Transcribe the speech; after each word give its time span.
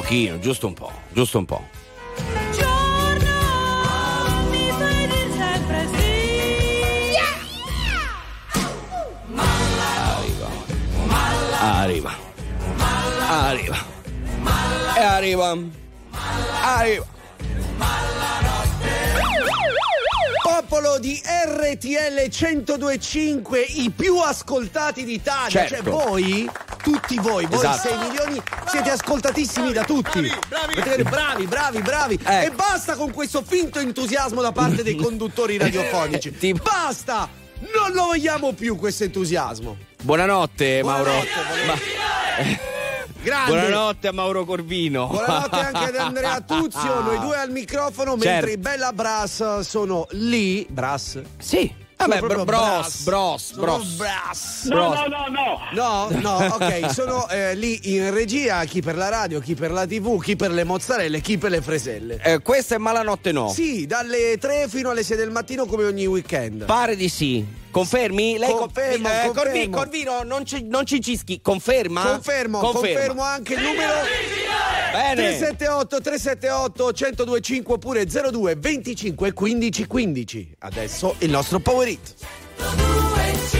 pochino, 0.00 0.38
giusto 0.38 0.66
un 0.66 0.72
po', 0.72 0.90
giusto 1.12 1.38
un 1.38 1.44
po'. 1.44 1.62
Arriva. 11.62 12.10
Arriva. 13.28 13.76
E 14.96 15.02
arriva. 15.02 15.56
Arriva. 16.62 17.19
Popolo 20.70 21.00
di 21.00 21.20
RTL 21.20 22.28
1025, 22.30 23.58
i 23.58 23.90
più 23.90 24.18
ascoltati 24.18 25.02
d'Italia. 25.04 25.66
Certo. 25.66 25.74
Cioè 25.74 25.82
voi, 25.82 26.48
tutti 26.80 27.16
voi, 27.18 27.44
voi 27.46 27.58
Esatto. 27.58 27.88
6 27.88 27.98
milioni, 27.98 28.40
siete 28.68 28.90
ascoltatissimi 28.90 29.72
da 29.72 29.82
tutti. 29.82 30.32
Bravi, 30.48 31.02
bravi, 31.02 31.46
bravi, 31.48 31.82
bravi. 31.82 32.20
Ecco. 32.22 32.46
E 32.46 32.50
basta 32.54 32.94
con 32.94 33.10
questo 33.12 33.42
finto 33.44 33.80
entusiasmo 33.80 34.40
da 34.42 34.52
parte 34.52 34.84
dei 34.84 34.94
conduttori 35.02 35.58
radiofonici. 35.58 36.36
Ti- 36.36 36.52
Basta! 36.52 37.28
Non 37.74 37.90
lo 37.92 38.04
vogliamo 38.04 38.52
più 38.52 38.76
questo 38.76 39.02
entusiasmo. 39.02 39.76
Buonanotte, 40.02 40.84
Mauro. 40.84 41.10
Grande. 43.22 43.50
Buonanotte 43.50 44.08
a 44.08 44.12
Mauro 44.12 44.44
Corvino. 44.44 45.06
Buonanotte 45.06 45.56
anche 45.60 45.84
ad 45.84 45.96
Andrea 45.96 46.40
Tuzio, 46.40 47.00
noi 47.00 47.18
due 47.20 47.36
al 47.36 47.50
microfono, 47.50 48.12
mentre 48.12 48.30
Certo. 48.30 48.50
i 48.50 48.56
Bella 48.56 48.92
Brass 48.92 49.60
sono 49.60 50.06
lì. 50.12 50.66
Brass? 50.70 51.20
Sì. 51.38 51.78
Vabbè, 52.00 52.18
bros, 52.20 53.02
bros, 53.02 53.52
Sono 53.52 53.60
bros. 53.62 53.84
brass. 53.96 54.64
No, 54.68 54.94
no, 54.94 55.06
no, 55.06 55.26
no. 55.74 56.08
No, 56.08 56.20
no, 56.20 56.54
ok, 56.54 56.90
sono 56.94 57.28
eh, 57.28 57.54
lì 57.54 57.94
in 57.94 58.10
regia, 58.10 58.64
chi 58.64 58.80
per 58.80 58.96
la 58.96 59.10
radio, 59.10 59.38
chi 59.38 59.54
per 59.54 59.70
la 59.70 59.84
tv, 59.86 60.18
chi 60.18 60.34
per 60.34 60.50
le 60.50 60.64
mozzarelle, 60.64 61.20
chi 61.20 61.36
per 61.36 61.50
le 61.50 61.60
freselle. 61.60 62.18
Eh, 62.22 62.38
questa 62.40 62.76
è 62.76 62.78
Malanotte 62.78 63.32
No. 63.32 63.50
Sì, 63.50 63.84
dalle 63.84 64.38
3 64.38 64.68
fino 64.68 64.88
alle 64.88 65.02
6 65.02 65.14
del 65.18 65.30
mattino 65.30 65.66
come 65.66 65.84
ogni 65.84 66.06
weekend. 66.06 66.64
Pare 66.64 66.96
di 66.96 67.10
sì. 67.10 67.46
Confermi? 67.70 68.36
Lei 68.38 68.50
eh, 68.50 68.54
confermo, 68.54 69.08
co- 69.08 69.14
eh, 69.14 69.30
Corvino, 69.32 69.76
Corvino, 69.76 70.22
non, 70.24 70.44
ci, 70.44 70.62
non 70.64 70.84
ci 70.84 71.00
cischi, 71.00 71.40
conferma? 71.40 72.02
Confermo, 72.02 72.58
conferma. 72.58 72.94
confermo 72.94 73.22
anche 73.22 73.54
il 73.54 73.60
numero 73.62 73.92
Bene. 74.92 75.14
378 75.14 76.00
378 76.00 76.84
1025 76.84 77.74
oppure 77.74 78.04
02 78.06 78.56
25 78.56 79.32
15 79.32 79.86
15. 79.86 80.54
Adesso 80.58 81.14
il 81.18 81.30
nostro 81.30 81.60
Power 81.60 81.88
It. 81.88 82.14
102, 82.56 83.59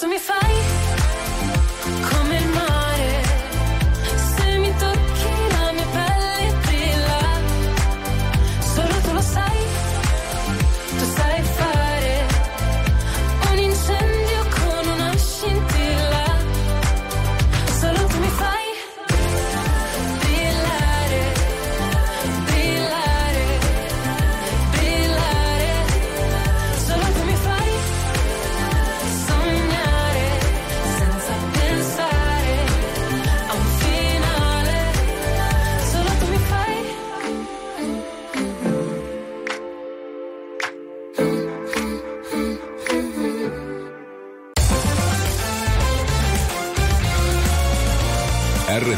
Tu 0.00 0.08
mi 0.08 0.18
fai 0.18 0.54
come 2.08 2.23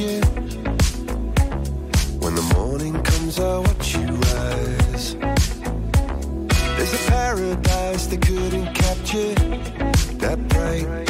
When 0.00 0.22
the 2.34 2.52
morning 2.54 3.02
comes 3.02 3.38
I 3.38 3.58
watch 3.58 3.96
you 3.96 4.06
rise. 4.06 5.14
There's 6.76 6.94
a 6.94 7.10
paradise 7.10 8.06
they 8.06 8.16
couldn't 8.16 8.72
capture. 8.74 9.34
That 10.16 10.38
bright 10.48 11.09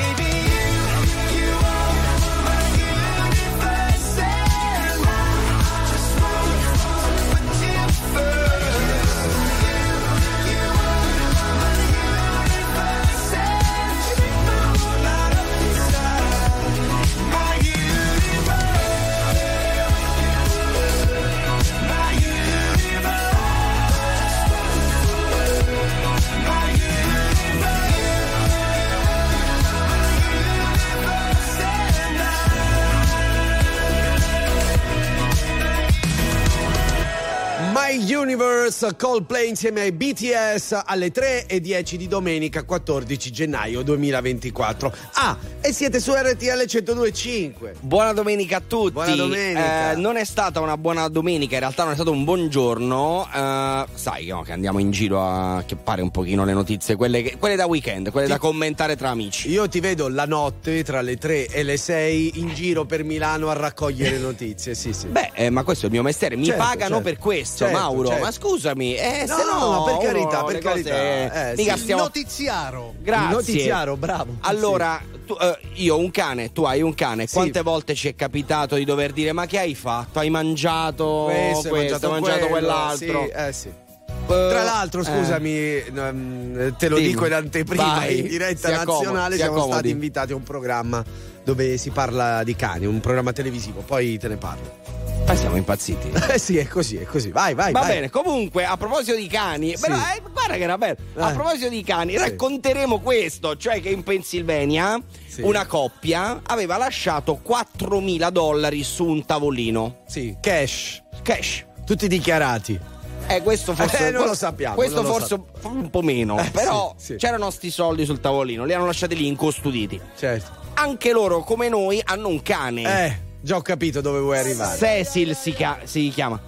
Universe 38.81 38.95
Coldplay 38.95 39.47
insieme 39.47 39.81
ai 39.81 39.91
BTS 39.91 40.81
alle 40.85 41.11
3 41.11 41.45
e 41.45 41.61
10 41.61 41.97
di 41.97 42.07
domenica 42.07 42.63
14 42.63 43.31
gennaio 43.31 43.83
2024. 43.83 44.91
Ah, 45.13 45.37
e 45.61 45.71
siete 45.71 45.99
su 45.99 46.11
RTL 46.13 46.65
1025. 46.67 47.75
Buona 47.79 48.11
domenica 48.13 48.57
a 48.57 48.61
tutti. 48.65 48.93
Buona 48.93 49.13
domenica. 49.15 49.91
Eh, 49.91 49.95
non 49.97 50.17
è 50.17 50.23
stata 50.23 50.59
una 50.61 50.77
buona 50.77 51.07
domenica, 51.09 51.53
in 51.53 51.59
realtà 51.59 51.83
non 51.83 51.91
è 51.91 51.95
stato 51.95 52.11
un 52.11 52.23
buon 52.23 52.49
giorno. 52.49 53.27
Eh, 53.31 53.85
sai 53.93 54.25
no, 54.27 54.41
che 54.41 54.51
andiamo 54.51 54.79
in 54.79 54.89
giro 54.89 55.21
a 55.21 55.63
chiappare 55.63 56.01
un 56.01 56.09
pochino 56.09 56.43
le 56.43 56.53
notizie, 56.53 56.95
quelle, 56.95 57.21
che- 57.21 57.37
quelle 57.37 57.55
da 57.55 57.67
weekend, 57.67 58.09
quelle 58.09 58.27
da 58.27 58.39
commentare 58.39 58.95
tra 58.95 59.09
amici. 59.09 59.49
Io 59.51 59.67
ti 59.69 59.79
vedo 59.79 60.07
la 60.09 60.25
notte 60.25 60.83
tra 60.83 61.01
le 61.01 61.17
3 61.17 61.47
e 61.49 61.61
le 61.61 61.77
6 61.77 62.39
in 62.39 62.51
giro 62.55 62.85
per 62.85 63.03
Milano 63.03 63.49
a 63.49 63.53
raccogliere 63.53 64.17
notizie. 64.17 64.73
Sì, 64.73 64.91
sì. 64.91 65.05
Beh, 65.07 65.29
eh, 65.35 65.49
ma 65.51 65.63
questo 65.63 65.83
è 65.83 65.87
il 65.89 65.93
mio 65.93 66.01
mestiere, 66.03 66.35
mi 66.35 66.45
Certo, 66.45 66.63
pagano 66.63 66.95
certo. 66.95 67.01
per 67.09 67.17
questo, 67.19 67.65
Certo, 67.65 67.77
Mauro. 67.79 68.07
certo. 68.07 68.23
Ma 68.23 68.31
scusami, 68.71 68.95
eh, 68.95 69.25
No, 69.27 69.35
se 69.37 69.43
no, 69.43 69.71
no, 69.71 69.83
per 69.83 69.97
carità, 69.97 70.43
per 70.43 70.57
carità. 70.59 71.49
Eh, 71.49 71.53
mica 71.57 71.75
sì. 71.75 71.81
stiamo- 71.81 72.01
Notiziaro. 72.03 72.93
Grazie. 72.99 73.25
Il 73.25 73.31
notiziaro, 73.33 73.97
bravo. 73.97 74.35
Allora, 74.41 75.01
tu- 75.25 75.37
eh, 75.39 75.57
io 75.73 75.95
ho 75.95 75.99
un 75.99 76.11
cane, 76.11 76.51
tu 76.51 76.63
hai 76.63 76.81
un 76.81 76.93
cane. 76.95 77.27
Sì. 77.27 77.35
Quante 77.35 77.61
volte 77.61 77.93
ci 77.95 78.07
è 78.07 78.15
capitato 78.15 78.75
di 78.75 78.85
dover 78.85 79.11
dire: 79.11 79.31
Ma 79.33 79.45
che 79.45 79.59
hai 79.59 79.75
fatto? 79.75 80.19
Hai 80.19 80.29
mangiato 80.29 81.29
Questo, 81.29 81.69
questo, 81.69 82.05
hai 82.05 82.11
mangiato 82.11 82.47
quello, 82.47 82.49
quell'altro? 82.67 83.21
Sì, 83.23 83.29
eh 83.33 83.53
sì. 83.53 83.67
Eh, 83.67 84.27
Tra 84.27 84.63
l'altro, 84.63 85.01
eh. 85.01 85.03
scusami, 85.05 85.57
ehm, 85.93 86.75
te 86.77 86.87
lo 86.87 86.95
Dimmi. 86.97 87.07
dico 87.09 87.25
in 87.25 87.33
anteprima, 87.33 87.83
Vai, 87.95 88.19
in 88.19 88.27
diretta 88.27 88.69
nazionale 88.69 89.31
si 89.35 89.41
siamo 89.41 89.53
accomodi. 89.57 89.73
stati 89.73 89.89
invitati 89.89 90.31
a 90.31 90.35
un 90.35 90.43
programma 90.43 91.03
dove 91.43 91.77
si 91.77 91.89
parla 91.89 92.43
di 92.43 92.55
cani, 92.55 92.85
un 92.85 92.99
programma 92.99 93.31
televisivo, 93.33 93.81
poi 93.81 94.17
te 94.17 94.27
ne 94.27 94.37
parlo. 94.37 94.79
Ma 95.25 95.35
siamo 95.35 95.55
impazziti. 95.55 96.09
Eh 96.33 96.39
sì, 96.39 96.57
è 96.57 96.67
così, 96.67 96.97
è 96.97 97.03
così. 97.05 97.29
Vai, 97.31 97.53
vai, 97.53 97.71
Va 97.71 97.81
vai. 97.81 97.89
bene, 97.95 98.09
comunque 98.09 98.65
a 98.65 98.75
proposito 98.77 99.15
di 99.15 99.27
cani, 99.27 99.75
Sì. 99.75 99.81
però, 99.81 99.95
eh, 99.95 100.21
guarda 100.31 100.55
che 100.55 100.63
era 100.63 100.77
bello. 100.77 100.95
A 101.15 101.29
Eh. 101.29 101.33
proposito 101.33 101.69
di 101.69 101.83
cani, 101.83 102.13
Sì. 102.13 102.17
racconteremo 102.17 102.99
questo, 102.99 103.55
cioè 103.55 103.79
che 103.81 103.89
in 103.89 104.03
Pennsylvania 104.03 104.99
Sì. 105.27 105.41
una 105.41 105.65
coppia 105.67 106.41
aveva 106.45 106.77
lasciato 106.77 107.39
4.000 107.41 108.29
dollari 108.29 108.83
su 108.83 109.05
un 109.05 109.23
tavolino. 109.25 109.99
Sì, 110.07 110.35
cash, 110.41 111.03
Cash. 111.21 111.65
tutti 111.85 112.07
dichiarati. 112.07 112.79
Eh, 113.27 113.41
questo 113.43 113.73
forse. 113.75 114.07
Eh, 114.07 114.11
non 114.11 114.25
lo 114.25 114.33
sappiamo, 114.33 114.75
Questo 114.75 115.03
forse 115.03 115.39
un 115.63 115.89
po' 115.89 116.01
meno. 116.01 116.39
Eh, 116.39 116.49
però 116.49 116.93
sì, 116.97 117.05
sì. 117.05 117.15
c'erano 117.15 117.49
sti 117.51 117.69
soldi 117.69 118.03
sul 118.05 118.19
tavolino, 118.19 118.65
li 118.65 118.73
hanno 118.73 118.85
lasciati 118.87 119.15
lì 119.15 119.27
incustoditi. 119.27 120.01
Certo. 120.17 120.59
Anche 120.81 121.11
loro, 121.11 121.41
come 121.41 121.69
noi, 121.69 122.01
hanno 122.03 122.27
un 122.27 122.41
cane. 122.41 123.05
Eh, 123.05 123.17
già 123.39 123.55
ho 123.55 123.61
capito 123.61 124.01
dove 124.01 124.19
vuoi 124.19 124.39
arrivare. 124.39 124.75
Cecil 124.79 125.35
si, 125.35 125.53
chia- 125.53 125.77
si 125.83 126.09
chiama. 126.09 126.41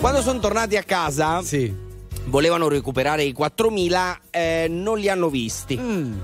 Quando 0.00 0.22
sono 0.22 0.38
tornati 0.38 0.78
a 0.78 0.82
casa, 0.82 1.42
Sì. 1.42 1.70
volevano 2.24 2.68
recuperare 2.68 3.24
i 3.24 3.34
4.000, 3.34 4.18
eh, 4.30 4.68
non 4.70 4.96
li 4.98 5.10
hanno 5.10 5.28
visti. 5.28 5.76
Mm. 5.78 6.14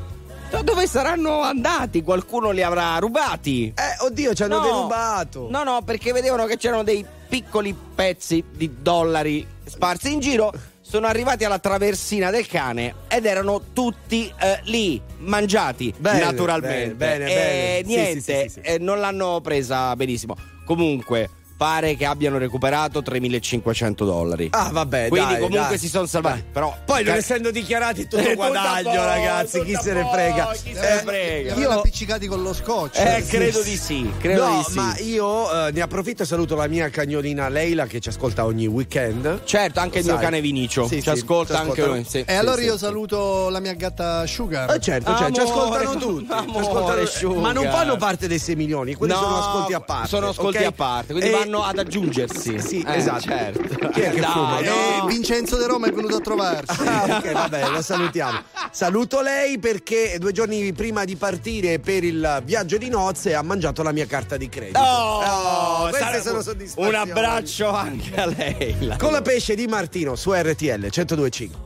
Da 0.50 0.62
Dove 0.62 0.86
saranno 0.86 1.42
andati? 1.42 2.02
Qualcuno 2.02 2.50
li 2.50 2.62
avrà 2.62 2.96
rubati. 2.96 3.66
Eh, 3.76 4.04
oddio, 4.06 4.32
ci 4.32 4.42
hanno 4.42 4.56
No. 4.58 4.62
derubato. 4.64 5.46
No, 5.50 5.62
no, 5.62 5.82
perché 5.82 6.12
vedevano 6.12 6.46
che 6.46 6.56
c'erano 6.56 6.82
dei 6.82 7.04
piccoli 7.28 7.76
pezzi 7.94 8.42
di 8.50 8.76
dollari 8.80 9.46
sparsi 9.66 10.12
in 10.12 10.18
giro. 10.20 10.50
Sono 10.90 11.06
arrivati 11.06 11.44
alla 11.44 11.60
traversina 11.60 12.32
del 12.32 12.48
cane 12.48 12.94
ed 13.06 13.24
erano 13.24 13.62
tutti 13.72 14.26
eh, 14.40 14.58
lì, 14.64 15.00
mangiati 15.18 15.94
Bene, 15.96 16.18
naturalmente. 16.18 16.94
bene, 16.96 17.26
bene, 17.26 17.30
e 17.30 17.34
bene. 17.34 17.86
Sì, 17.86 17.94
niente, 17.94 18.20
sì, 18.20 18.32
sì, 18.32 18.48
sì, 18.48 18.48
sì. 18.54 18.60
eh, 18.60 18.78
non 18.80 18.98
l'hanno 18.98 19.40
presa 19.40 19.94
benissimo. 19.94 20.36
Comunque, 20.64 21.30
pare 21.60 21.94
che 21.94 22.06
abbiano 22.06 22.38
recuperato 22.38 23.00
3.500 23.02 23.92
dollari. 24.06 24.48
Ah, 24.52 24.70
vabbè, 24.72 25.08
Quindi 25.08 25.32
dai, 25.32 25.40
comunque 25.42 25.68
dai. 25.68 25.78
si 25.78 25.88
sono 25.90 26.06
salvati. 26.06 26.42
Però 26.50 26.74
Poi 26.86 27.04
non 27.04 27.16
essendo 27.16 27.50
dichiarati 27.50 28.06
tutto 28.08 28.16
a 28.30 28.34
guadagno, 28.34 29.04
ragazzi, 29.04 29.62
chi 29.62 29.74
se 29.78 29.92
ne 29.92 30.08
frega. 30.10 30.44
posto, 30.46 30.62
chi 30.64 30.74
se 30.74 30.80
ne 30.80 30.94
Eh, 30.94 31.02
frega. 31.02 31.54
Li 31.56 31.60
Io- 31.60 31.70
appiccicati 31.70 32.26
con 32.28 32.42
lo 32.42 32.54
scotch. 32.54 32.96
Eh, 32.98 33.20
sì, 33.22 33.36
credo 33.36 33.60
di 33.60 33.76
sì, 33.76 34.10
credo 34.18 34.46
no, 34.48 34.56
di 34.56 34.64
sì. 34.70 34.76
ma 34.76 34.96
io 35.00 35.66
eh, 35.66 35.70
ne 35.72 35.80
approfitto 35.82 36.22
e 36.22 36.26
saluto 36.26 36.54
la 36.56 36.66
mia 36.66 36.88
cagnolina 36.88 37.50
Leila 37.50 37.84
che 37.84 38.00
ci 38.00 38.08
ascolta 38.08 38.46
ogni 38.46 38.66
weekend. 38.66 39.42
Certo, 39.44 39.80
anche 39.80 39.98
il 39.98 40.04
mio 40.06 40.14
Sai. 40.14 40.22
cane 40.24 40.40
Vinicio. 40.40 40.86
Sì, 40.86 40.94
ci 40.96 41.02
sì, 41.02 41.08
ascolta 41.10 41.56
ci 41.56 41.60
anche 41.60 41.84
lui. 41.84 42.04
Sì. 42.08 42.24
E 42.26 42.34
allora 42.36 42.56
sì, 42.56 42.64
io 42.64 42.72
sì. 42.72 42.78
saluto 42.78 43.50
la 43.50 43.60
mia 43.60 43.74
gatta 43.74 44.26
Sugar. 44.26 44.70
Eh, 44.74 44.80
certo, 44.80 45.14
certo, 45.14 45.34
ci 45.34 45.40
ascoltano 45.40 45.96
tutti. 45.98 46.26
ci 46.26 46.32
ascoltano- 46.32 47.40
ma 47.40 47.52
non 47.52 47.68
fanno 47.68 47.96
parte 47.96 48.28
dei 48.28 48.38
6 48.38 48.56
milioni, 48.56 48.94
quelli 48.94 49.12
No, 49.12 49.18
sono 49.20 49.36
ascolti 49.38 49.72
a 49.74 49.80
parte. 49.80 50.08
Sono 50.08 50.28
ascolti 50.28 50.64
a 50.64 50.72
parte, 50.72 51.12
quindi 51.12 51.28
E- 51.28 51.32
vanno 51.32 51.49
ad 51.58 51.78
aggiungersi. 51.78 52.60
Sì, 52.60 52.84
Eh, 52.86 52.96
esatto. 52.96 53.20
Certo. 53.20 53.88
Chi 53.90 54.00
è 54.00 54.10
che 54.10 54.20
Dai, 54.20 54.30
fuma? 54.30 54.58
E 54.58 54.64
no. 55.00 55.06
Vincenzo 55.06 55.56
De 55.56 55.66
Roma 55.66 55.88
è 55.88 55.92
venuto 55.92 56.16
a 56.16 56.20
trovarsi. 56.20 56.82
Ah, 56.86 57.04
ok, 57.18 57.32
vabbè, 57.32 57.68
lo 57.70 57.82
salutiamo. 57.82 58.38
Saluto 58.70 59.20
lei 59.20 59.58
perché 59.58 60.16
due 60.18 60.32
giorni 60.32 60.72
prima 60.72 61.04
di 61.04 61.16
partire 61.16 61.78
per 61.80 62.04
il 62.04 62.42
viaggio 62.44 62.78
di 62.78 62.88
nozze 62.88 63.34
ha 63.34 63.42
mangiato 63.42 63.82
la 63.82 63.92
mia 63.92 64.06
carta 64.06 64.36
di 64.36 64.48
credito. 64.48 64.78
Oh, 64.78 65.88
queste 65.88 65.98
sarà- 65.98 66.20
sono 66.22 66.42
soddisfazioni. 66.42 66.88
Un 66.88 66.94
abbraccio 66.94 67.68
anche 67.70 68.14
a 68.20 68.26
lei. 68.26 68.94
Con 68.98 69.12
la 69.12 69.22
pesce 69.22 69.54
di 69.54 69.66
Martino 69.66 70.14
su 70.16 70.32
RTL 70.32 70.88
1025. 70.90 71.58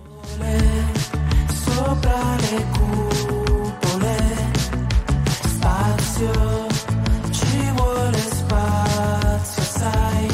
sopra 1.64 2.36
le 2.38 2.64
cupole, 2.72 4.16
spazio, 5.46 6.63
spazio, 9.84 10.33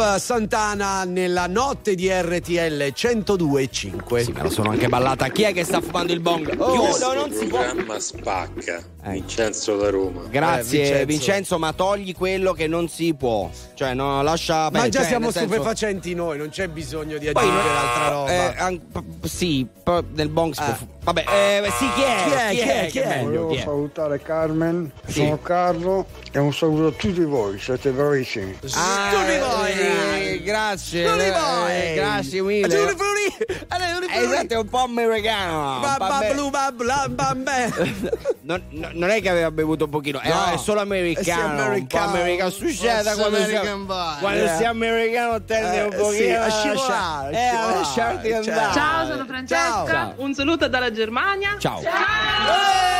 Santana 0.00 1.04
nella 1.04 1.46
notte 1.46 1.94
di 1.94 2.08
RTL 2.10 2.92
102.5. 2.94 4.20
Sì, 4.22 4.32
me 4.32 4.42
la 4.42 4.50
sono 4.50 4.70
anche 4.70 4.88
ballata. 4.88 5.28
Chi 5.28 5.42
è 5.42 5.52
che 5.52 5.64
sta 5.64 5.80
fumando 5.80 6.12
il 6.12 6.20
bong? 6.20 6.50
Chiudo, 6.50 7.14
non 7.14 7.32
si 7.32 7.46
può. 7.46 7.58
programma 7.60 7.98
spacca. 7.98 8.82
Eh. 9.04 9.10
Vincenzo 9.12 9.76
da 9.76 9.88
Roma. 9.90 10.22
Grazie 10.28 10.78
Eh, 10.78 10.82
Vincenzo. 10.82 11.06
Vincenzo. 11.06 11.58
ma 11.58 11.72
togli 11.72 12.14
quello 12.14 12.52
che 12.52 12.66
non 12.66 12.88
si 12.88 13.14
può. 13.14 13.50
Cioè, 13.74 13.94
no, 13.94 14.22
lascia 14.22 14.68
Ma 14.70 14.82
beh, 14.82 14.88
già 14.90 14.98
cioè, 15.00 15.08
siamo 15.08 15.30
senso- 15.30 15.48
stupefacenti 15.48 16.14
noi, 16.14 16.36
non 16.38 16.48
c'è 16.50 16.68
bisogno 16.68 17.16
di 17.18 17.30
Poi, 17.30 17.42
aggiungere 17.42 17.76
altra 17.76 18.08
roba. 18.08 18.30
eh, 18.30 18.54
an- 18.58 18.80
p- 18.92 19.26
sì, 19.26 19.66
p- 19.82 20.04
nel 20.14 20.28
bong 20.28 20.52
si 20.54 20.60
può 20.62 20.72
Ah. 20.72 20.74
fu- 20.76 20.88
Vabbè, 21.06 21.24
eh, 21.24 21.70
sì, 21.78 21.88
chi 21.94 22.02
è? 22.02 22.24
Chi 22.24 22.32
è? 22.32 22.50
Chi 22.50 22.58
è? 22.68 22.86
Chi 22.90 22.98
è? 22.98 23.22
Volevo 23.22 23.46
chi 23.50 23.56
è? 23.58 23.60
salutare 23.60 24.20
Carmen, 24.20 24.90
Sì. 25.06 25.12
sono 25.20 25.40
Carlo 25.40 26.06
e 26.32 26.38
un 26.40 26.52
saluto 26.52 26.88
a 26.88 26.90
tutti 26.90 27.20
voi, 27.22 27.60
siete 27.60 27.90
bravissimi. 27.90 28.58
Ah, 28.74 29.10
Tutti 29.12 29.38
voi. 29.38 29.70
eh, 29.70 30.42
grazie. 30.42 31.06
Tutti 31.06 31.24
eh, 31.26 31.30
voi. 31.30 31.94
grazie 31.94 32.42
mille. 32.42 32.66
Tutti 32.66 32.94
voi. 32.96 33.25
Allora, 33.84 33.98
tutti 34.00 34.12
Eh. 34.12 34.22
Esatto, 34.24 34.54
è 34.54 34.56
un 34.56 34.68
po' 34.68 34.82
americano. 34.82 35.80
Non, 38.42 38.62
no- 38.70 38.90
non 38.92 39.10
è 39.10 39.20
che 39.20 39.28
aveva 39.28 39.50
bevuto 39.50 39.84
un 39.84 39.90
pochino, 39.90 40.20
è- 40.20 40.28
No. 40.28 40.44
è 40.52 40.56
solo 40.56 40.80
americano. 40.80 41.20
Eh 41.20 41.24
sì, 41.24 41.40
un 41.40 41.56
po' 41.56 41.62
americano. 41.62 42.10
americano. 42.12 42.50
Succede 42.50 43.14
quando, 43.14 43.36
American 43.36 43.80
vibe. 43.80 44.16
quando 44.20 44.44
Eh. 44.44 44.56
sia 44.56 44.68
americano 44.70 45.42
tende 45.44 45.76
Eh, 45.76 45.82
un 45.84 45.90
sì, 45.92 45.96
pochino 45.98 46.38
a 46.40 46.44
a 46.44 46.50
scivolare, 46.50 47.32
eh, 47.36 47.46
a 47.46 47.48
scivolare, 47.50 47.78
lasciarti 47.78 48.28
certo. 48.28 48.50
andare. 48.50 48.72
Ciao, 48.72 49.06
sono 49.06 49.24
Francesca. 49.26 49.84
Ciao. 49.86 50.12
Un 50.16 50.34
saluto 50.34 50.68
dalla 50.68 50.92
Germania. 50.92 51.56
Ciao. 51.58 51.80
Eh, 51.80 51.82
ciao. 51.82 52.95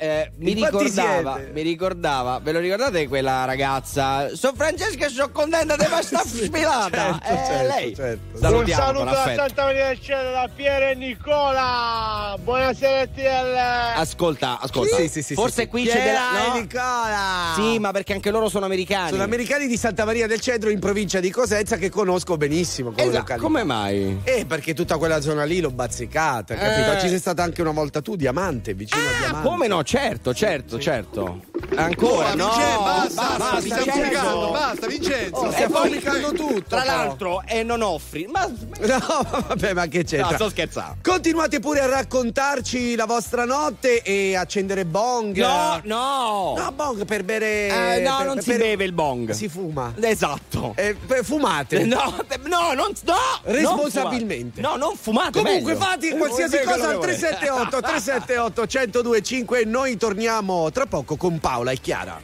Eh, 0.00 0.30
mi 0.38 0.52
ricordava, 0.52 1.34
siete? 1.36 1.50
mi 1.52 1.62
ricordava, 1.62 2.38
ve 2.40 2.52
lo 2.52 2.60
ricordate 2.60 3.08
quella 3.08 3.44
ragazza? 3.44 4.34
Sono 4.36 4.54
Francesca 4.56 5.06
e 5.06 5.08
sono 5.08 5.30
contenta 5.32 5.74
di 5.76 5.84
questa 5.86 6.22
sfilata. 6.24 7.18
certo, 7.20 7.26
eh, 7.26 7.46
certo, 7.46 7.74
lei. 7.74 7.94
certo. 7.96 8.38
Salutiamo 8.38 8.92
con 8.92 9.08
affetto. 9.08 9.40
Santa 9.40 9.64
Maria 9.64 9.86
del 9.88 10.00
Cielo 10.00 10.30
da 10.30 10.48
Piero 10.54 10.86
e 10.86 10.94
Nicola. 10.94 12.36
Buonasera 12.42 13.02
RTL. 13.02 13.98
Ascolta, 13.98 14.60
ascolta. 14.60 14.96
Sì, 14.96 15.08
sì, 15.08 15.22
sì, 15.22 15.34
Forse 15.34 15.62
sì. 15.62 15.68
qui 15.68 15.82
Chi 15.82 15.88
c'è 15.88 16.04
della 16.04 16.46
no? 16.48 16.54
Nicola. 16.60 17.52
Sì, 17.56 17.78
ma 17.80 17.90
perché 17.90 18.12
anche 18.12 18.30
loro 18.30 18.48
sono 18.48 18.66
americani. 18.66 19.10
Sono 19.10 19.22
americani 19.24 19.66
di 19.66 19.76
Santa 19.76 20.04
Maria 20.04 20.26
del 20.28 20.40
Cedro 20.40 20.70
in 20.70 20.78
provincia 20.78 21.18
di 21.20 21.30
Cosenza 21.30 21.76
che 21.76 21.90
conosco 21.90 22.36
benissimo 22.36 22.90
come 22.90 23.02
Esatto, 23.02 23.18
località. 23.18 23.44
come 23.46 23.64
mai? 23.64 24.20
Eh, 24.22 24.44
perché 24.46 24.74
tutta 24.74 24.96
quella 24.96 25.20
zona 25.20 25.42
lì 25.44 25.60
l'ho 25.60 25.70
bazzicata, 25.70 26.54
capito? 26.54 26.92
Eh. 26.92 27.00
Ci 27.00 27.08
sei 27.08 27.18
stata 27.18 27.42
anche 27.42 27.60
una 27.62 27.72
volta 27.72 28.00
tu, 28.00 28.14
Diamante, 28.14 28.74
vicino 28.74 29.00
a 29.02 29.04
Ah, 29.08 29.18
Diamante. 29.18 29.48
come 29.48 29.66
no? 29.66 29.82
Certo, 29.88 30.34
certo, 30.34 30.78
certo. 30.78 31.40
Ancora, 31.76 32.32
Oh, 32.32 32.34
no, 32.34 32.44
Vincenzo, 32.50 32.82
basta, 32.82 33.36
basta, 33.38 33.54
mi 33.54 33.70
stiamo 33.70 33.84
certo. 34.10 34.50
basta, 34.50 34.86
Vincenzo. 34.86 35.36
Oh, 35.36 35.50
stiamo 35.50 35.80
pubblicando 35.80 36.32
tutto. 36.32 36.62
Tra 36.68 36.80
però. 36.82 36.94
l'altro, 36.94 37.42
e 37.46 37.62
non 37.62 37.80
offri. 37.80 38.26
Ma 38.30 38.44
No, 38.80 39.26
vabbè, 39.46 39.72
ma 39.72 39.86
che 39.86 40.04
c'entra? 40.04 40.28
No, 40.28 40.34
sto 40.36 40.50
scherzando. 40.50 40.96
Continuate 41.02 41.58
pure 41.60 41.80
a 41.80 41.86
raccontarci 41.86 42.96
la 42.96 43.06
vostra 43.06 43.46
notte 43.46 44.02
e 44.02 44.36
accendere 44.36 44.84
bong. 44.84 45.34
no, 45.38 45.80
no. 45.84 46.54
No, 46.58 46.72
bong 46.72 47.06
per 47.06 47.24
bere. 47.24 47.68
Eh, 47.96 48.00
no, 48.02 48.16
per- 48.18 48.26
non 48.26 48.34
per- 48.34 48.44
si 48.44 48.50
per- 48.50 48.58
beve 48.58 48.84
il 48.84 48.92
bong. 48.92 49.30
Si 49.30 49.48
fuma. 49.48 49.94
Esatto. 49.98 50.74
Eh, 50.76 50.96
fumate. 51.22 51.84
No, 51.88 52.14
no, 52.44 52.72
non, 52.74 52.92
no, 53.04 53.14
Responsabilmente. 53.44 54.60
Non. 54.60 54.78
No, 54.78 54.86
non 54.88 54.96
fumate. 54.96 55.40
Comunque 55.42 55.72
meglio. 55.72 55.84
fate 55.86 56.14
qualsiasi 56.16 56.56
Eh, 56.56 56.62
cosa 56.64 56.74
al 56.74 56.80
quello 56.98 56.98
che 56.98 57.06
378 57.06 57.80
378 57.80 58.62
1025 58.62 59.60
e 59.60 59.64
noi 59.78 59.96
torniamo 59.96 60.72
tra 60.72 60.86
poco 60.86 61.16
con 61.16 61.38
Paola 61.38 61.70
e 61.70 61.76
Chiara. 61.76 62.20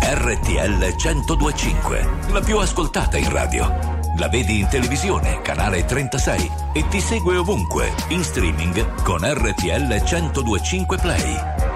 RTL 0.00 0.94
1025, 0.96 2.08
la 2.30 2.40
più 2.40 2.56
ascoltata 2.56 3.18
in 3.18 3.30
radio. 3.30 3.68
La 4.18 4.28
vedi 4.28 4.60
in 4.60 4.68
televisione, 4.68 5.42
canale 5.42 5.84
36 5.84 6.50
e 6.72 6.88
ti 6.88 6.98
segue 6.98 7.36
ovunque, 7.36 7.92
in 8.08 8.24
streaming 8.24 9.02
con 9.02 9.18
RTL 9.20 10.02
1025 10.02 10.96
Play. 10.96 11.75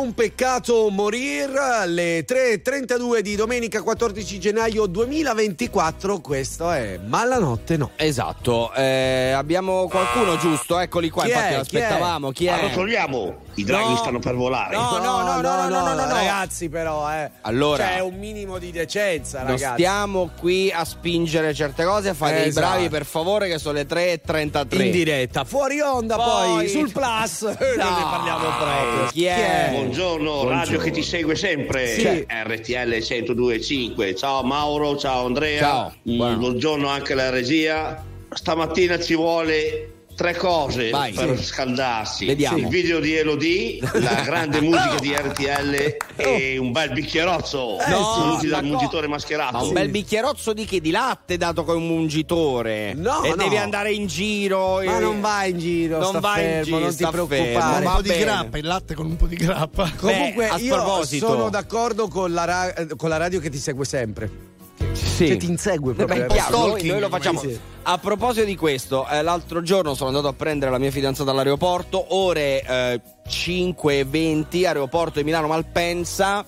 un 0.00 0.14
peccato 0.14 0.88
morir 0.90 1.50
alle 1.56 2.24
3.32 2.24 3.20
di 3.20 3.34
domenica 3.36 3.82
14 3.82 4.38
gennaio 4.38 4.86
2024. 4.86 6.20
Questo 6.20 6.70
è 6.70 6.98
Malanotte 7.04 7.76
No. 7.76 7.90
Esatto, 7.96 8.72
eh, 8.74 9.32
abbiamo 9.32 9.88
qualcuno 9.88 10.36
giusto, 10.38 10.78
eccoli 10.78 11.10
qua, 11.10 11.24
chi 11.24 11.30
infatti 11.30 11.52
è? 11.52 11.56
lo 11.56 11.62
Chi 11.64 11.76
è? 11.76 11.82
aspettavamo. 11.84 12.30
Chi 12.32 12.46
è? 12.46 12.50
Arrotoliamo, 12.52 13.36
i 13.54 13.64
draghi 13.64 13.90
No. 13.90 13.96
stanno 13.96 14.18
per 14.18 14.34
volare. 14.34 14.74
No, 14.76 14.98
no, 14.98 15.22
no, 15.22 15.40
no, 15.40 15.40
no, 15.40 15.68
no, 15.68 15.80
no, 15.80 15.94
no. 15.94 16.08
ragazzi, 16.12 16.68
però, 16.68 17.10
eh. 17.12 17.30
Allora. 17.42 17.86
C'è 17.86 18.00
un 18.00 18.18
minimo 18.18 18.58
di 18.58 18.70
decenza, 18.70 19.42
ragazzi. 19.42 19.64
Non 19.64 19.72
stiamo 19.74 20.30
qui 20.38 20.70
a 20.72 20.84
spingere 20.84 21.52
certe 21.54 21.84
cose, 21.84 22.14
fate 22.14 22.44
i 22.44 22.48
esatto. 22.48 22.66
bravi 22.66 22.88
per 22.88 23.04
favore 23.04 23.48
che 23.48 23.58
sono 23.58 23.74
le 23.74 23.86
3.33. 23.86 24.82
In 24.84 24.90
diretta, 24.90 25.44
fuori 25.44 25.80
onda 25.80 26.16
poi, 26.16 26.54
Poi- 26.54 26.68
sul 26.68 26.90
plus, 26.92 27.42
non 27.42 27.56
ne 27.56 27.76
parliamo 27.76 28.48
proprio. 28.56 29.06
Chi 29.10 29.24
è? 29.24 29.70
Buongiorno, 29.86 30.48
radio 30.48 30.80
che 30.80 30.90
ti 30.90 31.00
segue 31.00 31.36
sempre. 31.36 31.86
Sì. 31.86 32.26
RTL 32.28 32.88
1025. 32.88 34.16
Ciao 34.16 34.42
Mauro, 34.42 34.96
ciao 34.96 35.26
Andrea. 35.26 35.60
Ciao. 35.60 35.94
Mm. 36.10 36.38
Buongiorno 36.40 36.88
anche 36.88 37.12
alla 37.12 37.30
regia. 37.30 38.04
Stamattina 38.28 38.98
ci 38.98 39.14
vuole 39.14 39.95
tre 40.16 40.34
cose 40.34 40.90
Vai. 40.90 41.12
per 41.12 41.36
Sì. 41.38 41.44
scaldarsi. 41.44 42.26
Vediamo. 42.26 42.56
Il 42.56 42.68
video 42.68 42.98
di 43.00 43.14
Elodie, 43.14 43.78
la 44.00 44.22
grande 44.24 44.60
musica 44.60 44.96
di 44.98 45.14
RTL 45.14 45.96
e 46.16 46.56
un 46.58 46.72
bel 46.72 46.90
bicchierozzo. 46.92 47.78
Eh, 47.78 47.90
No, 47.90 48.14
Saluti 48.16 48.48
dal 48.48 48.62
ma 48.64 48.68
mungitore 48.70 49.06
Ma 49.06 49.14
mascherato. 49.14 49.66
un 49.66 49.72
bel 49.72 49.88
bicchierozzo 49.90 50.52
di 50.52 50.64
che? 50.64 50.80
Di 50.80 50.90
latte 50.90 51.36
dato 51.36 51.62
con 51.64 51.76
un 51.76 51.86
mungitore. 51.86 52.94
No, 52.94 53.22
E 53.22 53.28
no. 53.30 53.36
devi 53.36 53.56
andare 53.58 53.92
in 53.92 54.06
giro. 54.06 54.76
ma 54.82 54.96
eh, 54.96 55.00
non 55.00 55.20
vai 55.20 55.50
in 55.50 55.58
giro 55.58 55.98
Non 55.98 56.18
vai 56.20 56.40
in 56.42 56.48
fermo, 56.48 56.64
giro, 56.64 56.78
non 56.78 56.96
ti 56.96 57.06
preoccupare 57.06 57.52
fermo, 57.52 57.88
un 57.88 57.94
po' 57.94 58.02
di 58.02 58.08
grappa, 58.18 58.58
il 58.58 58.64
latte 58.66 58.94
con 58.94 59.06
un 59.06 59.16
po' 59.16 59.26
di 59.26 59.36
grappa. 59.36 59.92
comunque 59.96 60.46
Beh, 60.46 60.50
a 60.54 60.58
io 60.58 60.74
proposito. 60.74 61.26
sono 61.26 61.48
d'accordo 61.50 62.08
con 62.08 62.32
la, 62.32 62.44
ra- 62.44 62.74
con 62.96 63.08
la 63.10 63.18
radio 63.18 63.38
che 63.40 63.50
ti 63.50 63.58
segue 63.58 63.84
sempre 63.84 64.54
Sì. 64.92 65.28
Cioè, 65.28 65.36
ti 65.36 65.46
insegue 65.46 65.92
Beh, 65.92 66.04
proprio. 66.04 66.24
è 66.24 66.26
chiaro, 66.26 66.56
noi, 66.58 66.66
Stalking, 66.68 66.90
noi 66.90 67.00
lo 67.00 67.08
facciamo. 67.08 67.40
sì. 67.40 67.58
A 67.88 67.98
proposito 67.98 68.44
di 68.44 68.56
questo, 68.56 69.06
eh, 69.08 69.22
l'altro 69.22 69.62
giorno 69.62 69.94
sono 69.94 70.08
andato 70.08 70.28
a 70.28 70.32
prendere 70.32 70.70
la 70.70 70.78
mia 70.78 70.90
fidanzata 70.90 71.30
all'aeroporto, 71.30 72.14
ore 72.16 72.62
eh, 72.62 73.00
5.20, 73.28 74.66
aeroporto 74.66 75.18
di 75.18 75.24
Milano 75.24 75.46
Malpensa. 75.46 76.44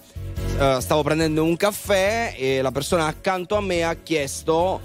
eh, 0.59 0.79
stavo 0.81 1.03
prendendo 1.03 1.45
un 1.45 1.57
caffè 1.57 2.35
e 2.37 2.61
la 2.61 2.73
persona 2.73 3.07
accanto 3.07 3.57
a 3.57 3.61
me 3.61 3.85
ha 3.85 3.95
chiesto 3.95 4.81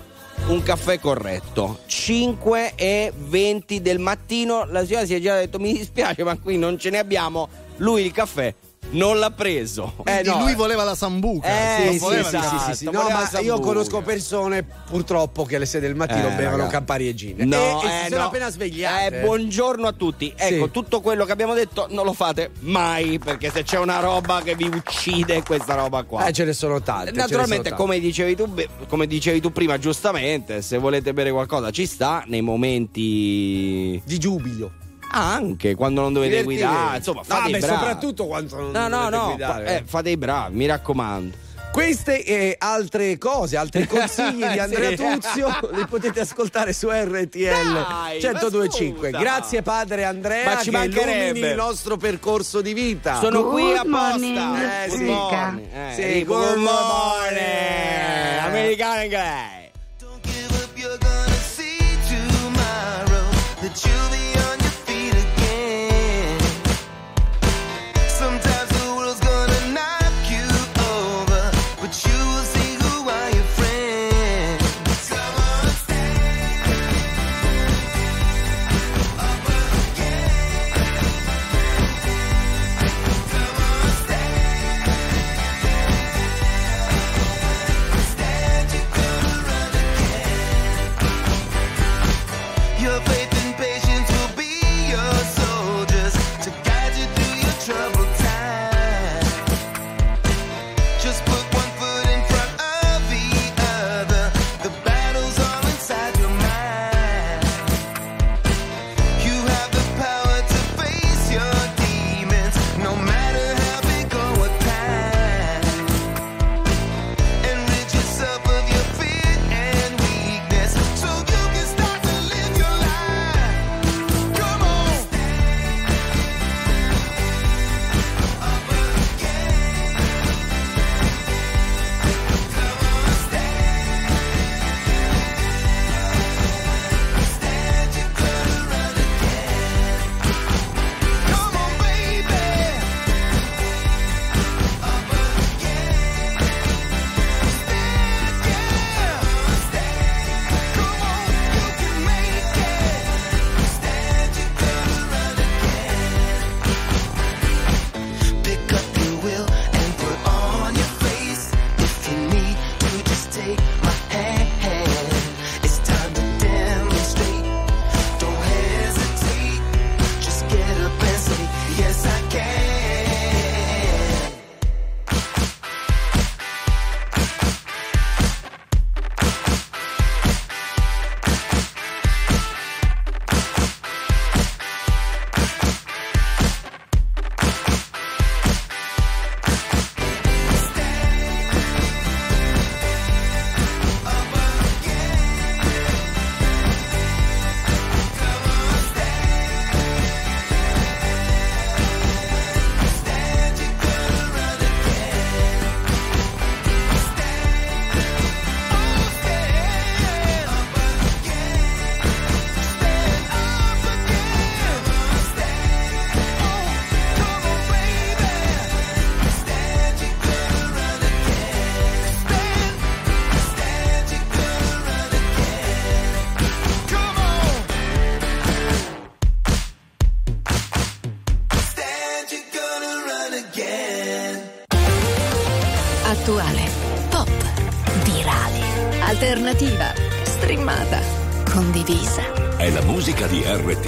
un 0.47 0.61
caffè 0.61 0.99
corretto. 0.99 1.79
5 1.85 2.73
e 2.75 3.11
20 3.15 3.81
del 3.81 3.99
mattino. 3.99 4.65
La 4.65 4.85
signora 4.85 5.05
si 5.05 5.15
è 5.15 5.19
già 5.19 5.35
detto: 5.35 5.57
Mi 5.59 5.73
dispiace, 5.73 6.23
ma 6.23 6.37
qui 6.37 6.57
non 6.57 6.77
ce 6.77 6.89
ne 6.91 6.99
abbiamo. 6.99 7.49
Lui 7.77 8.03
il 8.05 8.11
caffè 8.11 8.53
non 8.91 9.17
l'ha 9.19 9.31
preso. 9.31 9.93
Quindi 9.97 10.29
lui 10.29 10.53
voleva 10.55 10.83
la 10.83 10.95
sambuca. 10.95 11.47
Eh, 11.47 11.81
Sì, 11.83 11.87
sì, 11.87 11.93
sì, 11.93 11.99
voleva 11.99 12.29
sì, 12.29 12.35
il 12.35 12.61
sì, 12.67 12.73
sì. 12.75 12.85
No, 12.91 13.07
ma 13.09 13.39
io 13.39 13.59
conosco 13.59 14.01
persone 14.01 14.63
purtroppo 14.63 15.43
che 15.45 15.55
alle 15.55 15.65
6 15.65 15.81
del 15.81 15.95
mattino 15.95 16.27
Eh, 16.29 16.35
bevono 16.35 16.57
raga. 16.57 16.69
Campari 16.69 17.07
e 17.07 17.13
gin. 17.15 17.35
No, 17.47 17.81
e, 17.81 17.85
e 17.85 17.89
eh, 17.89 18.03
si 18.03 18.09
sono 18.09 18.21
no. 18.21 18.27
appena 18.27 18.49
svegliate. 18.51 19.19
Eh, 19.19 19.21
buongiorno 19.21 19.87
a 19.87 19.93
tutti. 19.93 20.33
Ecco, 20.35 20.65
Sì. 20.65 20.71
tutto 20.71 21.01
quello 21.01 21.25
che 21.25 21.31
abbiamo 21.31 21.53
detto 21.53 21.87
non 21.89 22.05
lo 22.05 22.13
fate 22.13 22.51
mai, 22.59 23.19
perché 23.19 23.49
se 23.51 23.63
c'è 23.63 23.79
una 23.79 23.99
roba 23.99 24.41
che 24.43 24.55
vi 24.55 24.65
uccide, 24.65 25.41
questa 25.43 25.73
roba 25.75 26.03
qua. 26.03 26.27
Eh, 26.27 26.31
ce 26.33 26.43
ne 26.45 26.53
sono 26.53 26.81
tante. 26.81 27.11
Naturalmente, 27.11 27.69
sono 27.69 27.81
come 27.81 27.99
dicevi, 27.99 28.35
tu, 28.35 28.53
come 28.87 29.07
dicevi 29.07 29.41
tu 29.41 29.51
prima, 29.51 29.77
giustamente, 29.77 30.61
se 30.61 30.77
volete 30.77 31.13
bere 31.13 31.31
qualcosa 31.31 31.71
ci 31.71 31.85
sta 31.85 32.23
nei 32.27 32.41
momenti 32.41 34.01
di 34.05 34.17
giubilo. 34.19 34.71
Anche 35.15 35.75
quando 35.75 36.01
non 36.01 36.11
dovete 36.13 36.41
Divertimento. 36.41 36.71
guidare, 36.73 36.97
insomma, 36.97 37.19
No, 37.19 37.23
fate 37.35 37.49
i 37.49 37.51
beh, 37.51 37.59
bravi. 37.59 37.75
soprattutto 37.75 38.25
quando 38.25 38.55
non 38.57 38.71
No, 38.71 38.87
no, 38.87 38.97
dovete 39.09 39.15
no, 39.17 39.25
guidare. 39.29 39.65
fa- 39.65 39.71
eh, 39.75 39.83
fate 39.85 40.09
i 40.09 40.17
bravi, 40.17 40.55
mi 40.55 40.65
raccomando. 40.65 41.37
Queste 41.71 42.23
e 42.23 42.55
altre 42.59 43.17
cose, 43.17 43.57
altri 43.57 43.85
consigli 43.89 44.45
di 44.45 44.59
Andrea 44.59 44.89
Sì. 44.89 44.95
Tuzio 44.95 45.47
li 45.71 45.85
potete 45.87 46.19
ascoltare 46.19 46.71
su 46.71 46.87
RTL 46.89 47.33
Dai, 47.49 48.19
1025. 48.21 49.09
ma 49.09 49.17
scusa. 49.17 49.31
Grazie 49.31 49.61
padre 49.63 50.03
Andrea 50.03 50.53
Ma 50.53 50.61
ci 50.61 50.69
che 50.69 50.77
illumini 50.85 51.39
il 51.39 51.55
nostro 51.55 51.97
percorso 51.97 52.61
di 52.61 52.73
vita. 52.73 53.19
Sono 53.19 53.45
qui 53.45 53.63
Good 53.63 53.75
apposta. 53.77 54.07
morning, 54.07 54.37
Eh, 54.57 54.87
Good 54.87 54.97
sì. 54.97 55.03
morning. 55.03 55.67
Eh, 55.73 55.93
Sì, 55.95 56.23
good 56.25 56.37
good 56.47 56.57
morning. 56.57 56.67
morning. 56.67 58.45
Americano 58.45 59.01
inglese. 59.01 59.62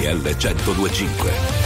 RTL 0.06 0.22
1025. 0.22 1.65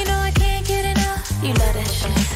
You 0.00 0.06
know 0.06 0.18
I 0.18 0.30
can't 0.30 0.66
get 0.66 0.86
enough. 0.96 1.30
You 1.42 1.48
love 1.52 1.74
that 1.74 1.90
shit. 1.90 2.29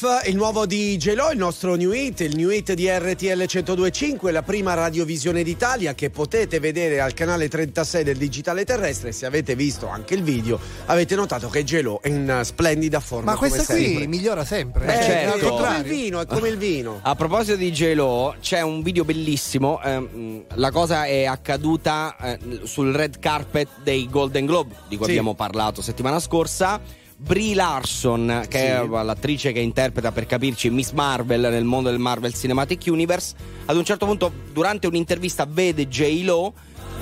Enough, 0.00 0.26
il 0.28 0.36
nuovo 0.36 0.64
di 0.64 0.96
J-Lo, 0.96 1.30
il 1.32 1.38
nostro 1.38 1.74
new 1.74 1.90
hit, 1.92 2.20
il 2.20 2.36
new 2.36 2.50
hit 2.50 2.72
di 2.74 2.88
RTL 2.88 3.46
1025, 3.52 4.30
la 4.30 4.42
prima 4.42 4.74
radiovisione 4.74 5.42
d'Italia 5.42 5.94
che 5.94 6.10
potete 6.10 6.60
vedere 6.60 7.00
al 7.00 7.14
canale 7.14 7.48
36 7.48 8.04
del 8.04 8.16
digitale 8.16 8.64
terrestre. 8.64 9.10
Se 9.10 9.26
avete 9.26 9.56
visto 9.56 9.88
anche 9.88 10.14
il 10.14 10.22
video, 10.22 10.58
avete 10.86 11.16
notato 11.16 11.48
che 11.48 11.64
J-Lo 11.64 11.98
è 12.00 12.08
in 12.08 12.40
splendida 12.44 13.00
forma. 13.00 13.32
Ma 13.32 13.38
questa 13.38 13.64
come 13.64 13.78
qui 13.78 13.86
sempre. 13.88 14.06
migliora 14.06 14.44
sempre. 14.44 14.86
Eh, 14.86 15.02
certo. 15.02 15.32
al 15.34 15.40
è 15.40 15.42
come 15.42 15.76
il 15.78 15.84
vino, 15.84 16.20
è 16.20 16.26
come 16.26 16.48
il 16.48 16.58
vino. 16.58 17.00
A 17.02 17.14
proposito 17.16 17.56
di 17.56 17.72
J-Lo, 17.72 18.36
c'è 18.40 18.60
un 18.60 18.82
video 18.82 19.04
bellissimo. 19.04 19.80
ehm, 19.82 20.44
la 20.54 20.70
cosa 20.70 21.06
è 21.06 21.24
accaduta 21.24 22.16
eh, 22.20 22.38
sul 22.64 22.92
red 22.94 23.18
carpet 23.18 23.68
dei 23.82 24.08
Golden 24.08 24.46
Globe, 24.46 24.74
di 24.88 24.96
cui 24.96 25.06
Sì. 25.06 25.10
abbiamo 25.12 25.34
parlato 25.34 25.82
settimana 25.82 26.20
scorsa. 26.20 27.06
Brie 27.20 27.54
Larson, 27.54 28.46
che 28.48 28.58
Sì. 28.58 28.64
è 28.64 28.86
l'attrice 28.86 29.50
che 29.52 29.58
interpreta 29.58 30.12
per 30.12 30.26
capirci 30.26 30.70
Miss 30.70 30.92
Marvel 30.92 31.40
nel 31.40 31.64
mondo 31.64 31.90
del 31.90 31.98
Marvel 31.98 32.32
Cinematic 32.32 32.84
Universe, 32.86 33.34
ad 33.66 33.76
un 33.76 33.84
certo 33.84 34.06
punto, 34.06 34.32
durante 34.52 34.86
un'intervista, 34.86 35.44
vede 35.48 35.88
J-Lo 35.88 36.52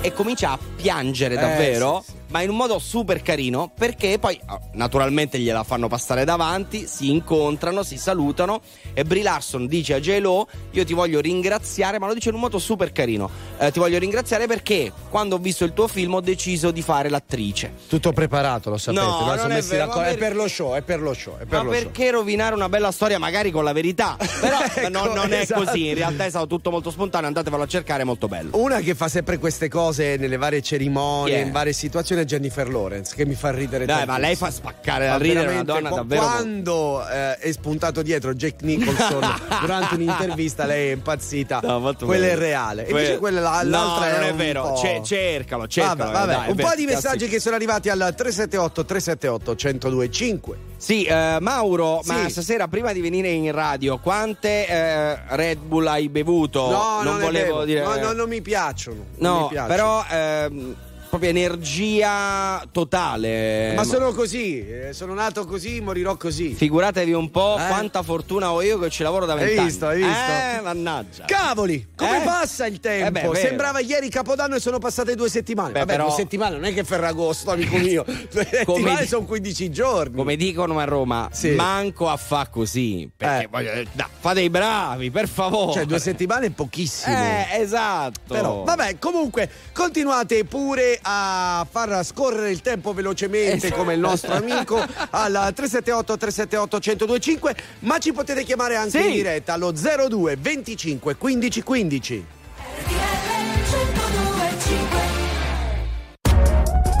e 0.01 0.11
comincia 0.13 0.51
a 0.53 0.59
piangere 0.75 1.35
Eh, 1.35 1.39
davvero. 1.39 2.01
sì, 2.03 2.11
sì. 2.11 2.16
Ma 2.29 2.41
in 2.41 2.49
un 2.49 2.55
modo 2.57 2.77
super 2.79 3.21
carino 3.21 3.71
perché 3.77 4.19
poi 4.19 4.39
ah, 4.45 4.59
naturalmente 4.73 5.39
gliela 5.39 5.63
fanno 5.63 5.87
passare 5.87 6.25
davanti, 6.25 6.85
si 6.87 7.09
incontrano, 7.09 7.83
si 7.83 7.97
salutano 7.97 8.61
e 8.93 9.03
Brie 9.05 9.23
Larson 9.23 9.65
dice 9.67 9.93
a 9.93 9.99
J-Lo 9.99 10.47
io 10.71 10.83
ti 10.85 10.93
voglio 10.93 11.19
ringraziare, 11.21 11.99
ma 11.99 12.07
lo 12.07 12.13
dice 12.13 12.29
in 12.29 12.35
un 12.35 12.41
modo 12.41 12.59
super 12.59 12.91
carino. 12.91 13.29
Eh, 13.57 13.71
ti 13.71 13.79
voglio 13.79 13.97
ringraziare 13.97 14.45
perché 14.47 14.91
quando 15.09 15.35
ho 15.35 15.39
visto 15.39 15.63
il 15.63 15.73
tuo 15.73 15.87
film 15.87 16.15
ho 16.15 16.21
deciso 16.21 16.71
di 16.71 16.81
fare 16.81 17.09
l'attrice. 17.09 17.71
Tutto 17.87 18.11
preparato, 18.11 18.69
lo 18.69 18.77
sapete. 18.77 19.03
No, 19.05 19.19
no? 19.19 19.25
non 19.27 19.37
Sono 19.37 19.49
è 19.49 19.55
messi 19.55 19.69
vero, 19.69 19.85
d'accordo. 19.85 20.01
ma 20.01 20.07
È 20.07 20.17
per- 20.17 20.27
per 20.27 20.35
lo 20.35 20.47
show, 20.47 20.73
è 20.75 20.81
per 20.81 21.01
lo 21.01 21.13
show, 21.13 21.33
è 21.37 21.45
per 21.45 21.57
Ma 21.57 21.61
lo 21.63 21.71
show. 21.73 21.81
perché 21.83 22.11
rovinare 22.11 22.55
una 22.55 22.67
bella 22.69 22.91
storia 22.91 23.17
magari 23.19 23.51
con 23.51 23.63
la 23.63 23.71
verità? 23.73 24.17
Però 24.41 24.57
Ecco, 24.77 24.89
non, 24.89 25.13
non 25.13 25.31
è 25.33 25.39
esatto. 25.41 25.63
così, 25.63 25.87
in 25.87 25.95
realtà 25.95 26.25
è 26.25 26.29
stato 26.29 26.47
tutto 26.47 26.69
molto 26.71 26.91
spontaneo, 26.91 27.27
andatevelo 27.27 27.63
a 27.63 27.67
cercare, 27.67 28.01
è 28.01 28.05
molto 28.05 28.27
bello. 28.27 28.49
Una 28.57 28.79
che 28.81 28.93
fa 28.95 29.07
sempre 29.07 29.37
queste 29.37 29.69
cose 29.69 30.17
nelle 30.17 30.37
varie 30.37 30.61
cerimonie, 30.61 31.35
è? 31.41 31.45
in 31.45 31.51
varie 31.51 31.73
situazioni 31.73 32.16
è 32.19 32.25
Jennifer 32.25 32.69
Lawrence, 32.69 33.15
che 33.15 33.25
mi 33.25 33.35
fa 33.35 33.51
ridere 33.51 33.85
Dai, 33.85 34.05
tantissimo. 34.05 34.11
ma 34.13 34.17
lei 34.19 34.35
fa 34.35 34.51
spaccare 34.51 35.07
da 35.07 35.17
ridere, 35.17 35.51
una 35.53 35.63
donna 35.63 35.89
davvero. 35.89 36.21
Quando 36.21 37.07
eh, 37.07 37.37
è 37.37 37.51
spuntato 37.51 38.01
dietro 38.01 38.33
Jack 38.33 38.61
Nicholson 38.63 39.21
durante 39.61 39.95
un'intervista, 39.95 40.65
lei 40.65 40.89
è 40.89 40.93
impazzita. 40.93 41.59
No, 41.63 41.79
quella 41.97 42.25
bello. 42.25 42.25
è 42.25 42.35
reale. 42.35 42.83
Que- 42.85 42.91
Invece 42.91 43.17
quella 43.17 43.39
là- 43.41 43.63
No, 43.63 43.69
l'altra 43.69 44.11
non 44.11 44.23
è 44.23 44.29
è 44.29 44.33
vero. 44.33 44.75
Ce- 44.77 45.01
cercalo, 45.03 45.67
cercalo. 45.67 46.11
Vabbè, 46.11 46.13
vabbè. 46.13 46.31
dai, 46.33 46.49
un 46.49 46.55
vero, 46.55 46.69
po' 46.69 46.75
di 46.75 46.85
messaggi 46.85 47.27
che 47.27 47.39
sono 47.39 47.55
arrivati 47.55 47.89
al 47.89 47.99
378 48.15 48.85
378 48.85 49.55
1025. 49.55 50.57
Sì, 50.77 51.03
eh, 51.05 51.37
Mauro, 51.39 52.01
Sì. 52.03 52.11
ma 52.11 52.29
stasera 52.29 52.67
prima 52.67 52.93
di 52.93 53.01
venire 53.01 53.29
in 53.29 53.51
radio, 53.51 53.97
quante 53.97 54.67
eh, 54.67 55.17
Red 55.29 55.57
Bull 55.59 55.87
hai 55.87 56.07
bevuto? 56.09 56.69
No, 56.69 57.01
non, 57.01 57.13
non, 57.13 57.19
volevo 57.19 57.63
dire. 57.63 57.81
No, 57.83 57.95
no, 57.95 58.11
non 58.11 58.29
mi 58.29 58.41
piacciono. 58.41 59.05
No, 59.17 59.41
mi 59.41 59.47
piacciono. 59.49 59.67
però 59.67 60.05
ehm, 60.09 60.75
proprio 61.09 61.29
energia 61.29 62.63
totale. 62.71 63.73
Ma 63.75 63.83
sono 63.83 64.11
così, 64.13 64.67
eh, 64.67 64.93
sono 64.93 65.13
nato 65.13 65.45
così, 65.45 65.79
morirò 65.81 66.15
così. 66.17 66.53
Figuratevi 66.53 67.13
un 67.13 67.29
po' 67.31 67.57
Eh? 67.59 67.67
quanta 67.67 68.03
fortuna 68.03 68.51
ho 68.51 68.61
io 68.61 68.77
che 68.79 68.89
ci 68.89 69.03
lavoro 69.03 69.25
da 69.25 69.33
Hai 69.33 69.39
vent'anni. 69.45 69.67
visto, 69.67 69.87
hai 69.87 69.97
visto? 69.97 70.11
Eh, 70.11 70.61
mannaggia. 70.61 71.25
Cavoli, 71.25 71.87
come 71.95 72.21
Eh? 72.21 72.25
passa 72.25 72.65
il 72.67 72.79
tempo? 72.79 73.07
Eh 73.07 73.11
beh, 73.11 73.21
vero. 73.21 73.33
Sembrava 73.35 73.79
ieri 73.79 74.09
Capodanno 74.09 74.55
e 74.55 74.59
sono 74.59 74.79
passate 74.79 75.15
due 75.15 75.29
settimane. 75.29 75.71
Beh, 75.71 75.79
Vabbè, 75.79 75.91
però- 75.93 76.05
due 76.07 76.15
settimane 76.15 76.55
non 76.55 76.65
è 76.65 76.73
che 76.73 76.83
Ferragosto, 76.83 77.51
amico 77.51 77.77
mio. 77.77 78.03
Due 78.03 78.47
settimane 78.49 79.01
di- 79.01 79.07
sono 79.07 79.25
15 79.25 79.69
giorni. 79.71 80.15
Come 80.15 80.35
dicono 80.35 80.79
a 80.79 80.83
Roma, 80.83 81.29
Sì. 81.31 81.51
manco 81.51 82.09
a 82.09 82.17
fa 82.17 82.47
così. 82.47 83.09
Perché 83.15 83.43
Eh. 83.45 83.47
voglio 83.49 83.71
dai, 83.93 84.05
fate 84.19 84.41
i 84.41 84.49
bravi, 84.49 85.09
per 85.11 85.27
favore. 85.27 85.73
Cioè, 85.73 85.85
due 85.85 85.99
settimane 85.99 86.47
è 86.47 86.49
pochissimo. 86.51 87.15
Eh, 87.15 87.59
esatto. 87.61 88.33
Però, 88.33 88.63
vabbè, 88.63 88.97
comunque, 88.99 89.49
continuate 89.71 90.43
pure 90.45 90.96
a 91.01 91.65
far 91.69 92.03
scorrere 92.05 92.51
il 92.51 92.61
tempo 92.61 92.93
velocemente 92.93 93.67
Esatto. 93.67 93.75
come 93.75 93.93
il 93.93 93.99
nostro 93.99 94.33
amico 94.33 94.77
al 94.77 95.31
378 95.53 96.17
378 96.17 96.79
1025, 96.81 97.55
ma 97.79 97.97
ci 97.99 98.11
potete 98.13 98.43
chiamare 98.43 98.75
anche 98.75 98.99
Sì. 99.01 99.05
in 99.07 99.11
diretta 99.13 99.53
allo 99.53 99.71
02 99.71 100.35
25 100.37 101.15
15 101.15 101.63
15. 101.63 102.25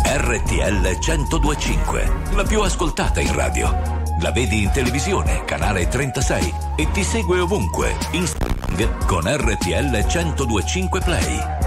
RTL 0.09 0.97
1025, 0.99 2.11
la 2.33 2.43
più 2.43 2.61
ascoltata 2.61 3.19
in 3.19 3.33
radio. 3.33 4.05
La 4.21 4.31
vedi 4.31 4.63
in 4.63 4.71
televisione, 4.71 5.43
canale 5.45 5.87
36 5.87 6.53
e 6.75 6.89
ti 6.91 7.03
segue 7.03 7.39
ovunque, 7.39 7.95
in 8.11 8.25
streaming 8.25 9.05
con 9.05 9.23
RTL 9.25 10.05
1025 10.05 11.01
Play. 11.01 11.66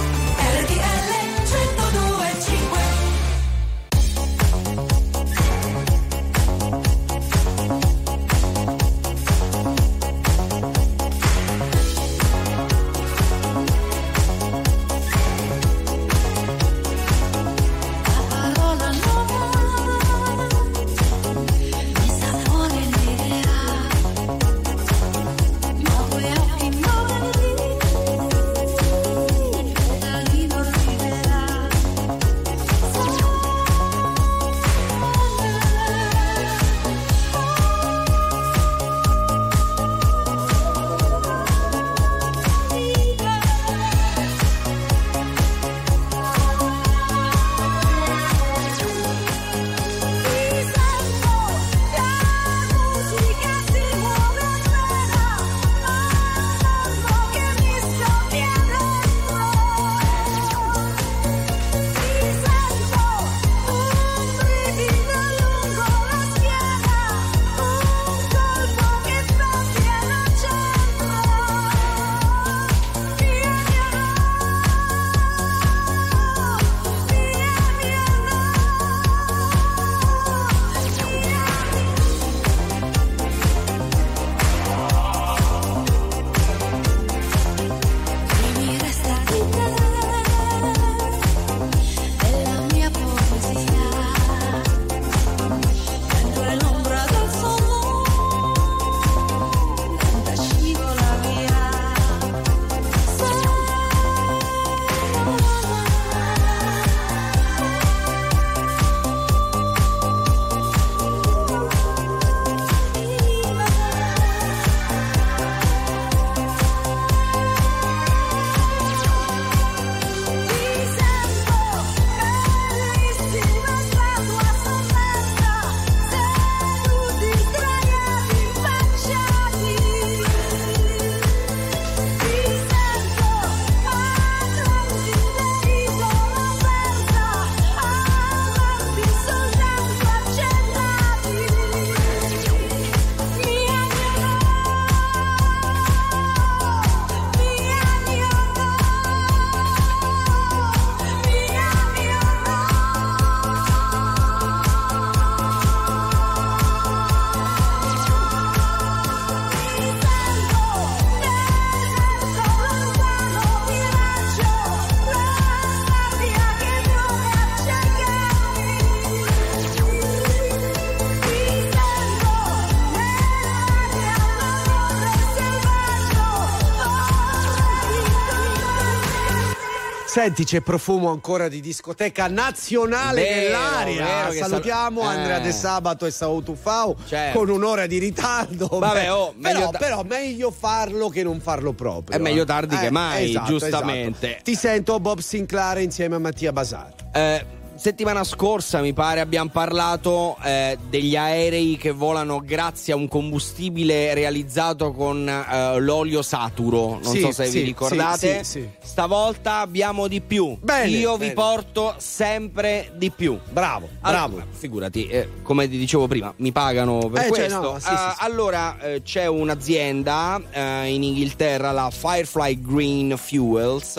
Senti, 180.21 180.43
c'è 180.43 180.61
profumo 180.61 181.09
ancora 181.09 181.47
di 181.47 181.61
discoteca 181.61 182.27
nazionale 182.27 183.23
Vero, 183.23 183.39
nell'aria. 183.41 184.05
vero 184.05 184.31
Salutiamo 184.33 185.01
sal- 185.01 185.15
Andrea 185.17 185.37
eh. 185.37 185.41
De 185.41 185.51
Sabato 185.51 186.05
e 186.05 186.11
Sao 186.11 186.43
Tufao 186.43 186.95
Certo. 187.07 187.39
con 187.39 187.49
un'ora 187.49 187.87
di 187.87 187.97
ritardo. 187.97 188.67
Vabbè, 188.77 189.11
oh, 189.11 189.33
meglio 189.35 189.57
però, 189.57 189.71
da- 189.71 189.77
però 189.79 190.03
meglio 190.03 190.51
farlo 190.51 191.09
che 191.09 191.23
non 191.23 191.39
farlo 191.39 191.73
proprio. 191.73 192.15
È 192.15 192.21
meglio 192.21 192.43
eh. 192.43 192.45
tardi 192.45 192.77
che 192.77 192.91
mai, 192.91 193.29
esatto, 193.31 193.47
giustamente. 193.47 194.27
esatto. 194.27 194.43
Ti 194.43 194.55
sento 194.55 194.99
Bob 194.99 195.19
Sinclair 195.21 195.79
insieme 195.79 196.15
a 196.17 196.19
Mattia 196.19 196.51
Basar. 196.51 196.93
Eh, 197.13 197.45
settimana 197.81 198.23
scorsa 198.23 198.79
mi 198.79 198.93
pare 198.93 199.21
abbiamo 199.21 199.49
parlato 199.49 200.37
eh, 200.43 200.77
degli 200.87 201.15
aerei 201.15 201.77
che 201.77 201.89
volano 201.89 202.39
grazie 202.39 202.93
a 202.93 202.95
un 202.95 203.07
combustibile 203.07 204.13
realizzato 204.13 204.91
con 204.91 205.27
eh, 205.27 205.79
l'olio 205.79 206.21
saturo. 206.21 206.99
Non 207.01 207.11
Sì, 207.15 207.21
so 207.21 207.31
se 207.31 207.45
sì, 207.47 207.57
vi 207.57 207.63
ricordate. 207.63 208.43
sì, 208.43 208.59
sì. 208.59 208.69
Stavolta 208.83 209.61
abbiamo 209.61 210.07
di 210.07 210.21
più. 210.21 210.55
Bene, 210.61 210.89
Io 210.89 211.17
bene. 211.17 211.29
vi 211.29 211.35
porto 211.35 211.95
sempre 211.97 212.91
di 212.97 213.09
più. 213.09 213.39
Bravo, 213.49 213.89
Allora, 214.01 214.27
bravo. 214.27 214.51
figurati, 214.51 215.07
eh, 215.07 215.29
come 215.41 215.67
ti 215.67 215.79
dicevo 215.79 216.05
prima, 216.07 216.31
mi 216.37 216.51
pagano 216.51 216.99
per 217.09 217.21
Eh, 217.23 217.27
cioè, 217.29 217.29
questo. 217.29 217.59
no, 217.61 217.79
sì, 217.79 217.89
Eh. 217.89 218.13
Allora, 218.17 218.77
eh, 218.79 219.01
c'è 219.01 219.25
un'azienda 219.25 220.39
in 220.85 221.01
Inghilterra, 221.01 221.71
la 221.71 221.89
Firefly 221.89 222.61
Green 222.61 223.15
Fuels, 223.17 223.95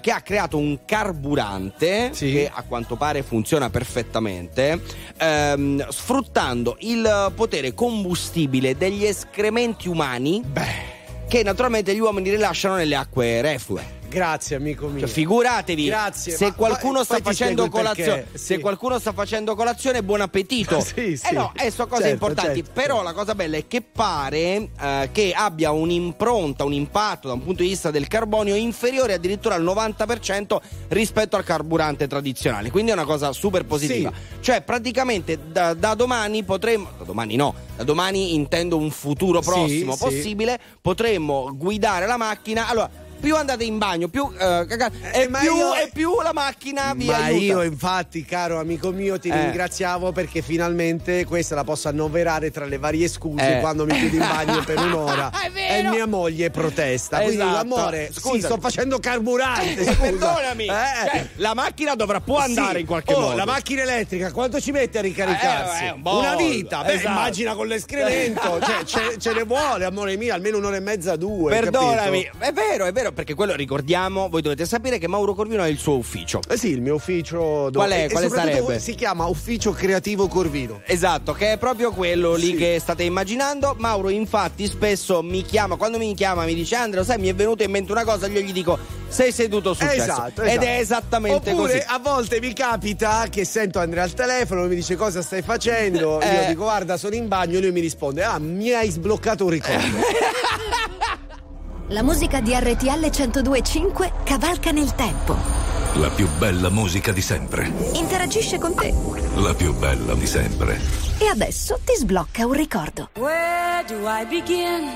che 0.00 0.10
ha 0.12 0.20
creato 0.20 0.56
un 0.56 0.78
carburante 0.84 2.10
che 2.14 2.48
a 2.52 2.62
quanto 2.62 2.90
pare 2.96 3.22
funziona 3.22 3.70
perfettamente, 3.70 4.80
ehm, 5.18 5.88
sfruttando 5.88 6.76
il 6.80 7.32
potere 7.34 7.74
combustibile 7.74 8.76
degli 8.76 9.04
escrementi 9.04 9.88
umani 9.88 10.42
che 11.28 11.42
naturalmente 11.42 11.94
gli 11.94 12.00
uomini 12.00 12.30
rilasciano 12.30 12.76
nelle 12.76 12.94
acque 12.94 13.40
reflue. 13.40 14.01
Grazie, 14.12 14.56
amico 14.56 14.88
mio. 14.88 15.00
Cioè, 15.00 15.08
figuratevi, 15.08 15.86
Grazie, 15.86 16.36
se 16.36 16.52
qualcuno 16.52 16.96
poi- 16.96 17.04
sta 17.04 17.14
poi 17.14 17.22
facendo 17.22 17.68
colazione, 17.70 18.26
sì. 18.32 18.38
se 18.38 18.58
qualcuno 18.60 18.98
sta 18.98 19.12
facendo 19.12 19.54
colazione, 19.54 20.02
buon 20.02 20.20
appetito. 20.20 20.80
Sì, 20.80 21.16
sì. 21.16 21.26
Eh 21.28 21.32
no, 21.32 21.52
eh, 21.56 21.70
sono 21.70 21.86
cose 21.88 22.02
Certo, 22.02 22.14
importanti. 22.14 22.56
certo, 22.56 22.70
Però 22.74 22.94
certo. 22.96 23.02
la 23.02 23.12
cosa 23.14 23.34
bella 23.34 23.56
è 23.56 23.66
che 23.66 23.80
pare 23.80 24.68
eh, 24.80 25.08
che 25.12 25.32
abbia 25.34 25.70
un'impronta, 25.70 26.64
un 26.64 26.72
impatto 26.74 27.28
da 27.28 27.34
un 27.34 27.42
punto 27.42 27.62
di 27.62 27.68
vista 27.70 27.90
del 27.90 28.06
carbonio 28.06 28.54
inferiore 28.54 29.14
addirittura 29.14 29.54
al 29.54 29.64
90% 29.64 30.56
rispetto 30.88 31.36
al 31.36 31.44
carburante 31.44 32.06
tradizionale. 32.06 32.70
Quindi 32.70 32.90
è 32.90 32.94
una 32.94 33.04
cosa 33.04 33.32
super 33.32 33.64
positiva. 33.64 34.12
Cioè, 34.40 34.60
praticamente 34.62 35.38
da, 35.50 35.72
da 35.74 35.94
domani 35.94 36.44
potremmo. 36.44 36.90
Da 36.98 37.04
domani 37.04 37.36
no, 37.36 37.54
da 37.76 37.84
domani 37.84 38.34
intendo 38.34 38.76
un 38.76 38.90
futuro 38.90 39.40
Sì, 39.40 39.48
prossimo 39.48 39.92
sì. 39.96 40.04
possibile. 40.04 40.58
Potremmo 40.80 41.50
guidare 41.54 42.06
la 42.06 42.16
macchina. 42.18 42.68
Allora. 42.68 42.90
Più 43.22 43.36
andate 43.36 43.62
in 43.62 43.78
bagno, 43.78 44.08
più, 44.08 44.28
eh, 44.36 44.66
caga- 44.68 44.90
e, 45.12 45.28
ma 45.28 45.38
più, 45.38 45.54
io- 45.54 45.74
e 45.76 45.88
più 45.92 46.20
la 46.22 46.32
macchina 46.32 46.92
vi 46.96 47.06
Ma 47.06 47.16
aiuta. 47.24 47.44
io 47.44 47.62
infatti, 47.62 48.24
caro 48.24 48.58
amico 48.58 48.90
mio, 48.90 49.16
ti 49.20 49.28
Eh. 49.28 49.40
ringraziavo 49.44 50.10
perché 50.10 50.42
finalmente 50.42 51.24
questa 51.24 51.54
la 51.54 51.62
posso 51.62 51.86
annoverare 51.88 52.50
tra 52.50 52.64
le 52.64 52.78
varie 52.78 53.06
scuse 53.06 53.58
Eh. 53.58 53.60
quando 53.60 53.84
mi 53.84 53.94
chiudo 53.96 54.16
in 54.16 54.28
bagno 54.28 54.64
per 54.64 54.76
un'ora 54.82 55.30
e 55.54 55.82
mia 55.84 56.06
moglie 56.06 56.50
protesta. 56.50 57.18
Quindi 57.18 57.36
Esatto. 57.42 57.56
amore, 57.58 58.08
sì, 58.12 58.18
Scusami. 58.18 58.40
sto 58.40 58.58
facendo 58.58 58.98
carburante. 58.98 59.80
Eh, 59.80 59.84
scusa. 59.84 60.00
perdonami, 60.00 60.64
Eh. 60.66 60.70
cioè, 61.10 61.26
la 61.36 61.54
macchina 61.54 61.94
dovrà 61.94 62.20
può 62.20 62.38
Sì. 62.40 62.48
andare 62.48 62.80
in 62.80 62.86
qualche 62.86 63.14
Oh, 63.14 63.20
modo. 63.20 63.36
la 63.36 63.44
macchina 63.46 63.82
elettrica 63.82 64.32
quanto 64.32 64.60
ci 64.60 64.72
mette 64.72 64.98
a 64.98 65.02
ricaricarsi? 65.02 65.84
Eh, 65.84 65.86
eh, 65.86 65.90
un 65.92 66.02
po'. 66.02 66.18
Una 66.18 66.34
vita, 66.34 66.82
beh, 66.82 66.94
Esatto. 66.94 67.08
immagina 67.08 67.54
con 67.54 67.66
l'escremento, 67.68 68.58
cioè, 68.66 68.82
ce, 68.84 69.18
ce 69.18 69.32
ne 69.32 69.44
vuole, 69.44 69.84
amore 69.84 70.16
mio, 70.16 70.34
almeno 70.34 70.56
un'ora 70.58 70.76
e 70.76 70.80
mezza, 70.80 71.14
due. 71.16 71.50
Perdonami, 71.52 72.24
capito? 72.24 72.44
è 72.44 72.52
vero, 72.52 72.84
è 72.86 72.92
vero, 72.92 73.11
perché 73.12 73.34
quello 73.34 73.54
ricordiamo, 73.54 74.28
voi 74.28 74.42
dovete 74.42 74.64
sapere 74.66 74.98
che 74.98 75.08
Mauro 75.08 75.34
Corvino 75.34 75.62
ha 75.62 75.68
il 75.68 75.78
suo 75.78 75.96
ufficio. 75.96 76.40
Eh 76.48 76.56
sì, 76.56 76.68
il 76.70 76.80
mio 76.80 76.94
ufficio. 76.94 77.70
Qual 77.72 77.90
è? 77.90 78.04
e 78.04 78.08
Quale 78.10 78.28
sarebbe? 78.28 78.78
Si 78.78 78.94
chiama 78.94 79.26
Ufficio 79.26 79.72
Creativo 79.72 80.28
Corvino. 80.28 80.80
Esatto, 80.86 81.32
che 81.32 81.52
è 81.52 81.58
proprio 81.58 81.92
quello 81.92 82.34
lì 82.34 82.48
Sì. 82.48 82.54
che 82.56 82.78
state 82.80 83.02
immaginando. 83.04 83.74
Mauro, 83.78 84.08
infatti, 84.10 84.66
spesso 84.66 85.22
mi 85.22 85.42
chiama, 85.42 85.76
quando 85.76 85.98
mi 85.98 86.14
chiama, 86.14 86.44
mi 86.44 86.54
dice: 86.54 86.76
Andrea, 86.76 87.04
sai, 87.04 87.18
mi 87.18 87.28
è 87.28 87.34
venuto 87.34 87.62
in 87.62 87.70
mente 87.70 87.92
una 87.92 88.04
cosa. 88.04 88.26
Io 88.28 88.40
gli 88.40 88.52
dico: 88.52 88.78
Sei 89.08 89.32
seduto 89.32 89.74
sul 89.74 89.88
cesso. 89.88 90.02
Esatto, 90.02 90.42
Ed 90.42 90.48
esatto. 90.48 90.64
è 90.66 90.78
esattamente 90.78 91.50
Oppure 91.50 91.72
così. 91.72 91.84
a 91.86 91.98
volte 91.98 92.40
mi 92.40 92.52
capita 92.52 93.26
che 93.30 93.44
sento 93.44 93.78
Andrea 93.78 94.04
al 94.04 94.14
telefono, 94.14 94.66
mi 94.66 94.74
dice 94.74 94.96
cosa 94.96 95.22
stai 95.22 95.42
facendo. 95.42 96.20
Eh. 96.20 96.34
Io 96.34 96.46
dico 96.48 96.62
guarda, 96.62 96.96
sono 96.96 97.14
in 97.14 97.28
bagno. 97.28 97.58
E 97.58 97.60
lui 97.60 97.72
mi 97.72 97.80
risponde: 97.80 98.22
Ah, 98.24 98.38
mi 98.38 98.70
hai 98.72 98.90
sbloccato 98.90 99.44
un 99.44 99.50
ricordo. 99.50 99.80
La 101.92 102.02
musica 102.02 102.40
di 102.40 102.54
RTL 102.54 103.10
1025 103.10 104.12
cavalca 104.24 104.70
nel 104.70 104.94
tempo. 104.94 105.36
La 105.96 106.08
più 106.08 106.26
bella 106.38 106.70
musica 106.70 107.12
di 107.12 107.20
sempre. 107.20 107.70
Interagisce 107.92 108.58
con 108.58 108.74
te. 108.74 108.94
La 109.34 109.52
più 109.52 109.74
bella 109.74 110.14
di 110.14 110.26
sempre. 110.26 110.80
E 111.18 111.26
adesso 111.26 111.78
ti 111.84 111.94
sblocca 111.94 112.46
un 112.46 112.54
ricordo. 112.54 113.10
Where 113.18 113.84
do 113.86 114.08
I 114.08 114.24
begin 114.24 114.88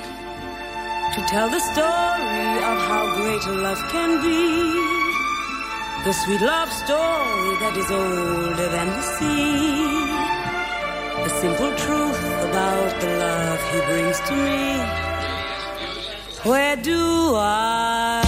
to 1.15 1.21
tell 1.29 1.51
the 1.51 1.61
story 1.61 2.65
of 2.65 2.89
how 2.89 3.15
great 3.21 3.45
a 3.45 3.53
love 3.53 3.83
can 3.91 4.19
be? 4.23 4.73
The 6.05 6.13
sweet 6.13 6.41
love 6.41 6.71
story 6.71 7.59
that 7.61 7.77
is 7.77 7.91
older 7.91 8.71
than 8.71 8.89
the 8.89 9.03
sea. 9.19 9.85
The 11.25 11.41
simple 11.41 11.75
truth 11.75 12.25
about 12.49 13.01
the 13.01 13.19
love 13.19 13.61
he 13.71 13.81
brings 13.85 14.19
to 14.29 14.35
me. 14.35 15.16
Where 16.47 16.77
do 16.77 17.35
I 17.35 18.26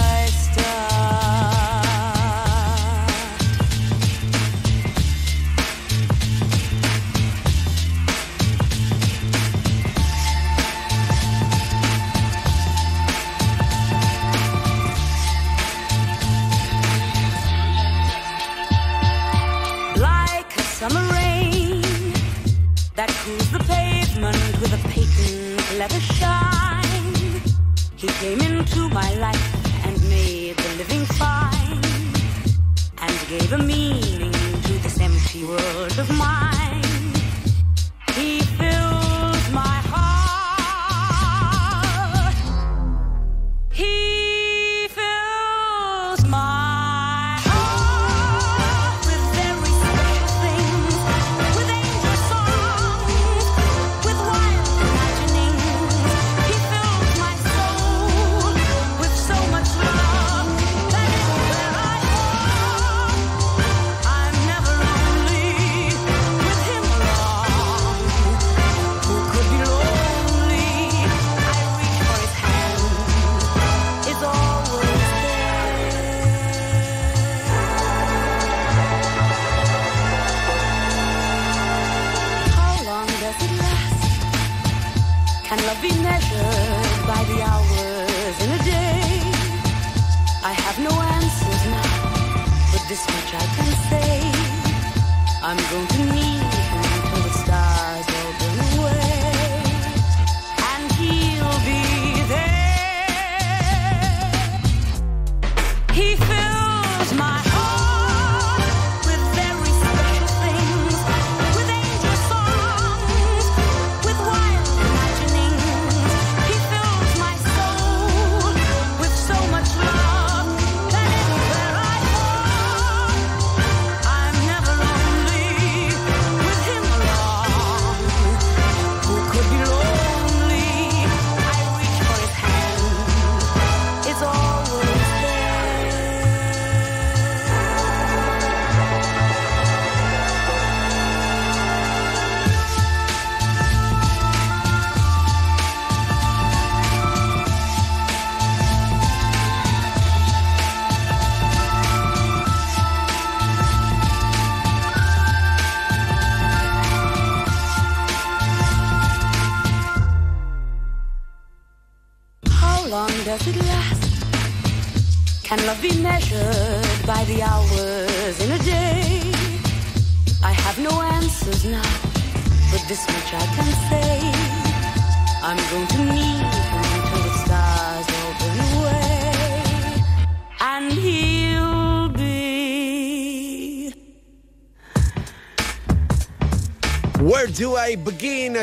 gave 33.29 33.53
a 33.53 33.57
meaning 33.59 34.31
to 34.31 34.73
this 34.81 34.99
empty 34.99 35.45
world 35.45 35.99
of 35.99 36.09
mine. 36.17 36.58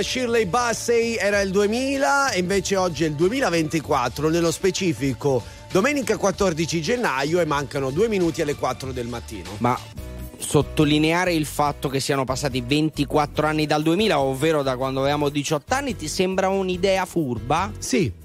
Shirley 0.02 0.46
Bassey 0.46 1.16
era 1.16 1.40
il 1.40 1.50
2000 1.50 2.30
e 2.30 2.38
invece 2.38 2.76
oggi 2.76 3.04
è 3.04 3.06
il 3.06 3.14
2024, 3.14 4.28
nello 4.28 4.50
specifico 4.50 5.42
domenica 5.70 6.16
14 6.16 6.80
gennaio 6.80 7.40
e 7.40 7.44
mancano 7.44 7.90
due 7.90 8.08
minuti 8.08 8.42
alle 8.42 8.54
4 8.54 8.92
del 8.92 9.06
mattino. 9.06 9.50
Ma 9.58 9.78
sottolineare 10.38 11.32
il 11.32 11.46
fatto 11.46 11.88
che 11.88 12.00
siano 12.00 12.24
passati 12.24 12.60
24 12.60 13.46
anni 13.46 13.66
dal 13.66 13.82
2000, 13.82 14.18
ovvero 14.18 14.62
da 14.62 14.76
quando 14.76 15.00
avevamo 15.00 15.28
18 15.28 15.74
anni, 15.74 15.96
ti 15.96 16.08
sembra 16.08 16.48
un'idea 16.48 17.04
furba? 17.04 17.72
Sì. 17.78 18.24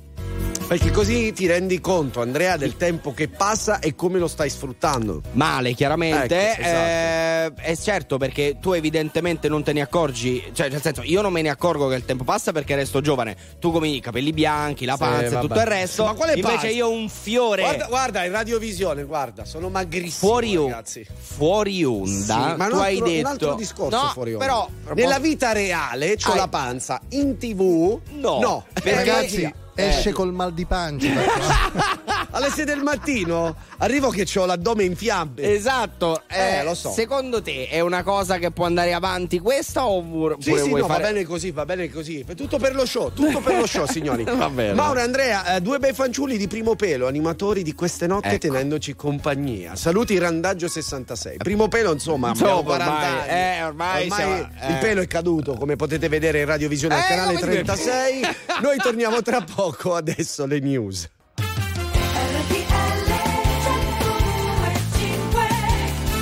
Perché 0.72 0.90
così 0.92 1.34
ti 1.34 1.48
rendi 1.48 1.82
conto, 1.82 2.22
Andrea, 2.22 2.56
del 2.56 2.78
tempo 2.78 3.14
che 3.14 3.28
passa 3.28 3.80
e 3.80 3.94
come 3.94 4.20
lo 4.20 4.30
stai 4.30 4.50
sfruttando. 4.50 5.22
Male, 5.34 5.74
chiaramente. 5.74 6.52
Ecco, 6.52 6.62
esatto. 6.62 7.62
Eh, 7.62 7.72
è 7.72 7.76
certo 7.76 8.18
perché 8.18 8.56
tu 8.62 8.72
evidentemente 8.72 9.50
non 9.50 9.64
te 9.64 9.74
ne 9.74 9.82
accorgi, 9.82 10.42
cioè 10.54 10.70
nel 10.70 10.82
senso 10.82 11.02
io 11.04 11.22
non 11.22 11.34
me 11.34 11.42
ne 11.42 11.50
accorgo 11.50 11.90
che 11.90 11.96
il 11.96 12.06
tempo 12.06 12.24
passa 12.24 12.54
perché 12.54 12.74
resto 12.76 13.02
giovane. 13.02 13.36
Tu 13.60 13.70
come 13.70 13.90
i 13.90 14.00
capelli 14.00 14.32
bianchi, 14.32 14.86
la 14.86 14.94
Sì, 14.94 15.00
panza 15.00 15.26
e 15.26 15.30
vabbè. 15.32 15.42
tutto 15.48 15.60
il 15.60 15.66
resto. 15.66 16.06
Ma 16.06 16.14
quale 16.14 16.34
Invece 16.36 16.52
panza? 16.54 16.68
io 16.70 16.88
ho 16.88 16.92
un 16.92 17.10
fiore 17.10 17.62
Guarda, 17.64 17.86
guarda, 17.88 18.24
in 18.24 18.32
radiovisione, 18.32 19.04
guarda, 19.04 19.44
sono 19.44 19.68
magrissimo, 19.68 20.32
fuori, 20.32 20.56
ragazzi. 20.56 21.06
fuori 21.20 21.84
onda. 21.84 22.50
Sì, 22.52 22.56
ma 22.56 22.68
tu 22.70 22.76
un 22.76 22.80
hai 22.82 22.94
altro, 22.94 23.06
detto 23.08 23.20
un 23.20 23.26
altro 23.26 23.54
discorso 23.56 24.02
no, 24.02 24.10
fuori 24.14 24.34
onda. 24.36 24.46
però 24.46 24.70
nella 24.96 25.20
vita 25.20 25.52
reale 25.52 26.16
c'ho 26.16 26.32
Hai- 26.32 26.38
la 26.38 26.48
panza, 26.48 27.02
in 27.10 27.38
tv 27.38 28.00
No. 28.12 28.40
no. 28.40 28.66
Perché- 28.72 28.90
Eh, 28.90 28.96
Ragazzi, 28.96 29.42
magia. 29.42 29.54
Esce 29.76 30.10
Eh. 30.10 30.12
col 30.14 30.34
mal 30.34 30.54
di 30.54 30.66
pancia. 30.66 31.10
alle 32.34 32.50
6 32.50 32.64
del 32.66 32.82
mattino 32.82 33.56
arrivo 33.80 34.10
che 34.10 34.26
ho 34.38 34.46
l'addome 34.46 34.84
in 34.84 34.96
fiamme. 34.96 35.42
Esatto, 35.42 36.22
Eh, 36.28 36.60
eh, 36.60 36.64
lo 36.64 36.74
so. 36.76 36.92
Secondo 36.92 37.42
te 37.42 37.68
è 37.68 37.80
una 37.82 38.04
cosa 38.04 38.38
che 38.38 38.52
può 38.52 38.66
andare 38.66 38.94
avanti 38.94 39.40
questa 39.40 39.86
oppure 39.86 40.36
Sì, 40.40 40.54
sì, 40.58 40.70
vuoi 40.70 40.82
no, 40.82 40.88
fare 40.88 41.02
va 41.04 41.08
bene 41.10 41.26
così, 41.26 41.52
va 41.52 41.66
bene 41.66 41.90
così. 41.90 42.26
Tutto 42.36 42.58
per 42.58 42.74
lo 42.76 42.86
show, 42.86 43.12
tutto 43.14 43.40
per 43.42 43.58
lo 43.58 43.66
show, 43.66 43.86
signori. 43.90 44.24
Va 44.24 44.50
bene. 44.50 44.74
Mauro 44.74 45.00
e 45.00 45.04
Andrea, 45.04 45.56
eh, 45.56 45.62
due 45.62 45.80
bei 45.80 45.94
fanciulli 45.94 46.38
di 46.38 46.48
primo 46.48 46.76
pelo, 46.76 47.08
animatori 47.08 47.64
di 47.64 47.74
queste 47.74 48.08
notte 48.08 48.30
Ecco. 48.30 48.48
tenendoci 48.48 48.96
compagnia. 48.96 49.76
Saluti 49.76 50.18
Randaggio 50.18 50.68
66. 50.70 51.38
Primo 51.38 51.68
pelo, 51.68 51.92
insomma, 51.92 52.30
abbiamo 52.30 52.64
40 52.64 52.92
ormai, 52.94 53.06
anni. 53.20 53.30
eh, 53.30 53.64
ormai 53.64 54.10
siamo- 54.12 54.36
il 54.38 54.50
eh. 54.62 54.78
pelo 54.80 55.02
è 55.02 55.08
caduto, 55.08 55.54
come 55.56 55.76
potete 55.76 56.08
vedere 56.08 56.40
in 56.40 56.46
radiovisione 56.46 56.96
al 56.96 57.02
Eh, 57.02 57.08
canale 57.08 57.34
come- 57.40 57.52
36. 57.64 58.22
Noi 58.62 58.78
torniamo 58.78 59.22
tra 59.22 59.42
poco, 59.42 59.60
adesso 59.94 60.48
le 60.48 60.60
news. 60.60 61.08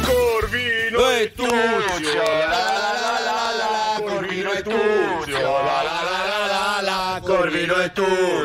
Corvino 0.03 1.09
e 1.11 1.31
Tuzio, 1.33 2.21
la 2.21 2.47
la 2.47 2.91
la 2.99 3.15
la 3.23 3.39
la, 3.57 4.01
Corvino 4.03 4.51
e 4.51 4.61
Tuzio, 4.61 5.39
la 5.39 5.81
la 5.87 6.01
la 6.09 6.45
la 6.47 6.81
la, 6.81 7.21
Corvino 7.23 7.75
e 7.75 7.91
Tuzio, 7.93 8.38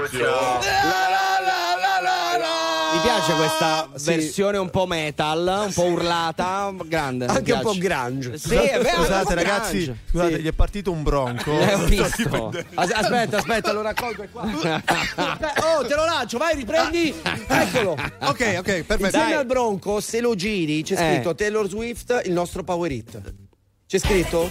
piace 3.25 3.35
questa 3.35 3.89
Sì. 3.95 4.05
versione 4.07 4.59
un 4.59 4.71
po' 4.71 4.87
metal, 4.87 5.65
un 5.67 5.73
po' 5.73 5.85
urlata, 5.85 6.73
grande. 6.85 7.27
Anche 7.27 7.53
un 7.53 7.61
po' 7.61 7.75
grunge. 7.77 8.39
Sì, 8.39 8.55
è 8.55 8.79
vero, 8.81 9.03
Scusate 9.03 9.35
ragazzi, 9.35 9.83
grunge. 9.85 9.99
scusate, 10.11 10.35
Sì. 10.37 10.43
gli 10.43 10.47
è 10.47 10.53
partito 10.53 10.91
un 10.91 11.03
bronco. 11.03 11.51
Eh, 11.59 11.75
ho 11.75 11.85
visto. 11.85 12.53
As- 12.75 12.91
aspetta, 12.91 13.39
aspetta, 13.39 13.73
lo 13.73 13.83
raccolgo 13.83 14.23
è 14.23 14.29
qua. 14.31 14.43
oh, 14.53 15.87
te 15.87 15.95
lo 15.95 16.05
lancio, 16.05 16.39
vai, 16.39 16.55
riprendi. 16.55 17.15
Eccolo. 17.49 17.93
ok, 17.93 18.55
ok, 18.59 18.63
perfetto. 18.63 19.05
Insieme 19.05 19.11
Dai. 19.31 19.33
al 19.35 19.47
Bronco, 19.47 20.01
se 20.01 20.21
lo 20.21 20.35
giri, 20.35 20.83
c'è 20.83 20.95
Eh. 20.95 20.97
scritto 21.15 21.35
Taylor 21.35 21.69
Swift, 21.69 22.23
il 22.25 22.33
nostro 22.33 22.63
Power 22.63 22.91
Hit. 22.91 23.21
C'è 23.87 23.99
scritto? 23.99 24.51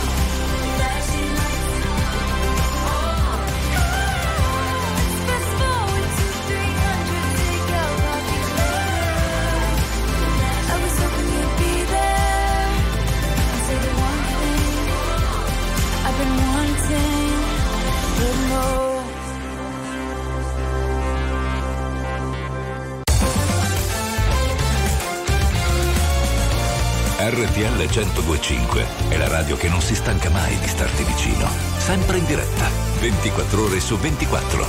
RTL 27.23 27.77
1025 27.77 28.83
è 29.09 29.17
la 29.17 29.27
radio 29.27 29.55
che 29.55 29.69
non 29.69 29.79
si 29.79 29.93
stanca 29.93 30.31
mai 30.31 30.57
di 30.57 30.67
starti 30.67 31.03
vicino. 31.03 31.47
Sempre 31.77 32.17
in 32.17 32.25
diretta, 32.25 32.67
24 32.99 33.63
ore 33.63 33.79
su 33.79 33.95
24. 33.95 34.65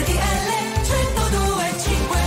RTL 0.00 0.48
1025 0.88 2.18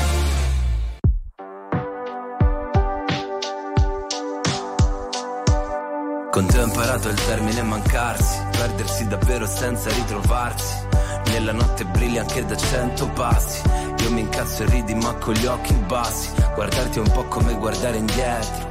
Con 6.29 6.45
te 6.45 6.59
ho 6.59 6.63
imparato 6.63 7.09
il 7.09 7.25
termine 7.25 7.63
mancarsi, 7.63 8.39
perdersi 8.51 9.07
davvero 9.07 9.47
senza 9.47 9.89
ritrovarsi. 9.89 10.75
Nella 11.31 11.51
notte 11.51 11.83
brilli 11.85 12.19
anche 12.19 12.45
da 12.45 12.55
cento 12.55 13.09
passi. 13.09 13.59
Io 14.03 14.11
mi 14.11 14.21
incazzo 14.21 14.61
e 14.61 14.65
ridi 14.67 14.93
ma 14.93 15.15
con 15.15 15.33
gli 15.33 15.47
occhi 15.47 15.73
bassi. 15.73 16.29
Guardarti 16.53 16.99
è 16.99 17.01
un 17.01 17.11
po' 17.11 17.23
come 17.25 17.55
guardare 17.55 17.97
indietro. 17.97 18.70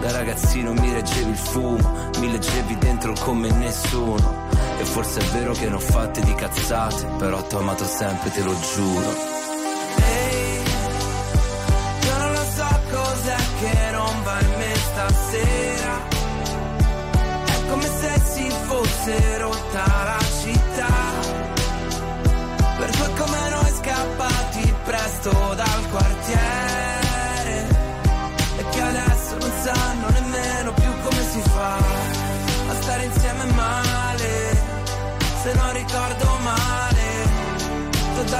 Da 0.00 0.12
ragazzino 0.12 0.72
mi 0.72 0.92
reggevi 0.92 1.30
il 1.30 1.36
fumo 1.36 2.10
Mi 2.18 2.30
leggevi 2.30 2.78
dentro 2.78 3.14
come 3.18 3.50
nessuno. 3.50 4.44
E 4.78 4.84
forse 4.84 5.20
è 5.20 5.24
vero 5.32 5.52
che 5.52 5.66
ho 5.68 5.78
fatte 5.78 6.20
di 6.20 6.34
cazzate 6.34 7.06
Però 7.18 7.42
t'ho 7.42 7.58
amato 7.58 7.84
sempre, 7.84 8.30
te 8.30 8.42
lo 8.42 8.54
giuro. 8.74 9.14
Ehi, 9.96 10.62
io 12.06 12.18
non 12.18 12.32
lo 12.32 12.44
so 12.54 12.80
cos'è 12.90 13.36
che 13.60 13.90
non 13.92 14.22
va 14.22 14.40
in 14.40 14.54
me 14.58 14.74
stasera. 14.76 16.24
È 17.44 17.68
come 17.68 17.88
se 18.00 18.20
si 18.32 18.50
fosse 18.66 19.38
rotta 19.38 19.84
la 20.04 20.25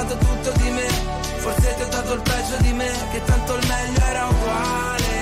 dato 0.06 0.16
tutto 0.18 0.50
di 0.62 0.70
me 0.70 0.88
Forse 1.38 1.74
ti 1.74 1.82
ho 1.82 1.88
dato 1.88 2.12
il 2.14 2.22
peggio 2.22 2.56
di 2.58 2.72
me 2.72 2.90
Che 3.12 3.24
tanto 3.24 3.54
il 3.54 3.66
meglio 3.66 4.00
era 4.04 4.26
uguale 4.26 5.14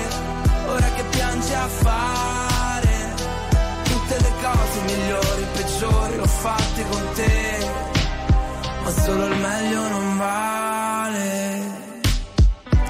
Ora 0.69 0.87
che 0.95 1.03
piangi 1.11 1.55
a 1.55 1.69
fare 1.69 3.15
Tutte 3.85 4.17
le 4.21 4.33
cose 4.43 4.81
migliori, 4.85 5.47
peggiori 5.55 6.17
L'ho 6.17 6.27
fatte 6.27 6.85
con 6.89 7.03
te 7.15 7.93
ma 8.85 8.91
solo 8.91 9.25
il 9.25 9.37
meglio 9.39 9.89
non 9.89 10.19
vale. 10.19 11.63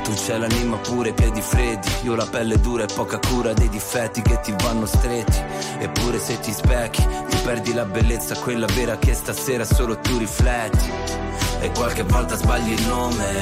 Tu 0.02 0.12
c'hai 0.26 0.40
l'anima 0.40 0.76
pure, 0.78 1.10
i 1.10 1.14
piedi 1.14 1.40
freddi, 1.40 1.88
io 2.02 2.16
la 2.16 2.26
pelle 2.26 2.58
dura 2.58 2.82
e 2.82 2.88
poca 2.92 3.20
cura 3.20 3.52
dei 3.52 3.68
difetti 3.68 4.20
che 4.20 4.40
ti 4.40 4.52
vanno 4.58 4.86
stretti. 4.86 5.40
Eppure 5.78 6.18
se 6.18 6.40
ti 6.40 6.52
specchi, 6.52 7.06
ti 7.28 7.36
perdi 7.44 7.72
la 7.72 7.84
bellezza, 7.84 8.34
quella 8.40 8.66
vera 8.66 8.98
che 8.98 9.14
stasera 9.14 9.64
solo 9.64 9.96
tu 10.00 10.18
rifletti. 10.18 10.90
E 11.64 11.70
qualche 11.70 12.02
volta 12.02 12.36
sbagli 12.36 12.72
il 12.72 12.86
nome, 12.88 13.32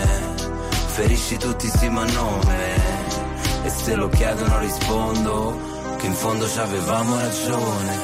ferisci 0.87 1.37
tutti 1.39 1.69
sì 1.69 1.89
ma 1.89 2.05
nome. 2.05 3.65
E 3.65 3.69
se 3.69 3.97
lo 3.97 4.09
chiedono 4.11 4.61
rispondo, 4.61 5.59
che 5.99 6.07
in 6.07 6.15
fondo 6.15 6.49
ci 6.49 6.59
avevamo 6.61 7.19
ragione. 7.19 7.95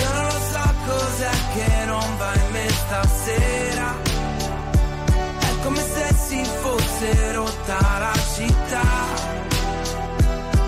Io 0.00 0.12
non 0.14 0.24
lo 0.24 0.30
so 0.30 0.74
cos'è 0.86 1.30
che 1.52 1.84
non 1.84 2.16
va 2.16 2.34
in 2.34 2.50
me 2.52 2.68
stasera. 2.70 3.94
È 5.38 5.62
come 5.62 5.82
se 5.82 6.14
si 6.14 6.44
fosse 6.62 7.32
rotta 7.32 7.78
la 7.98 8.14
città. 8.34 8.88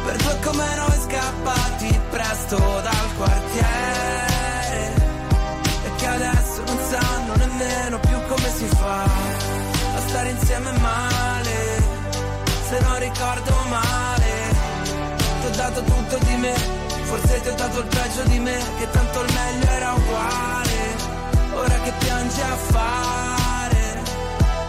Per 0.04 0.16
due 0.16 0.38
come 0.44 0.74
noi 0.76 1.00
scappati 1.08 2.00
presto 2.10 2.58
dal 2.58 3.14
quartiere. 3.16 4.03
Insieme 10.54 10.78
male. 10.78 11.82
Se 12.68 12.80
non 12.80 12.98
ricordo 12.98 13.52
male, 13.68 14.32
ti 15.40 15.46
ho 15.46 15.50
dato 15.50 15.82
tutto 15.82 16.18
di 16.24 16.36
me. 16.36 16.54
Forse 17.02 17.40
ti 17.40 17.48
ho 17.48 17.54
dato 17.54 17.78
il 17.80 17.86
peggio 17.86 18.22
di 18.24 18.38
me, 18.38 18.58
che 18.78 18.90
tanto 18.90 19.20
il 19.22 19.32
meglio 19.32 19.70
era 19.70 19.92
uguale. 19.92 20.72
Ora 21.54 21.80
che 21.80 21.92
piangi 21.98 22.40
a 22.40 22.56
fare 22.56 24.02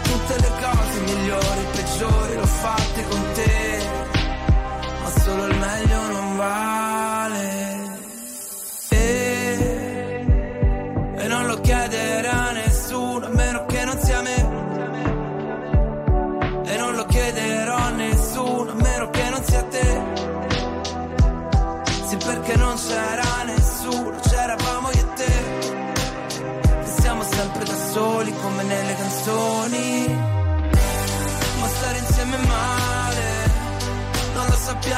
tutte 0.03 0.39
le 0.39 0.51
cose 0.61 0.99
migliori, 0.99 1.65
peggiori, 1.71 2.35
l'ho 2.35 2.45
fatte 2.45 3.03
con 3.07 3.31
te. 3.33 3.89
Ma 5.01 5.09
solo 5.21 5.45
il 5.45 5.57
meglio 5.57 6.07
non 6.11 6.37
vale. 6.37 6.94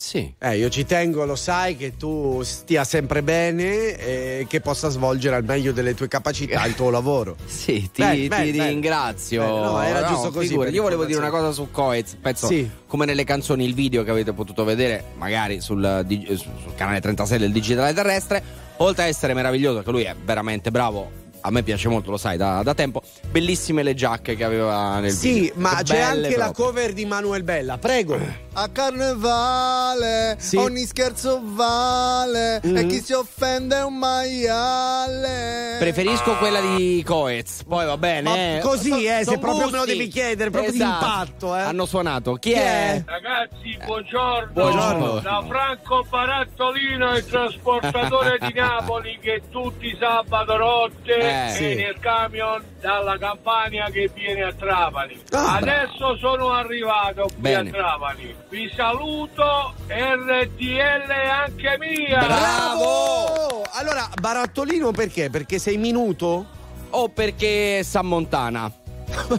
Sì. 0.00 0.32
Eh, 0.38 0.58
io 0.58 0.68
ci 0.68 0.84
tengo, 0.86 1.24
lo 1.24 1.34
sai, 1.34 1.76
che 1.76 1.96
tu 1.96 2.40
stia 2.44 2.84
sempre 2.84 3.20
bene 3.20 3.96
e 3.96 4.46
che 4.48 4.60
possa 4.60 4.90
svolgere 4.90 5.34
al 5.34 5.42
meglio 5.44 5.72
delle 5.72 5.92
tue 5.94 6.06
capacità 6.06 6.64
il 6.66 6.76
tuo 6.76 6.88
lavoro. 6.90 7.34
Sì, 7.46 7.90
ti, 7.92 8.00
Beh, 8.02 8.12
ti 8.14 8.28
beh, 8.28 8.50
ringrazio. 8.68 9.42
Beh, 9.42 9.48
no, 9.48 9.82
era 9.82 10.04
giusto 10.06 10.30
così 10.30 10.54
Io 10.54 10.82
volevo 10.82 11.04
dire 11.04 11.18
una 11.18 11.30
cosa 11.30 11.50
su 11.50 11.72
Coez. 11.72 12.14
Penso 12.22 12.46
Sì. 12.46 12.70
come 12.86 13.06
nelle 13.06 13.24
canzoni, 13.24 13.64
il 13.64 13.74
video 13.74 14.04
che 14.04 14.10
avete 14.12 14.32
potuto 14.32 14.62
vedere, 14.62 15.02
magari 15.16 15.60
sul, 15.60 16.04
sul- 16.08 16.36
sul 16.36 16.74
canale 16.76 17.00
36 17.00 17.36
del 17.38 17.50
Digitale 17.50 17.92
Terrestre. 17.92 18.42
Oltre 18.76 19.02
a 19.02 19.06
essere 19.08 19.34
meraviglioso, 19.34 19.82
che 19.82 19.90
lui 19.90 20.04
è 20.04 20.14
veramente 20.24 20.70
bravo. 20.70 21.10
A 21.40 21.50
me 21.50 21.62
piace 21.62 21.88
molto, 21.88 22.10
lo 22.10 22.16
sai, 22.16 22.36
da, 22.36 22.62
da 22.62 22.74
tempo. 22.74 23.00
Bellissime 23.30 23.82
le 23.82 23.94
giacche 23.94 24.34
che 24.36 24.44
aveva 24.44 24.98
nel 24.98 25.14
video. 25.14 25.44
Sì, 25.44 25.52
ma 25.56 25.76
Che 25.76 25.84
c'è 25.84 26.00
anche 26.00 26.36
la 26.36 26.44
proprio. 26.46 26.64
cover 26.66 26.92
di 26.92 27.04
Manuel 27.06 27.42
Bella, 27.44 27.78
prego. 27.78 28.18
A 28.54 28.68
carnevale 28.70 30.36
Sì. 30.38 30.56
ogni 30.56 30.84
scherzo 30.84 31.40
vale 31.44 32.60
Mhm. 32.64 32.76
e 32.76 32.86
chi 32.86 33.00
si 33.00 33.12
offende 33.12 33.76
è 33.76 33.84
un 33.84 33.96
maiale. 33.98 35.76
Preferisco 35.78 36.34
quella 36.38 36.60
di 36.60 37.02
Coez. 37.06 37.62
Poi 37.64 37.86
va 37.86 37.96
bene. 37.96 38.22
Ma 38.28 38.36
eh. 38.36 38.58
così, 38.60 39.04
eh, 39.06 39.18
se 39.18 39.24
Son 39.24 39.38
proprio 39.38 39.66
me 39.66 39.70
lo 39.72 39.78
gusti. 39.84 39.96
devi 39.96 40.08
chiedere, 40.08 40.50
proprio 40.50 40.72
Esatto. 40.72 41.04
d'impatto, 41.06 41.56
eh. 41.56 41.60
Hanno 41.60 41.86
suonato. 41.86 42.34
Chi, 42.34 42.50
Chi 42.50 42.56
è? 42.56 42.94
è? 42.94 43.04
Ragazzi, 43.06 43.78
buongiorno. 43.84 44.52
Buongiorno. 44.52 45.20
Da 45.20 45.44
Franco 45.46 46.04
Barattolino, 46.08 47.14
il 47.16 47.26
trasportatore 47.26 48.38
di 48.40 48.52
Napoli 48.58 49.18
che 49.22 49.42
tutti 49.50 49.96
sabato 50.00 50.56
notte 50.56 51.14
Eh, 51.18 51.37
è 51.46 51.52
sì. 51.54 51.74
nel 51.74 51.96
camion 52.00 52.62
dalla 52.80 53.16
Campania 53.18 53.88
che 53.90 54.10
viene 54.14 54.42
a 54.42 54.52
Trapani. 54.52 55.20
Ah, 55.30 55.56
Adesso 55.56 56.16
sono 56.18 56.52
arrivato 56.52 57.22
qui 57.24 57.36
Bene. 57.36 57.68
a 57.70 57.72
Trapani. 57.72 58.34
Vi 58.48 58.72
saluto, 58.74 59.74
RTL 59.86 61.10
anche 61.10 61.76
mia. 61.78 62.18
Bravo! 62.26 63.62
Allora, 63.72 64.08
Barattolino 64.20 64.90
perché? 64.92 65.30
Perché 65.30 65.58
sei 65.58 65.76
minuto? 65.76 66.46
O 66.90 67.08
perché 67.08 67.82
San 67.84 68.06
Montana? 68.06 68.70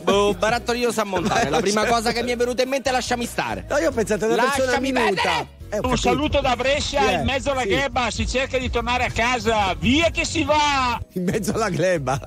Boh, 0.04 0.34
Barattolino 0.34 0.91
San 0.91 1.08
Montana. 1.10 1.41
È 1.41 1.50
la 1.50 1.60
prima 1.60 1.86
cosa 1.89 2.12
che 2.12 2.24
mi 2.24 2.32
è 2.32 2.36
venuta 2.36 2.62
in 2.64 2.70
mente, 2.70 2.91
lasciami 2.91 3.26
stare. 3.26 3.66
No, 3.70 3.78
io 3.78 3.89
ho 3.89 3.91
pensato 3.91 4.26
a 4.26 4.28
una 4.28 4.43
persona 4.43 4.66
Lasciami 4.66 4.91
minuta. 4.91 5.22
perdere. 5.22 5.47
Eh, 5.72 5.80
Un 5.84 5.97
saluto 5.97 6.41
da 6.41 6.55
Brescia, 6.55 7.09
è? 7.09 7.17
in 7.20 7.26
mezzo 7.26 7.51
alla 7.51 7.61
Sì. 7.61 7.67
ghebba, 7.67 8.09
si 8.09 8.28
cerca 8.28 8.57
di 8.57 8.70
tornare 8.72 9.05
a 9.05 9.11
casa, 9.11 9.76
via 9.78 10.09
che 10.09 10.26
si 10.26 10.43
va! 10.43 10.99
In 11.13 11.24
mezzo 11.26 11.53
alla 11.53 11.70
gleba. 11.70 12.20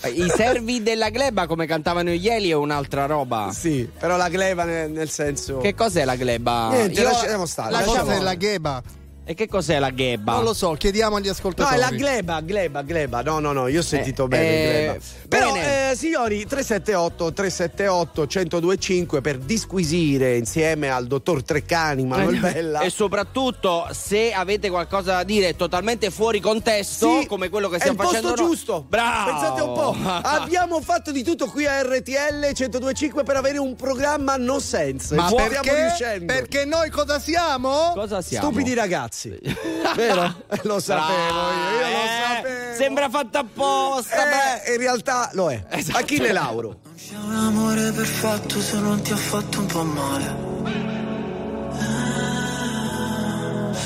Eh, 0.00 0.08
I 0.10 0.28
servi 0.30 0.82
della 0.82 1.10
gleba, 1.10 1.46
come 1.46 1.66
cantavano 1.66 2.10
gli 2.10 2.28
Eli, 2.28 2.50
è 2.50 2.54
un'altra 2.54 3.04
roba. 3.06 3.50
Sì, 3.52 3.90
però 3.98 4.16
la 4.16 4.28
gleba 4.28 4.64
nel, 4.64 4.90
nel 4.90 5.10
senso. 5.10 5.58
Che 5.58 5.74
cos'è 5.74 6.04
la 6.04 6.14
gleba? 6.16 6.68
Niente, 6.70 7.00
Io- 7.00 7.08
lasciamo 7.08 7.46
stare. 7.46 7.72
La 7.72 7.78
lasciamo- 7.80 8.00
cosa 8.04 8.14
è 8.14 8.20
la 8.20 8.34
gheba. 8.34 8.82
E 9.30 9.34
che 9.34 9.46
cos'è 9.46 9.78
la 9.78 9.90
gheba? 9.90 10.32
Non 10.36 10.42
lo 10.44 10.54
so, 10.54 10.72
chiediamo 10.72 11.16
agli 11.16 11.26
No, 11.26 11.32
ascoltatori. 11.32 11.74
è 11.74 11.78
la 11.78 11.90
gleba, 11.90 12.40
gleba, 12.40 12.80
gleba. 12.80 13.20
No, 13.20 13.40
no, 13.40 13.52
no, 13.52 13.66
io 13.68 13.80
ho 13.80 13.82
sentito 13.82 14.24
Eh, 14.24 14.28
bene. 14.28 14.46
eh, 14.48 14.66
gleba. 14.86 14.96
Però, 15.28 15.52
bene. 15.52 15.90
eh, 15.90 15.96
signori, 15.96 16.46
378 16.46 17.32
378 17.34 18.26
1025 18.26 19.20
per 19.20 19.36
disquisire 19.36 20.38
insieme 20.38 20.88
al 20.90 21.06
dottor 21.06 21.42
Treccani, 21.42 22.06
Manuel 22.06 22.38
Bella. 22.40 22.80
E 22.80 22.88
soprattutto 22.88 23.86
se 23.92 24.32
avete 24.32 24.70
qualcosa 24.70 25.16
da 25.16 25.24
dire 25.24 25.54
totalmente 25.56 26.10
fuori 26.10 26.40
contesto, 26.40 27.20
Sì, 27.20 27.26
come 27.26 27.50
quello 27.50 27.68
che 27.68 27.76
è 27.76 27.80
stiamo 27.80 28.00
il 28.00 28.06
facendo 28.08 28.28
posto 28.28 28.42
noi. 28.44 28.50
giusto. 28.54 28.86
Bravo. 28.88 29.30
Pensate 29.30 29.60
un 29.60 29.74
po'. 29.74 29.96
Abbiamo 30.22 30.80
fatto 30.80 31.12
di 31.12 31.22
tutto 31.22 31.48
qui 31.48 31.66
a 31.66 31.82
RTL 31.82 32.50
1025 32.54 33.24
per 33.24 33.36
avere 33.36 33.58
un 33.58 33.76
programma 33.76 34.36
no 34.38 34.58
sense. 34.58 35.14
Ma 35.14 35.26
stiamo 35.26 35.48
perché? 35.50 35.74
riuscendo. 35.74 36.32
Perché 36.32 36.64
noi 36.64 36.88
cosa 36.88 37.18
siamo? 37.20 37.92
Cosa 37.94 38.22
siamo? 38.22 38.46
Stupidi 38.48 38.72
ragazzi. 38.72 39.16
Vero? 39.96 40.34
Eh, 40.48 40.60
Lo 40.62 40.78
sapevo 40.78 41.16
io, 41.16 41.76
io 41.76 41.80
lo 41.80 41.86
Eh, 41.86 42.36
sapevo. 42.36 42.76
Sembra 42.76 43.08
fatto 43.08 43.38
apposta. 43.38 44.62
Eh, 44.64 44.72
in 44.74 44.78
realtà 44.78 45.30
lo 45.32 45.50
è. 45.50 45.64
Esatto. 45.70 45.98
Achille 45.98 46.32
Lauro. 46.32 46.80
C'è 46.96 47.16
un 47.16 47.34
amore 47.34 47.90
perfetto 47.92 48.60
se 48.60 48.76
non 48.78 49.00
ti 49.02 49.12
ha 49.12 49.16
fatto 49.16 49.58
un 49.58 49.66
po' 49.66 49.82
male. 49.82 50.46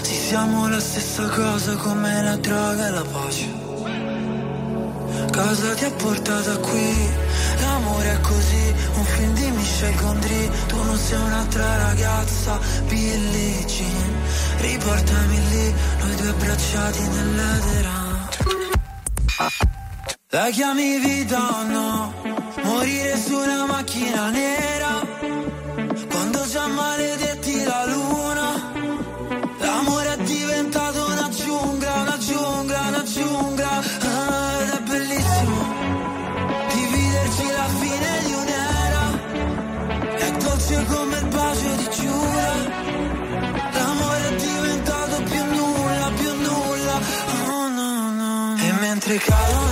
Sì, 0.02 0.14
siamo 0.14 0.68
la 0.68 0.80
stessa 0.80 1.26
cosa 1.28 1.76
come 1.76 2.22
la 2.22 2.36
droga 2.36 2.86
e 2.86 2.90
la 2.90 3.04
pace. 3.04 3.60
Cosa 5.32 5.74
ti 5.74 5.84
ha 5.84 5.90
portato 5.92 6.60
qui? 6.60 7.08
L'amore 7.60 8.12
è 8.12 8.20
così, 8.20 8.74
un 8.94 9.04
film 9.04 9.32
di 9.34 9.50
Michel 9.50 9.94
Gondry. 9.96 10.50
Tu 10.66 10.76
non 10.82 10.96
sei 10.98 11.18
un'altra 11.20 11.76
ragazza, 11.88 12.58
Billie 12.86 13.64
Jean. 13.64 14.11
Riportami 14.62 15.48
lì, 15.48 15.74
noi 15.98 16.14
due 16.14 16.28
abbracciati 16.28 17.02
nell'edera. 17.02 18.28
La 20.30 20.48
chiami 20.50 20.98
vita 21.00 21.38
o 21.58 21.62
no? 21.64 22.14
Morire 22.62 23.16
su 23.16 23.34
una 23.34 23.66
macchina 23.66 24.30
nera. 24.30 25.04
Quando 26.08 26.46
già 26.46 26.66
maledetti 26.68 27.64
la 27.64 27.84
luna. 27.86 28.72
L'amore 29.58 30.12
è 30.14 30.22
diventato 30.22 31.06
una 31.06 31.28
giungla, 31.28 31.92
una 32.02 32.18
giungla, 32.18 32.80
una 32.86 33.02
giungla. 33.02 33.70
Ah, 33.70 34.60
Ed 34.62 34.70
è 34.70 34.80
bellissimo 34.80 35.58
Dividerci 36.72 37.46
la 37.58 37.68
fine 37.80 38.10
di 38.26 38.32
un'era. 38.32 39.04
È 40.18 40.30
dolce 40.38 40.84
come 40.86 41.18
il 41.18 41.26
bacio 41.26 41.74
di 41.74 41.88
Giura 41.90 42.71
E 49.12 49.71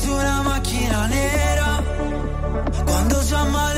Su 0.00 0.12
una 0.12 0.42
macchina 0.42 1.06
nera. 1.06 1.82
Quando 2.84 3.20
già 3.24 3.42
maledetti 3.44 3.77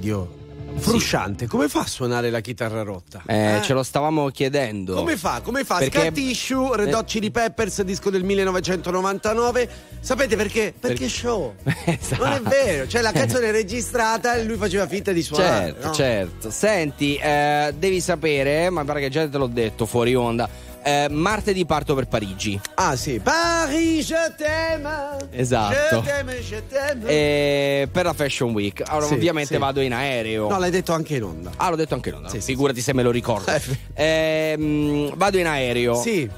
Video 0.00 0.38
Frusciante, 0.72 1.48
come 1.48 1.68
fa 1.68 1.80
a 1.80 1.86
suonare 1.86 2.30
la 2.30 2.38
chitarra 2.40 2.82
rotta? 2.82 3.22
Eh, 3.26 3.56
Eh? 3.56 3.62
Ce 3.62 3.72
lo 3.72 3.82
stavamo 3.82 4.28
chiedendo. 4.28 4.94
Come 4.94 5.16
fa? 5.16 5.40
Come 5.42 5.64
fa? 5.64 5.78
Perché- 5.78 5.98
Scar 5.98 6.12
Tissue, 6.12 6.76
Red 6.76 6.94
Hot 6.94 7.02
Eh. 7.02 7.06
Chili 7.06 7.30
Peppers, 7.32 7.82
disco 7.82 8.08
del 8.08 8.22
1999. 8.22 9.68
Sapete 9.98 10.36
perché? 10.36 10.72
Perché 10.78 11.08
show. 11.08 11.54
Esatto. 11.84 12.22
Non 12.24 12.32
è 12.34 12.40
vero, 12.40 12.86
cioè 12.86 13.02
la 13.02 13.10
canzone 13.10 13.48
è 13.48 13.50
registrata 13.50 14.36
e 14.36 14.44
lui 14.44 14.56
faceva 14.56 14.86
finta 14.86 15.10
di 15.10 15.22
suonare. 15.22 15.72
Certo, 15.72 15.86
no? 15.88 15.92
certo. 15.92 16.50
Senti, 16.50 17.16
eh, 17.16 17.74
devi 17.76 18.00
sapere, 18.00 18.70
ma 18.70 18.84
pare 18.84 19.00
che 19.00 19.08
già 19.10 19.28
te 19.28 19.38
l'ho 19.38 19.48
detto 19.48 19.86
fuori 19.86 20.14
onda. 20.14 20.48
Eh, 20.82 21.08
martedì 21.10 21.64
parto 21.66 21.94
per 21.94 22.06
Parigi. 22.06 22.60
Ah 22.74 22.96
sì, 22.96 23.18
Paris, 23.20 24.06
je 24.06 24.34
t'aime. 24.36 25.16
Esatto. 25.30 26.00
Je 26.00 26.06
t'aime, 26.08 26.40
je 26.42 26.62
t'aime. 26.68 27.08
Eh, 27.08 27.88
per 27.90 28.04
la 28.04 28.12
Fashion 28.12 28.52
Week. 28.52 28.82
Allora, 28.86 29.06
Sì, 29.06 29.14
ovviamente 29.14 29.54
sì. 29.54 29.60
vado 29.60 29.80
in 29.80 29.92
aereo. 29.92 30.48
No, 30.48 30.58
l'hai 30.58 30.70
detto 30.70 30.92
anche 30.92 31.16
in 31.16 31.22
onda. 31.24 31.50
Ah, 31.56 31.70
l'ho 31.70 31.76
detto 31.76 31.94
anche 31.94 32.10
no. 32.10 32.28
Figurati 32.28 32.80
se 32.80 32.92
me 32.94 33.02
lo 33.02 33.10
ricordo. 33.10 33.50
Ehm, 33.94 35.14
vado 35.16 35.38
in 35.38 35.46
aereo. 35.46 35.94
Sì. 36.00 36.28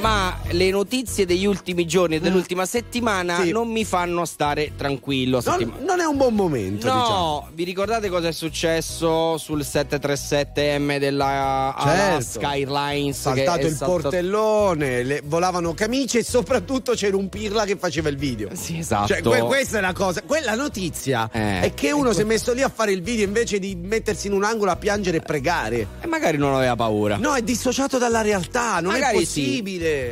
Ma 0.00 0.38
le 0.50 0.70
notizie 0.70 1.26
degli 1.26 1.44
ultimi 1.44 1.84
giorni 1.86 2.16
e 2.16 2.20
dell'ultima 2.20 2.64
settimana 2.66 3.38
Mm. 3.38 3.42
Sì. 3.42 3.50
non 3.52 3.68
mi 3.68 3.84
fanno 3.84 4.24
stare 4.24 4.72
tranquillo. 4.76 5.42
Non, 5.44 5.72
non 5.84 6.00
è 6.00 6.04
un 6.04 6.16
buon 6.16 6.34
momento, 6.34 6.86
No, 6.86 7.00
diciamo. 7.00 7.48
vi 7.54 7.64
ricordate 7.64 8.08
cosa 8.08 8.28
è 8.28 8.32
successo 8.32 9.36
sul 9.38 9.60
737M 9.62 10.98
della 10.98 11.74
Certo. 11.76 11.88
Alaska 11.90 12.48
Airlines? 12.50 13.18
Saltato 13.20 13.66
il 13.66 13.74
saltato- 13.74 14.00
portellone, 14.02 15.02
le- 15.02 15.22
volavano 15.24 15.74
camicie 15.74 16.18
e 16.20 16.24
soprattutto 16.24 16.92
c'era 16.92 17.16
un 17.16 17.28
pirla 17.28 17.64
che 17.64 17.76
faceva 17.76 18.08
il 18.08 18.16
video. 18.16 18.50
Sì, 18.54 18.78
esatto. 18.78 19.08
Cioè, 19.08 19.22
que- 19.22 19.40
questa 19.42 19.78
è 19.78 19.80
la 19.80 19.92
cosa. 19.92 20.22
Quella 20.22 20.54
notizia 20.54 21.28
Eh. 21.32 21.60
è 21.60 21.74
che 21.74 21.90
uno 21.92 22.12
si 22.12 22.20
è 22.20 22.24
messo 22.24 22.52
lì 22.52 22.62
a 22.62 22.70
fare 22.72 22.92
il 22.92 23.02
video 23.02 23.24
invece 23.24 23.58
di 23.58 23.74
mettersi 23.74 24.28
in 24.28 24.32
un 24.32 24.44
angolo 24.44 24.70
a 24.70 24.76
piangere 24.76 25.18
e 25.18 25.20
pregare. 25.20 25.86
E 26.00 26.06
magari 26.06 26.36
non 26.38 26.54
aveva 26.54 26.76
paura. 26.76 27.16
No, 27.16 27.34
è 27.34 27.42
dissociato 27.42 27.98
dalla 27.98 28.20
realtà, 28.22 28.78
non 28.80 28.92
Magari 28.92 29.22
è 29.22 29.24
sì. 29.24 29.40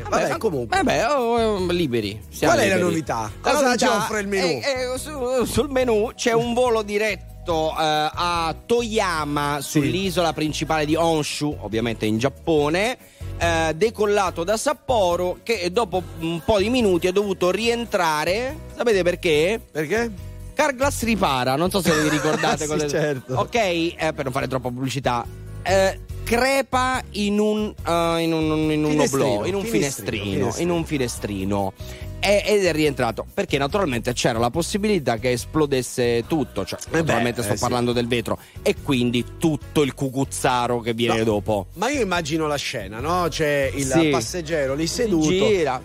Vabbè, 0.09 0.28
ma- 0.31 0.36
comunque. 0.39 0.77
Vabbè, 0.77 1.07
oh, 1.11 1.36
oh, 1.36 1.66
liberi. 1.73 2.20
siamo 2.31 2.55
Qual 2.55 2.65
è 2.66 2.69
la 2.69 2.77
novità? 2.78 3.31
La 3.43 3.51
Cosa 3.53 3.65
novità 3.66 3.86
ci 3.86 3.93
offre 3.93 4.20
il 4.20 4.28
menù? 4.28 4.61
è- 4.61 4.93
è 4.94 4.98
su- 4.98 5.44
sul 5.44 5.70
menù 5.70 6.11
c'è 6.15 6.32
un 6.32 6.55
volo 6.55 6.82
diretto 6.82 7.70
eh, 7.70 7.74
a 7.78 8.55
Toyama, 8.66 9.59
sull'isola 9.61 10.32
principale 10.32 10.85
di 10.85 10.94
Honshu, 10.97 11.57
ovviamente 11.61 12.05
in 12.07 12.19
Giappone. 12.19 12.97
eh, 13.39 13.73
decollato 13.77 14.44
da 14.44 14.57
Sapporo 14.57 15.40
che 15.43 15.70
dopo 15.70 16.03
un 16.20 16.40
po' 16.43 16.59
di 16.59 16.70
minuti 16.70 17.07
è 17.07 17.12
dovuto 17.12 17.51
rientrare. 17.51 18.57
Sapete 18.74 19.03
perché? 19.03 19.61
Perché? 19.70 20.11
Carglass 20.55 21.03
ripara, 21.03 21.55
non 21.55 21.70
so 21.70 21.82
se 21.82 21.93
vi 22.01 22.09
ricordate 22.09 22.65
Sì, 22.81 22.89
certo. 22.89 23.35
Ok, 23.35 23.55
eh, 23.55 23.94
per 24.15 24.24
non 24.24 24.32
fare 24.32 24.48
troppa 24.48 24.70
pubblicità. 24.70 25.27
eh, 25.62 26.01
crepa 26.27 27.05
in 27.12 27.39
un, 27.39 27.73
eh, 27.86 28.20
in 28.20 28.32
un, 28.32 28.73
in 28.73 28.85
un 28.85 28.98
oblò, 28.98 29.47
in 29.47 29.55
un 29.55 29.62
finestrino, 29.62 30.24
finestrino, 30.24 30.51
finestrino. 30.51 30.59
in 30.59 30.70
un 30.70 30.85
finestrino. 30.85 31.73
Ed 32.19 32.65
è 32.65 32.73
rientrato 32.73 33.25
perché 33.33 33.57
naturalmente 33.57 34.13
c'era 34.13 34.39
la 34.41 34.51
possibilità 34.51 35.17
che 35.17 35.31
esplodesse 35.33 36.25
tutto, 36.27 36.65
cioè 36.65 36.79
naturalmente 36.91 37.41
eh, 37.41 37.45
sto 37.45 37.55
sì. 37.55 37.61
parlando 37.61 37.93
del 37.93 38.09
vetro 38.09 38.39
e 38.63 38.75
quindi 38.83 39.25
tutto 39.39 39.83
il 39.83 39.95
cucuzzaro 39.95 40.81
che 40.81 40.93
viene 40.93 41.19
No, 41.19 41.25
dopo. 41.25 41.67
Ma 41.75 41.89
io 41.91 42.01
immagino 42.01 42.47
la 42.49 42.57
scena, 42.57 42.99
no? 42.99 43.27
C'è 43.29 43.71
il 43.73 43.87
Sì. 43.87 44.09
passeggero 44.09 44.75
lì 44.75 44.87
seduto. 44.89 45.29
gira, 45.29 45.81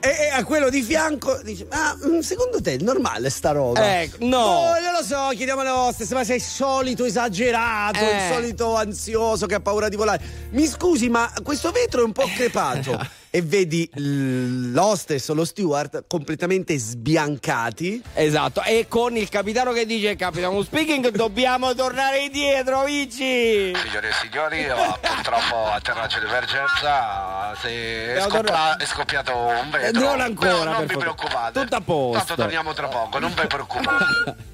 E, 0.00 0.08
e 0.08 0.28
a 0.34 0.44
quello 0.44 0.68
di 0.68 0.82
fianco 0.82 1.40
dice: 1.42 1.66
Ma 1.70 1.96
mm, 2.06 2.18
secondo 2.18 2.60
te 2.60 2.74
è 2.74 2.78
normale 2.82 3.30
sta 3.30 3.52
roba? 3.52 4.00
Eh, 4.00 4.10
no. 4.18 4.36
Oh, 4.38 4.76
io 4.76 4.90
lo 4.90 5.02
so, 5.02 5.28
chiediamo 5.34 5.60
alle 5.62 5.70
vostre, 5.70 6.06
ma 6.14 6.24
sei 6.24 6.36
il 6.36 6.42
solito 6.42 7.04
esagerato, 7.06 8.00
Eh. 8.00 8.16
il 8.28 8.32
solito 8.34 8.74
ansioso 8.74 9.46
che 9.46 9.54
ha 9.54 9.60
paura 9.60 9.88
di 9.88 9.96
volare. 9.96 10.22
Mi 10.50 10.66
scusi, 10.66 11.08
ma 11.08 11.32
questo 11.42 11.70
vetro 11.70 12.00
è 12.02 12.04
un 12.04 12.12
po' 12.12 12.28
crepato. 12.34 12.98
e 13.34 13.42
vedi 13.42 13.90
l'hostess 13.94 15.26
o 15.30 15.34
lo 15.34 15.44
steward 15.44 16.04
completamente 16.06 16.78
sbiancati. 16.78 18.00
Esatto, 18.14 18.62
e 18.62 18.86
con 18.86 19.16
il 19.16 19.28
capitano 19.28 19.72
che 19.72 19.86
dice 19.86 20.14
Capitano 20.14 20.62
speaking 20.62 21.08
dobbiamo 21.08 21.74
tornare 21.74 22.20
indietro, 22.20 22.84
Vici! 22.84 23.72
Signore 23.74 24.08
e 24.08 24.12
signori, 24.22 24.58
eh, 24.64 24.72
purtroppo 25.00 25.66
atterraggio 25.66 26.20
di 26.20 26.26
emergenza, 26.26 27.56
se 27.60 27.68
è, 27.70 28.06
Devo 28.14 28.20
scoppa- 28.28 28.42
tornare- 28.44 28.84
è 28.84 28.86
scoppiato 28.86 29.36
un 29.36 29.70
vetro. 29.72 30.00
Non 30.00 30.20
ancora, 30.20 30.48
Però 30.50 30.72
non 30.72 30.86
vi 30.86 30.96
preoccupate. 30.96 31.60
Tutto 31.60 31.74
a 31.74 31.80
posto. 31.80 32.18
Tanto 32.18 32.34
torniamo 32.36 32.72
tra 32.72 32.86
poco, 32.86 33.18
non 33.18 33.34
vi 33.34 33.46
preoccupate. 33.48 34.52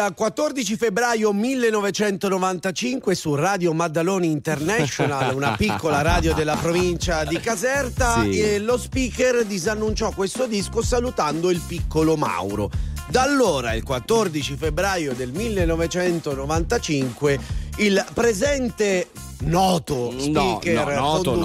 Il 0.00 0.14
14 0.14 0.76
febbraio 0.76 1.30
1995 1.34 3.14
su 3.14 3.34
Radio 3.34 3.74
Maddaloni 3.74 4.30
International, 4.30 5.34
una 5.34 5.56
piccola 5.56 6.00
radio 6.00 6.32
della 6.32 6.56
provincia 6.56 7.22
di 7.24 7.38
Caserta, 7.38 8.22
Sì. 8.22 8.60
lo 8.60 8.78
speaker 8.78 9.44
disannunciò 9.44 10.10
questo 10.12 10.46
disco 10.46 10.80
salutando 10.80 11.50
il 11.50 11.60
piccolo 11.66 12.16
Mauro. 12.16 12.70
Da 13.10 13.24
allora, 13.24 13.74
il 13.74 13.82
14 13.82 14.56
febbraio 14.56 15.12
del 15.12 15.32
1995, 15.32 17.38
il 17.76 18.02
presente 18.14 19.08
noto 19.40 20.12
No, 20.12 20.18
speaker, 20.18 20.86
no, 20.86 20.94
noto 21.00 21.34
no. 21.34 21.40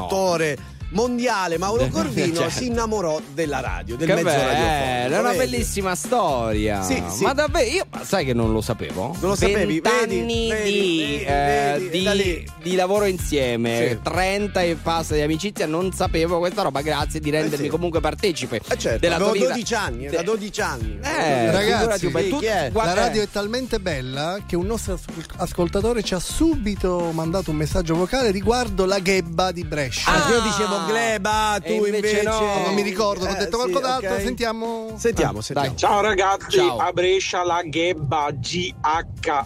Mondiale 0.89 1.57
Mauro 1.57 1.87
Corvino 1.87 2.35
Cioè. 2.41 2.49
si 2.49 2.67
innamorò 2.67 3.19
della 3.33 3.59
radio, 3.59 3.95
del 3.95 4.07
Che 4.07 4.13
mezzo 4.15 4.27
radiofonico. 4.37 5.15
è 5.15 5.19
una 5.19 5.31
vedi? 5.31 5.37
bellissima 5.37 5.95
storia. 5.95 6.83
Sì, 6.83 7.01
sì. 7.09 7.23
Ma 7.23 7.33
davvero, 7.33 7.69
io 7.69 7.85
sai 8.03 8.25
che 8.25 8.33
non 8.33 8.51
lo 8.53 8.61
sapevo? 8.61 9.15
Non 9.19 9.29
lo 9.31 9.35
sapevi? 9.35 9.79
Vent'anni 9.81 10.25
di, 10.25 11.23
eh, 11.25 11.87
di- 11.91 12.49
di 12.61 12.75
lavoro 12.75 13.05
insieme, 13.05 13.87
Sì. 13.89 13.99
30 14.03 14.61
e 14.61 14.75
passa 14.75 15.15
di 15.15 15.21
amicizia, 15.21 15.65
non 15.65 15.91
sapevo 15.91 16.37
questa 16.39 16.61
roba, 16.61 16.81
grazie 16.81 17.19
di 17.19 17.29
rendermi 17.29 17.65
sì. 17.65 17.69
comunque 17.71 17.99
partecipe 17.99 18.61
Eh 18.67 18.77
certo, 18.77 18.99
della 18.99 19.15
avevo 19.15 19.31
vita. 19.31 19.47
12 19.47 19.73
anni, 19.73 20.07
da 20.07 20.21
12 20.21 20.61
anni. 20.61 20.99
Eh, 21.01 21.51
Ragazzi, 21.51 22.09
tu- 22.29 22.39
La 22.73 22.93
radio 22.93 23.21
è 23.21 23.27
talmente 23.29 23.79
bella 23.79 24.39
che 24.45 24.55
un 24.55 24.65
nostro 24.65 24.93
as- 24.93 25.03
ascoltatore 25.37 26.03
ci 26.03 26.13
ha 26.13 26.19
subito 26.19 27.11
mandato 27.13 27.51
un 27.51 27.57
messaggio 27.57 27.95
vocale 27.95 28.31
riguardo 28.31 28.85
la 28.85 28.99
ghebba 28.99 29.51
di 29.51 29.63
Brescia. 29.63 30.11
Ah, 30.11 30.29
io 30.31 30.41
dicevo 30.41 30.74
gleba, 30.88 31.57
tu 31.64 31.72
E 31.72 31.76
invece 31.76 31.95
invece, 31.95 32.23
no. 32.23 32.39
non 32.65 32.73
mi 32.73 32.81
ricordo, 32.81 33.26
ho 33.26 33.30
Eh, 33.30 33.35
detto 33.35 33.60
sì, 33.61 33.69
qualcos'altro, 33.72 34.14
ok. 34.15 34.22
sentiamo. 34.22 34.93
Sentiamo, 34.97 35.41
sentiamo. 35.41 35.76
Ciao 35.76 36.02
ragazzi, 36.02 36.57
Ciao. 36.57 36.77
a 36.77 36.91
Brescia 36.91 37.43
la 37.43 37.61
ghebba 37.64 38.31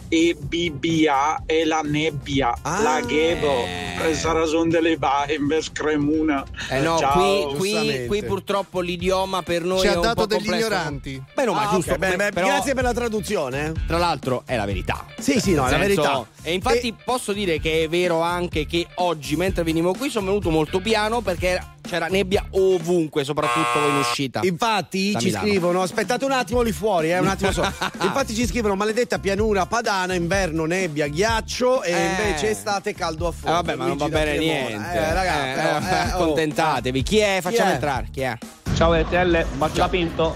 G-H-E-B-B-A 0.10 1.44
è 1.46 1.64
la 1.64 1.82
nebbia, 1.84 2.54
Ah. 2.62 2.82
la 2.82 3.00
ghebo, 3.02 3.54
per 3.98 4.16
sta 4.16 4.32
ragione 4.32 4.70
delle 4.70 4.98
in 5.30 5.58
Scremuna. 5.62 6.44
Eh 6.70 6.80
no, 6.80 6.98
Ciao. 6.98 7.54
qui, 7.58 7.58
qui, 7.58 8.06
qui 8.08 8.24
purtroppo 8.24 8.80
l'idioma 8.82 9.42
per 9.44 9.64
noi 9.64 9.82
Ci 9.82 9.88
è 9.88 9.90
ha 9.92 9.96
dato 9.96 10.26
degli 10.26 10.38
complesso. 10.40 10.68
ignoranti. 10.68 11.24
Beh, 11.34 11.46
no, 11.46 11.54
ma 11.54 11.68
Ah, 11.70 11.74
giusto. 11.74 11.92
ok, 11.92 11.98
bene, 11.98 12.16
bene, 12.16 12.32
però- 12.32 12.48
Grazie 12.48 12.74
per 12.74 12.84
la 12.84 12.94
traduzione. 12.94 13.72
Tra 13.88 13.98
l'altro 13.98 14.44
è 14.46 14.56
la 14.56 14.66
verità. 14.66 15.06
Sì, 15.20 15.40
sì, 15.40 15.54
no, 15.54 15.66
è 15.68 15.72
la 15.72 15.78
verità. 15.78 16.26
E 16.42 16.54
infatti 16.54 16.94
posso 17.04 17.34
dire 17.34 17.60
che 17.60 17.84
è 17.84 17.90
vero 17.90 18.22
anche 18.22 18.66
che 18.66 18.88
oggi, 18.96 19.36
mentre 19.36 19.64
venivo 19.64 19.94
qui, 19.94 20.10
sono 20.10 20.28
venuto 20.28 20.50
molto 20.50 20.80
piano 20.80 21.19
perché 21.22 21.62
c'era 21.82 22.08
nebbia 22.08 22.46
ovunque, 22.52 23.24
soprattutto 23.24 23.80
in 23.90 23.96
uscita. 23.96 24.42
Infatti 24.44 25.12
Da 25.12 25.20
ci 25.20 25.26
Milano. 25.28 25.48
scrivono, 25.48 25.82
aspettate 25.82 26.26
un 26.26 26.32
attimo 26.32 26.62
lì 26.62 26.72
fuori, 26.72 27.12
eh, 27.12 27.20
un 27.20 27.28
attimo 27.28 27.52
solo. 27.52 27.72
Infatti 28.02 28.36
ci 28.36 28.46
scrivono 28.46 28.76
maledetta 28.76 29.18
pianura 29.20 29.66
padana, 29.66 30.14
inverno 30.14 30.66
nebbia, 30.66 31.08
ghiaccio 31.08 31.82
e 31.84 31.92
Eh. 31.92 32.06
invece 32.10 32.50
estate 32.52 32.94
caldo 32.94 33.28
a 33.28 33.30
Eh, 33.30 33.34
fuoco. 33.34 33.54
vabbè, 33.56 33.76
ma 33.76 33.86
non 33.88 33.98
va 33.98 34.08
da 34.08 34.20
bene 34.20 34.36
Cremona. 34.36 34.68
niente. 34.68 34.94
Eh, 34.98 35.14
ragazzi, 35.14 35.50
Eh, 35.50 35.54
però, 35.54 35.78
eh, 35.80 36.12
oh. 36.12 36.14
accontentatevi. 36.24 37.04
Chi 37.04 37.18
è? 37.18 37.40
Facciamo 37.42 37.70
è? 37.70 37.74
entrare. 37.74 38.08
Chi 38.12 38.22
è? 38.22 38.38
Ciao 38.76 38.94
RTL, 38.94 39.46
bacio 39.58 39.80
la 39.80 39.90
pinto. 39.90 40.36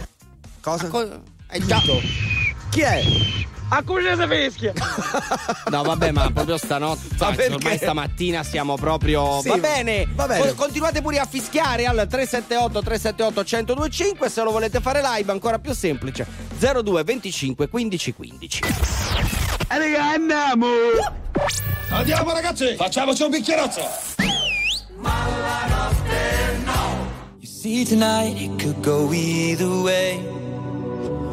Cosa? 0.62 0.90
È 1.48 1.60
già. 1.60 1.80
Chi 2.70 2.82
è? 2.82 3.02
A 3.76 3.82
cugese 3.82 4.28
fischia. 4.28 4.72
No, 5.70 5.82
vabbè, 5.82 6.12
ma 6.12 6.30
proprio 6.32 6.58
stanotte. 6.58 7.02
Ma 7.18 7.32
perché? 7.32 7.54
ormai 7.56 7.78
stamattina 7.78 8.44
siamo 8.44 8.76
proprio. 8.76 9.42
Sì, 9.42 9.48
va 9.50 9.58
bene. 9.58 10.08
va 10.14 10.28
bene. 10.28 10.50
Co- 10.50 10.54
continuate 10.56 11.02
pure 11.02 11.18
a 11.18 11.26
fischiare 11.26 11.86
al 11.88 12.06
378 12.08 12.82
378 12.84 13.40
1025. 13.58 14.30
Se 14.30 14.44
lo 14.44 14.52
volete 14.52 14.80
fare 14.80 15.02
live, 15.02 15.32
ancora 15.32 15.58
più 15.58 15.74
semplice. 15.74 16.28
02 16.60 17.04
25 17.04 17.68
15 17.68 18.14
15. 18.14 18.64
E 19.68 19.78
raga, 19.80 20.04
andiamo. 20.12 20.68
Andiamo 21.90 22.32
ragazzi, 22.32 22.76
facciamoci 22.76 23.24
un 23.24 23.30
bicchierozzo. 23.32 23.82
Ma 24.98 25.28
la 25.42 25.66
notte 25.68 26.60
no, 26.64 27.08
See 27.42 27.84
tonight 27.84 28.40
it 28.40 28.62
could 28.62 28.80
go 28.84 29.12
either 29.12 29.68
way. 29.68 30.43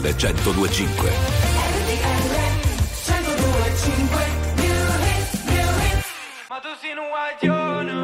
RTL 0.00 0.34
1025. 0.42 1.10
Ma 6.48 6.58
tu 6.60 6.68
sei 6.80 6.94
un 6.96 7.08
guaglione 7.10 7.96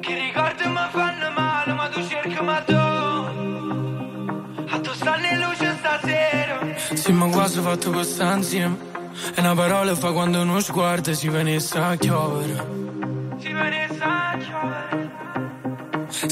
Che 0.00 0.14
ricordi 0.14 0.64
mi 0.66 0.86
fanno 0.90 1.30
male 1.30 1.72
Ma 1.72 1.88
tu 1.88 2.06
cerchi 2.08 2.42
ma 2.42 2.60
tu 2.62 2.74
A 4.68 4.80
tu 4.80 4.92
stanno 4.94 5.26
in 5.26 5.38
luce 5.38 5.76
stasera 5.78 6.60
Sì, 6.94 7.12
ma 7.12 7.28
quasi 7.28 7.60
fatto 7.60 7.90
questa 7.90 8.34
insieme. 8.34 8.76
E 9.34 9.40
una 9.40 9.54
parola 9.54 9.94
fa 9.94 10.12
quando 10.12 10.40
uno 10.40 10.60
sguardo 10.60 11.12
si 11.14 11.28
venisse 11.28 11.78
a 11.78 11.96
chiovere. 11.96 12.83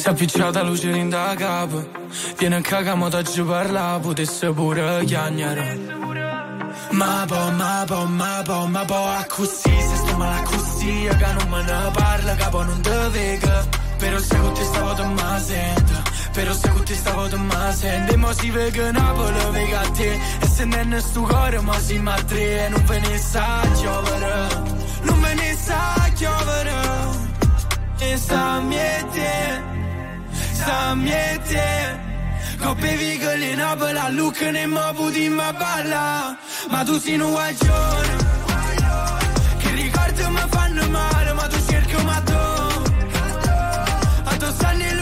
Si 0.03 0.09
appicciata 0.09 0.63
luce 0.63 0.91
in 0.91 1.09
da 1.09 1.33
capo. 1.37 1.89
Viene 2.37 2.57
a 2.57 2.61
cagare, 2.61 3.09
da 3.09 3.23
ci 3.23 3.41
parla, 3.43 4.01
potesse 4.03 4.51
pure 4.51 5.05
chiagnare. 5.05 5.79
Ma 6.91 7.25
po, 7.25 7.53
ma 7.53 7.85
po, 7.87 8.05
ma 8.07 8.43
po, 8.45 8.67
ma 8.67 8.85
po, 8.85 8.97
a 8.97 9.25
così, 9.29 9.71
se 9.71 9.97
sto 10.03 10.17
male 10.17 10.43
così, 10.43 11.07
che 11.07 11.33
non 11.39 11.49
me 11.49 11.63
ne 11.63 11.91
parla, 11.93 12.35
capo 12.35 12.65
non 12.65 12.81
te 12.81 13.09
vega. 13.13 13.65
Però 13.99 14.19
se 14.19 14.37
con 14.41 14.53
te 14.55 14.65
stavo 14.65 14.93
te 14.95 15.05
ma 15.05 15.39
sento, 15.39 16.03
però 16.33 16.53
se 16.53 16.69
con 16.71 16.85
te 16.85 16.95
stavo 16.97 17.29
te 17.29 17.37
ma 17.37 17.73
sento. 17.73 18.13
E 18.13 18.17
mo 18.17 18.33
si 18.33 18.51
vega 18.51 18.91
Napoli, 18.91 19.51
vega 19.53 19.81
a 19.83 19.91
te, 19.91 20.21
e 20.41 20.47
se 20.49 20.65
non 20.65 20.93
è 20.95 21.01
sto 21.01 21.21
cuore, 21.21 21.61
ma 21.61 21.79
si 21.79 21.99
ma 22.01 22.15
tre, 22.27 22.65
e 22.65 22.69
non 22.71 22.85
ve 22.87 22.99
ne 22.99 23.19
sa 23.19 23.61
chiovere, 23.77 24.49
non 25.03 25.21
ve 25.21 25.35
ne 25.35 25.57
sa 25.57 26.11
chiovere. 26.17 26.75
E 27.99 28.17
sta 28.17 28.61
sta 28.61 29.72
miete. 30.95 32.01
Coppe 32.59 32.97
vigole 32.97 33.51
in 33.51 33.57
Napoli, 33.59 33.99
a 33.99 34.09
Lucca 34.09 34.51
ne 34.51 34.67
mo 34.67 34.93
puti 34.95 35.29
ma 35.29 35.53
balla. 35.53 36.37
Ma 36.71 36.85
tu 36.85 36.99
sei 36.99 37.19
un 37.19 37.31
guaglione, 37.31 38.17
che 39.59 39.71
ricordi 39.71 40.23
mi 40.29 40.45
fanno 40.49 40.89
male, 40.89 41.33
ma 41.33 41.47
tu 41.49 41.59
cerchi 41.67 42.03
ma 42.05 42.21
tu. 42.21 42.43
A 44.25 44.37
tu 44.37 44.47
stanno 44.53 45.02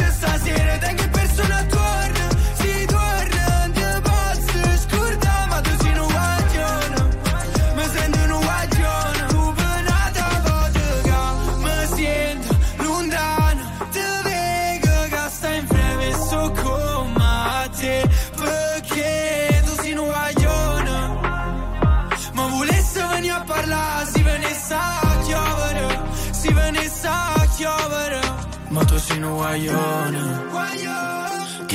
un 29.23 29.35
guaglione 29.35 30.49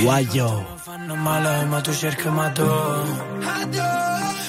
Guaglio. 0.02 0.74
Fanno 0.76 1.14
male 1.14 1.64
ma 1.64 1.80
tu 1.80 1.92
cerchi 1.92 2.28
ma 2.28 2.50
tu 2.50 2.62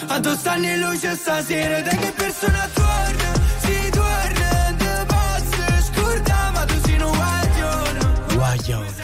Addosso 0.08 0.50
anni 0.50 0.78
luce 0.78 1.16
stasera 1.16 1.82
Da 1.82 1.90
che 1.96 2.12
persona 2.12 2.70
torna 2.74 3.32
Si 3.60 3.90
torna 3.90 4.76
Ti 4.78 4.86
posso 5.14 5.64
scordare 5.88 6.52
Ma 6.52 6.66
tu 6.66 6.74
sei 6.86 7.02
un 7.02 7.12
guaglione 7.12 8.00
Guaglione. 8.34 8.97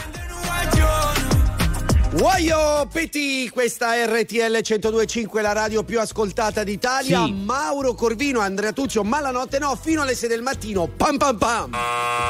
Waio 2.16 2.86
Petit, 2.92 3.50
questa 3.50 3.96
è 3.96 4.06
RTL 4.06 4.60
1025, 4.62 5.42
la 5.42 5.52
radio 5.52 5.82
più 5.82 5.98
ascoltata 5.98 6.62
d'Italia. 6.62 7.24
Sì. 7.24 7.32
Mauro 7.32 7.94
Corvino, 7.94 8.38
Andrea 8.38 8.70
Tuccio, 8.70 9.02
ma 9.02 9.20
la 9.20 9.32
notte 9.32 9.58
no, 9.58 9.74
fino 9.74 10.02
alle 10.02 10.14
6 10.14 10.28
del 10.28 10.40
mattino. 10.40 10.86
Pam 10.86 11.16
pam 11.16 11.36
pam. 11.36 11.70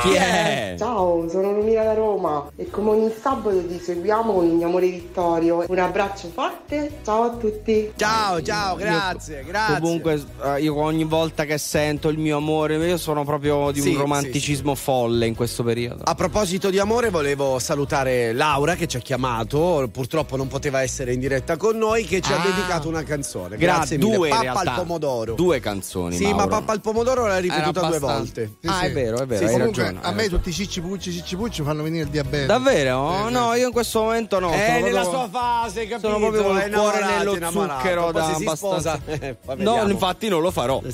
Chi 0.02 0.12
è? 0.14 0.74
Ciao, 0.78 1.28
sono 1.28 1.52
Lumina 1.52 1.82
da 1.82 1.92
Roma 1.92 2.50
e 2.56 2.70
come 2.70 2.90
ogni 2.90 3.12
sabato 3.20 3.66
ti 3.66 3.78
seguiamo 3.78 4.32
con 4.32 4.46
il 4.46 4.52
mio 4.52 4.68
amore 4.68 4.88
Vittorio. 4.88 5.64
Un 5.68 5.78
abbraccio 5.78 6.30
forte, 6.32 7.00
ciao 7.04 7.24
a 7.24 7.30
tutti. 7.36 7.92
Ciao, 7.96 8.40
ciao, 8.42 8.76
grazie, 8.76 9.44
grazie. 9.44 9.80
Comunque, 9.80 10.22
eh, 10.44 10.62
io 10.62 10.76
ogni 10.76 11.04
volta 11.04 11.44
che 11.44 11.58
sento 11.58 12.08
il 12.08 12.16
mio 12.16 12.38
amore, 12.38 12.76
io 12.76 12.96
sono 12.96 13.22
proprio 13.24 13.70
di 13.70 13.82
Sì, 13.82 13.90
un 13.90 13.98
romanticismo 13.98 14.74
folle 14.74 15.26
in 15.26 15.34
questo 15.34 15.62
periodo. 15.62 16.04
A 16.04 16.14
proposito 16.14 16.70
di 16.70 16.78
amore, 16.78 17.10
volevo 17.10 17.58
salutare 17.58 18.32
Laura 18.32 18.76
che 18.76 18.86
ci 18.86 18.96
ha 18.96 19.00
chiamato. 19.00 19.73
Purtroppo 19.90 20.36
non 20.36 20.48
poteva 20.48 20.82
essere 20.82 21.12
in 21.12 21.20
diretta 21.20 21.56
con 21.56 21.76
noi, 21.76 22.04
che 22.04 22.20
ci 22.20 22.32
ha 22.32 22.36
Ah. 22.40 22.44
dedicato 22.44 22.88
una 22.88 23.02
canzone. 23.02 23.56
Gra- 23.56 23.74
Grazie 23.76 23.98
mille. 23.98 24.16
due 24.16 24.28
Pappa 24.28 24.60
al 24.60 24.72
pomodoro. 24.76 25.34
Due 25.34 25.60
canzoni. 25.60 26.16
Sì, 26.16 26.24
ma 26.24 26.30
Mauro. 26.36 26.48
Pappa 26.48 26.72
al 26.72 26.80
pomodoro 26.80 27.26
l'ha 27.26 27.38
ripetuta 27.38 27.80
due 27.88 27.98
volte. 27.98 28.56
Ah, 28.64 28.80
è 28.82 28.92
vero, 28.92 29.20
è 29.20 29.26
vero, 29.26 29.38
Sì, 29.46 29.52
hai 29.52 29.58
comunque, 29.58 29.82
ragione. 29.82 30.04
a 30.06 30.12
me 30.12 30.28
tutti 30.28 30.48
i 30.48 30.52
cicci 30.52 30.80
pucci 30.80 31.12
cicci 31.12 31.36
pucci 31.36 31.62
fanno 31.62 31.82
venire 31.82 32.04
il 32.04 32.10
diabete. 32.10 32.46
Davvero? 32.46 33.28
No, 33.28 33.54
io 33.54 33.66
in 33.66 33.72
questo 33.72 34.02
momento 34.02 34.38
no. 34.38 34.50
È 34.52 34.76
Eh, 34.78 34.80
nella 34.82 35.00
proprio- 35.02 35.20
sua 35.20 35.28
fase, 35.30 35.86
capito? 35.86 36.08
Sono 36.08 36.18
proprio 36.18 36.42
con 36.44 36.58
È 36.58 36.66
il 36.66 36.72
cuore 36.74 37.04
nello 37.04 37.32
zucchero 37.50 38.12
da 38.12 38.24
abbastanza. 38.26 38.54
sposa, 38.56 39.00
eh, 39.06 39.36
no, 39.56 39.88
infatti 39.88 40.28
non 40.28 40.40
lo 40.40 40.50
farò. 40.50 40.80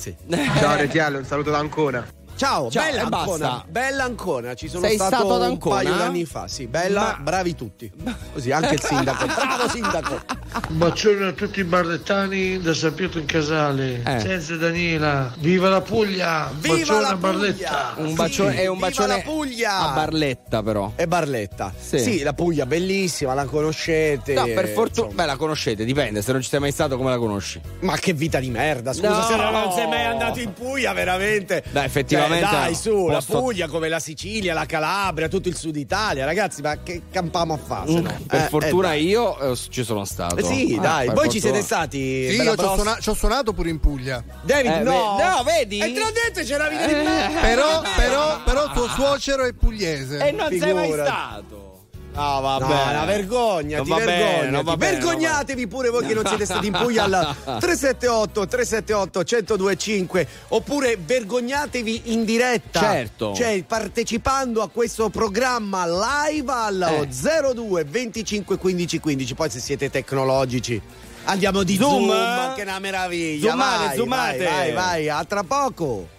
Ciao 0.59 0.75
RTL, 0.77 1.17
un 1.19 1.25
saluto 1.25 1.51
da 1.51 1.59
Ancona. 1.59 2.07
Ciao, 2.41 2.71
Ciao, 2.71 2.83
bella 2.85 3.03
e 3.03 3.09
basta. 3.11 3.19
Ancona, 3.33 3.65
bella 3.69 4.05
Ancona, 4.05 4.55
ci 4.55 4.69
sono 4.69 4.87
Sei 4.87 4.95
stato, 4.95 5.15
stato 5.15 5.35
ad 5.35 5.41
un 5.43 5.47
Ancona? 5.49 5.75
paio 5.75 5.95
d'anni 5.95 6.25
fa, 6.25 6.49
sì, 6.49 6.67
bella, 6.67 7.01
Ma- 7.03 7.19
bravi 7.23 7.55
tutti. 7.55 7.93
Così 8.33 8.51
anche 8.51 8.77
il 8.77 8.81
sindaco, 8.83 9.27
bravo 9.27 9.69
sindaco. 9.69 10.21
Un 10.71 10.79
bacione 10.79 11.27
a 11.27 11.33
tutti 11.33 11.61
i 11.61 11.65
barlettani 11.65 12.59
da 12.59 12.73
San 12.73 12.95
Pietro 12.95 13.21
in 13.21 13.27
Casale. 13.27 14.03
Eh. 14.05 14.21
Senza 14.21 14.57
Daniela. 14.57 15.33
Viva 15.37 15.69
la 15.69 15.81
Puglia! 15.83 16.51
Viva 16.59 16.77
bacione 16.77 17.01
la 17.03 17.09
a 17.09 17.17
Barletta. 17.17 17.93
Un 17.97 18.09
Sì, 18.09 18.15
bacione, 18.15 18.55
è 18.57 18.67
un 18.67 18.75
viva 18.77 18.87
bacione 18.89 19.09
la 19.09 19.21
Puglia! 19.23 19.79
a 19.79 19.93
Barletta, 19.95 20.63
però. 20.63 20.93
E 20.97 21.07
Barletta. 21.07 21.73
Sì. 21.79 21.99
Sì. 21.99 22.23
la 22.23 22.33
Puglia 22.33 22.65
bellissima, 22.65 23.35
la 23.35 23.45
conoscete. 23.45 24.33
No, 24.33 24.45
per 24.47 24.69
fortuna. 24.69 25.13
Beh, 25.13 25.27
la 25.27 25.37
conoscete, 25.37 25.85
dipende. 25.85 26.23
Se 26.23 26.33
non 26.33 26.41
ci 26.41 26.49
sei 26.49 26.59
mai 26.61 26.73
stato, 26.73 26.97
come 26.97 27.11
la 27.11 27.19
conosci? 27.19 27.61
Ma 27.81 27.97
che 27.97 28.13
vita 28.15 28.41
di 28.41 28.49
merda, 28.51 28.93
scusa, 28.95 29.09
No. 29.11 29.23
se 29.27 29.37
non 29.37 29.73
sei 29.73 29.87
mai 29.89 30.05
andato 30.07 30.41
in 30.41 30.53
Puglia, 30.55 30.93
veramente. 30.95 31.63
Dai, 31.71 31.85
effettivamente 31.85 32.29
Cioè, 32.39 32.51
dai, 32.51 32.75
su, 32.75 33.07
la 33.07 33.15
Posto- 33.15 33.41
Puglia 33.41 33.69
come 33.69 33.89
la 33.89 33.99
Sicilia, 34.01 34.55
la 34.55 34.67
Calabria, 34.67 35.29
tutto 35.29 35.49
il 35.49 35.57
sud 35.57 35.77
Italia, 35.77 36.25
ragazzi, 36.25 36.61
ma 36.63 36.77
che 36.83 37.03
campamo 37.11 37.55
a 37.55 37.57
fare? 37.59 37.91
no? 37.93 38.01
Mm, 38.01 38.27
Per 38.27 38.41
Eh, 38.45 38.49
fortuna 38.49 38.95
eh, 38.95 39.01
io 39.01 39.39
eh, 39.53 39.57
ci 39.69 39.83
sono 39.85 40.05
stato. 40.05 40.35
dai. 40.37 40.45
Sì, 40.45 40.77
Ah, 40.79 40.81
dai, 40.81 41.07
voi 41.09 41.29
ci 41.31 41.41
fortuna. 41.41 41.41
siete 41.41 41.63
stati? 41.63 41.99
Sì, 42.31 42.37
io 42.43 42.57
ci 42.57 42.65
ho, 42.65 42.75
suona- 42.75 42.99
ci 43.01 43.15
suonato 43.15 43.53
pure 43.53 43.71
in 43.71 43.81
Puglia. 43.81 44.23
David, 44.43 44.71
Eh, 44.73 44.81
no. 44.81 45.17
ve- 45.17 45.25
no, 45.25 45.43
vedi? 45.45 45.79
E 45.81 45.93
te 45.93 45.99
l'ho 46.01 46.11
detto, 46.13 46.47
c'era 46.47 46.65
la 46.65 46.71
vita 46.71 46.87
di 46.87 46.93
Eh. 46.93 47.03
merda. 47.03 47.41
Però, 47.41 47.83
però, 47.97 48.43
però 48.45 48.73
tuo 48.73 48.89
suocero 48.89 49.45
è 49.45 49.53
pugliese. 49.53 50.19
E 50.19 50.31
non 50.33 50.49
sei 50.51 50.73
mai 50.73 50.85
Figurati. 50.85 51.09
stato. 51.11 51.70
No, 52.13 52.41
va 52.41 52.59
No, 52.59 52.67
una 52.67 53.05
vergogna, 53.05 53.77
Non 53.79 53.87
ti 53.87 53.95
bene, 53.95 54.63
va 54.63 54.77
bene, 54.77 54.99
Vergognatevi 54.99 55.67
pure 55.69 55.91
voi 55.91 56.07
che 56.07 56.15
non 56.15 56.27
siete 56.27 56.45
stati 56.45 56.67
in 56.67 56.73
Puglia 56.73 57.05
al 57.05 57.37
378 57.45 58.47
378 58.47 59.25
1025 59.25 60.27
oppure 60.49 60.99
vergognatevi 61.03 62.03
in 62.13 62.25
diretta. 62.25 62.81
Certo. 62.81 63.35
Cioè 63.35 63.63
partecipando 63.65 64.63
a 64.63 64.69
questo 64.69 65.09
programma 65.09 65.87
live 65.87 66.53
al 66.53 67.07
Eh. 67.09 67.55
02 67.55 67.85
25 67.85 68.59
15 68.59 68.99
15. 69.01 69.35
Poi 69.35 69.51
se 69.51 69.61
siete 69.61 69.91
tecnologici 69.91 70.81
andiamo 71.25 71.63
di 71.63 71.77
Zoom, 71.77 72.09
Zoom, 72.09 72.11
eh? 72.11 72.53
che 72.55 72.61
è 72.61 72.65
una 72.65 72.79
meraviglia. 72.79 73.51
Zoomate, 73.51 73.87
vai, 73.87 73.97
zoomate. 73.97 74.39
Vai, 74.39 74.49
vai, 74.49 74.73
vai, 74.73 75.09
a 75.09 75.25
tra 75.25 75.43
poco. 75.45 76.19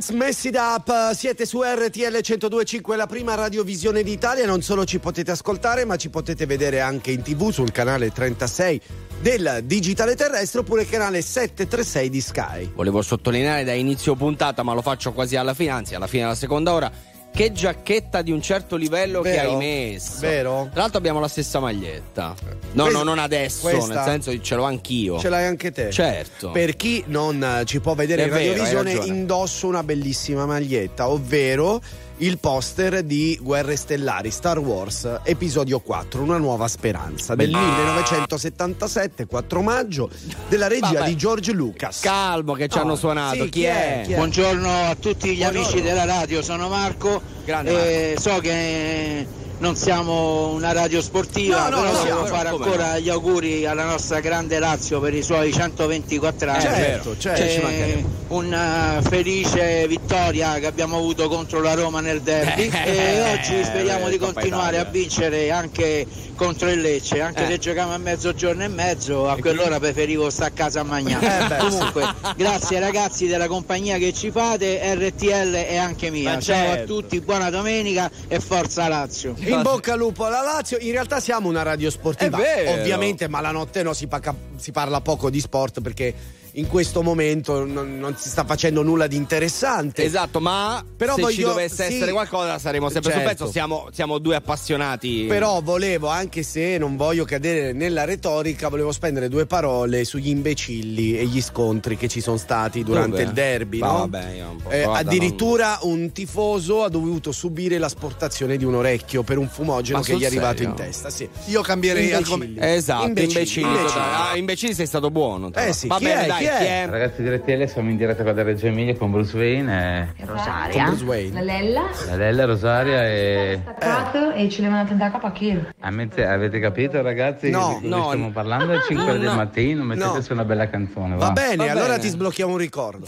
Stones, 0.00 0.10
Mess 0.10 0.44
It 0.44 0.56
Up, 0.56 1.12
siete 1.12 1.44
su 1.44 1.62
RTL 1.62 2.16
102.5, 2.16 2.96
la 2.96 3.06
prima 3.06 3.34
radiovisione 3.34 4.02
d'Italia, 4.02 4.46
non 4.46 4.62
solo 4.62 4.84
ci 4.84 4.98
potete 4.98 5.30
ascoltare 5.30 5.84
ma 5.84 5.96
ci 5.96 6.08
potete 6.08 6.46
vedere 6.46 6.80
anche 6.80 7.10
in 7.10 7.22
tv 7.22 7.50
sul 7.50 7.70
canale 7.70 8.10
36 8.10 8.80
del 9.20 9.60
Digitale 9.64 10.16
Terrestre 10.16 10.60
oppure 10.60 10.86
canale 10.86 11.20
736 11.20 12.08
di 12.08 12.20
Sky. 12.20 12.72
Volevo 12.74 13.02
sottolineare 13.02 13.64
da 13.64 13.72
inizio 13.72 14.14
puntata, 14.14 14.62
ma 14.62 14.72
lo 14.72 14.82
faccio 14.82 15.12
quasi 15.12 15.36
alla 15.36 15.54
fine, 15.54 15.70
anzi 15.70 15.94
alla 15.94 16.06
fine 16.06 16.22
della 16.22 16.34
seconda 16.34 16.72
ora. 16.72 16.90
Che 17.32 17.52
giacchetta 17.52 18.22
di 18.22 18.32
un 18.32 18.42
certo 18.42 18.76
livello 18.76 19.22
che 19.22 19.30
Vero? 19.30 19.50
hai 19.52 19.56
messo. 19.56 20.18
Vero? 20.20 20.68
Tra 20.72 20.80
l'altro 20.82 20.98
abbiamo 20.98 21.20
la 21.20 21.28
stessa 21.28 21.58
maglietta. 21.60 22.34
No, 22.72 22.82
Questa- 22.82 22.98
no, 22.98 23.02
non 23.04 23.18
adesso, 23.18 23.60
questa? 23.68 23.94
nel 23.94 24.04
senso 24.04 24.30
che 24.32 24.42
ce 24.42 24.54
l'ho 24.56 24.64
anch'io. 24.64 25.18
Ce 25.18 25.28
l'hai 25.28 25.46
anche 25.46 25.70
te? 25.72 25.90
Certo. 25.90 26.50
Per 26.50 26.76
chi 26.76 27.02
non 27.06 27.62
ci 27.64 27.80
può 27.80 27.94
vedere 27.94 28.22
È 28.22 28.26
in 28.26 28.32
vero, 28.32 28.62
radiovisione, 28.62 29.06
indosso 29.06 29.66
una 29.68 29.82
bellissima 29.82 30.44
maglietta, 30.44 31.08
ovvero 31.08 31.80
il 32.20 32.38
poster 32.38 33.02
di 33.02 33.38
Guerre 33.40 33.76
Stellari 33.76 34.30
Star 34.30 34.58
Wars 34.58 35.08
Episodio 35.22 35.80
4, 35.80 36.22
Una 36.22 36.36
nuova 36.36 36.68
speranza, 36.68 37.34
del 37.34 37.50
Bellissimo. 37.50 37.76
1977, 37.76 39.26
4 39.26 39.62
maggio, 39.62 40.10
della 40.48 40.66
regia 40.66 40.92
Vabbè. 40.92 41.08
di 41.08 41.16
George 41.16 41.52
Lucas. 41.52 42.00
Calmo 42.00 42.52
che 42.54 42.68
ci 42.68 42.78
hanno 42.78 42.96
suonato. 42.96 43.44
sì, 43.44 43.48
chi, 43.48 43.62
è? 43.64 44.04
Buongiorno 44.06 44.68
a 44.68 44.94
tutti 44.96 45.34
gli 45.34 45.42
amici 45.42 45.80
della 45.80 46.04
radio, 46.04 46.42
sono 46.42 46.68
Marco. 46.68 47.22
Grande 47.44 48.12
Eh, 48.12 48.18
so 48.20 48.38
che 48.40 49.26
non 49.60 49.76
siamo 49.76 50.48
una 50.48 50.72
radio 50.72 51.00
sportiva, 51.02 51.68
No, 51.68 51.82
no, 51.82 51.92
però 52.02 52.20
no, 52.20 52.26
fare 52.26 52.48
ancora 52.48 52.98
gli 52.98 53.08
auguri 53.10 53.66
alla 53.66 53.84
nostra 53.84 54.20
grande 54.20 54.58
Lazio 54.58 55.00
per 55.00 55.14
i 55.14 55.22
suoi 55.22 55.52
124 55.52 56.50
anni. 56.50 56.60
Certo, 56.60 57.16
certo, 57.18 57.42
Eh, 57.42 57.48
ci 57.50 57.60
mancherebbe. 57.60 58.04
una 58.28 59.00
felice 59.02 59.86
vittoria 59.86 60.54
che 60.54 60.66
abbiamo 60.66 60.96
avuto 60.96 61.28
contro 61.28 61.60
la 61.60 61.74
Roma 61.74 62.00
nel 62.00 62.22
derby 62.22 62.68
Eh, 62.68 62.88
e 62.88 63.32
oggi 63.32 63.62
speriamo 63.62 64.06
eh, 64.08 64.10
di 64.10 64.18
continuare 64.18 64.78
a 64.78 64.84
vincere 64.84 65.50
anche 65.50 66.06
contro 66.40 66.70
il 66.70 66.80
Lecce, 66.80 67.20
anche 67.20 67.44
Eh. 67.44 67.48
se 67.48 67.58
giochiamo 67.58 67.92
a 67.92 67.98
mezzogiorno 67.98 68.62
e 68.64 68.68
mezzo, 68.68 69.28
a 69.28 69.36
E 69.36 69.40
quell'ora 69.42 69.78
preferivo 69.78 70.30
stare 70.30 70.48
a 70.48 70.52
casa 70.54 70.80
a 70.80 70.84
mangiare. 70.84 71.54
Eh, 71.54 71.58
Comunque, 71.58 72.06
grazie 72.34 72.80
ragazzi 72.80 73.26
della 73.26 73.46
compagnia 73.46 73.98
che 73.98 74.14
ci 74.14 74.30
fate, 74.30 74.80
RTL 74.94 75.54
e 75.54 75.76
anche 75.76 76.08
mia. 76.08 76.32
Ma 76.34 76.40
Ciao 76.40 76.70
a 76.72 76.74
certo. 76.76 76.94
tutti, 76.94 77.20
buona 77.20 77.50
domenica 77.50 78.10
e 78.26 78.40
forza 78.40 78.88
Lazio. 78.88 79.34
In 79.36 79.60
bocca 79.60 79.92
al 79.92 79.98
lupo 79.98 80.24
alla 80.24 80.40
Lazio, 80.40 80.78
in 80.80 80.92
realtà 80.92 81.20
siamo 81.20 81.46
una 81.46 81.62
radio 81.62 81.90
sportiva, 81.90 82.42
È 82.42 82.72
ovviamente, 82.80 83.28
ma 83.28 83.42
la 83.42 83.50
notte 83.50 83.82
no, 83.82 83.92
si, 83.92 84.06
paca- 84.06 84.34
si 84.56 84.72
parla 84.72 85.02
poco 85.02 85.28
di 85.28 85.40
sport 85.40 85.82
perché 85.82 86.14
in 86.54 86.66
questo 86.66 87.02
momento 87.02 87.64
non, 87.64 87.98
non 87.98 88.16
si 88.16 88.28
sta 88.28 88.44
facendo 88.44 88.82
nulla 88.82 89.06
di 89.06 89.16
interessante. 89.16 90.02
Esatto, 90.04 90.40
ma 90.40 90.84
Però 90.96 91.14
se 91.14 91.20
ci 91.20 91.22
voglio- 91.42 91.48
dovesse 91.48 91.86
sì. 91.86 91.94
essere 91.96 92.12
qualcosa 92.12 92.58
saremo 92.58 92.88
sempre 92.88 93.12
sul 93.12 93.20
Certo. 93.22 93.36
pezzo. 93.44 93.52
Siamo, 93.52 93.88
siamo 93.92 94.18
due 94.18 94.34
appassionati. 94.36 95.24
Però 95.28 95.60
volevo, 95.62 96.08
anche 96.08 96.42
se 96.42 96.78
non 96.78 96.96
voglio 96.96 97.24
cadere 97.24 97.72
nella 97.72 98.04
retorica, 98.04 98.68
volevo 98.68 98.92
spendere 98.92 99.28
due 99.28 99.46
parole 99.46 100.04
sugli 100.04 100.28
imbecilli 100.28 101.18
e 101.18 101.24
gli 101.26 101.40
scontri 101.42 101.96
che 101.96 102.08
ci 102.08 102.20
sono 102.20 102.36
stati 102.36 102.82
durante 102.82 103.10
Dove? 103.10 103.22
il 103.22 103.32
derby. 103.32 103.78
Ma 103.78 103.86
no? 103.86 103.98
vabbè, 103.98 104.32
io 104.36 104.50
un 104.50 104.56
po'- 104.62 104.70
Eh, 104.70 104.82
addirittura 104.82 105.78
un 105.82 106.12
tifoso 106.12 106.84
ha 106.84 106.88
dovuto 106.88 107.32
subire 107.32 107.78
l'asportazione 107.78 108.56
di 108.56 108.64
un 108.64 108.74
orecchio 108.74 109.22
per 109.22 109.38
un 109.38 109.48
fumogeno 109.48 109.98
Ma 109.98 110.04
che 110.04 110.12
gli 110.12 110.22
è 110.22 110.26
sul 110.26 110.26
arrivato 110.26 110.56
serio? 110.58 110.70
in 110.70 110.74
testa. 110.76 111.10
Sì. 111.10 111.28
Io 111.46 111.60
cambierei 111.62 112.08
Imbecilli. 112.10 112.56
Esatto, 112.60 113.06
imbecilli. 113.06 113.66
Imbecilli. 113.66 114.00
Ah, 114.00 114.36
imbecilli 114.36 114.74
sei 114.74 114.86
stato 114.86 115.10
buono. 115.10 115.50
Eh 115.54 115.72
sì, 115.72 115.86
Va 115.86 115.96
chi 115.98 116.04
bene, 116.04 116.24
è? 116.24 116.26
dai, 116.26 116.44
Chi 116.58 116.64
è? 116.64 116.82
chi? 116.84 116.90
Ragazzi 116.90 117.22
di 117.22 117.28
RTL 117.30 117.64
siamo 117.68 117.90
in 117.90 117.96
diretta 117.96 118.22
con 118.22 118.34
la 118.34 118.42
Reggio 118.42 118.66
Emilia 118.66 118.96
con 118.96 119.10
Bruce 119.10 119.36
Wayne 119.36 120.12
e 120.16 120.24
Rosaria, 120.24 120.84
Bruce 120.84 121.04
Wayne. 121.04 121.32
la 121.32 121.40
Lella, 121.40 121.82
la 122.06 122.16
Lella 122.16 122.44
Rosaria 122.44 123.04
e... 123.06 123.60
staccato 123.62 124.32
e 124.32 124.48
ci 124.48 124.62
levano 124.62 124.86
tanta 124.86 125.10
capa 125.10 125.32
che 125.32 125.72
Avete, 125.80 126.26
avete 126.26 126.58
capito 126.60 127.00
ragazzi 127.02 127.50
No, 127.50 127.78
di 127.80 127.88
no. 127.88 128.06
stiamo 128.06 128.30
parlando? 128.30 128.72
Alle 128.72 128.82
5 128.86 129.12
del 129.12 129.20
no, 129.22 129.34
mattino 129.34 129.84
mettete 129.84 130.06
no. 130.06 130.20
su 130.20 130.32
una 130.32 130.44
bella 130.44 130.68
canzone. 130.68 131.16
Va, 131.16 131.26
Va 131.26 131.30
bene, 131.32 131.66
Va 131.66 131.70
allora 131.72 131.86
bene. 131.88 131.98
ti 132.00 132.08
sblocchiamo 132.08 132.52
un 132.52 132.58
ricordo. 132.58 133.06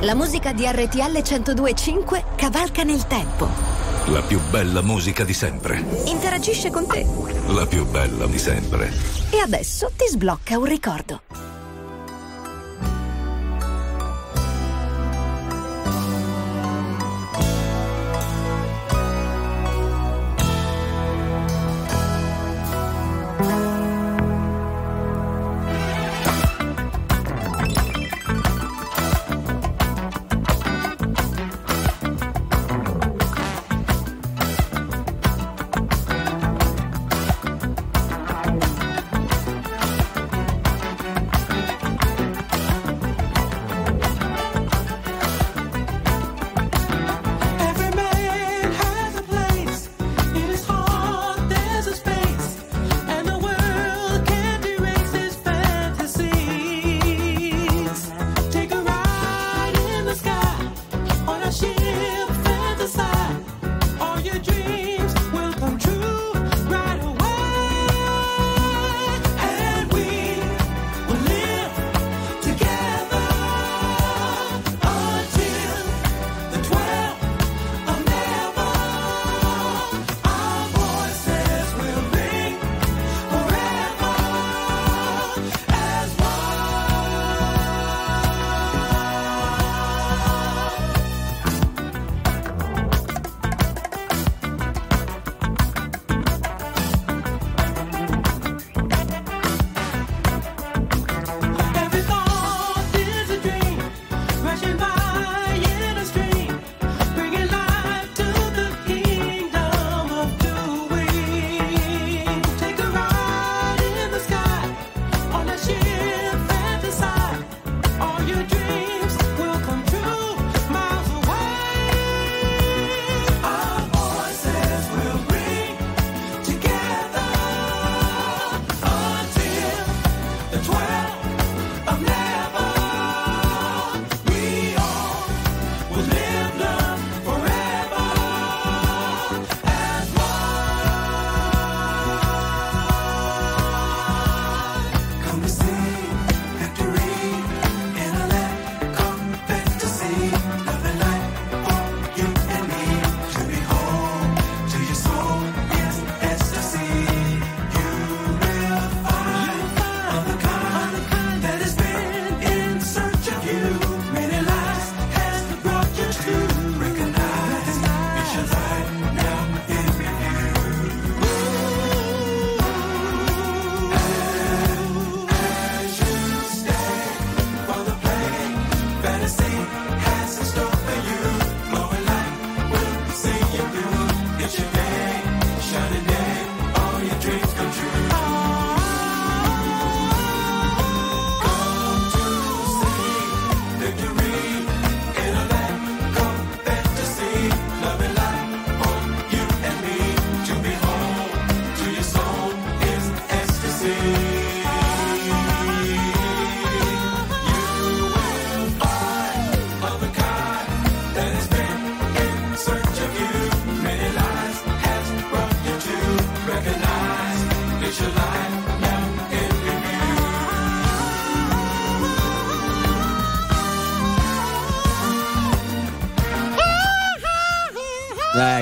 La 0.00 0.14
musica 0.14 0.52
di 0.52 0.64
RTL 0.66 1.22
1025 1.22 2.24
cavalca 2.36 2.82
nel 2.82 3.06
tempo. 3.06 3.48
La 4.06 4.22
più 4.22 4.40
bella 4.50 4.80
musica 4.80 5.24
di 5.24 5.34
sempre. 5.34 5.82
Interagisce 6.06 6.70
con 6.70 6.86
te. 6.86 7.04
La 7.48 7.66
più 7.66 7.84
bella 7.86 8.26
di 8.26 8.38
sempre. 8.38 8.90
E 9.30 9.38
adesso 9.44 9.90
ti 9.96 10.06
sblocca 10.08 10.56
un 10.58 10.64
ricordo. 10.64 11.20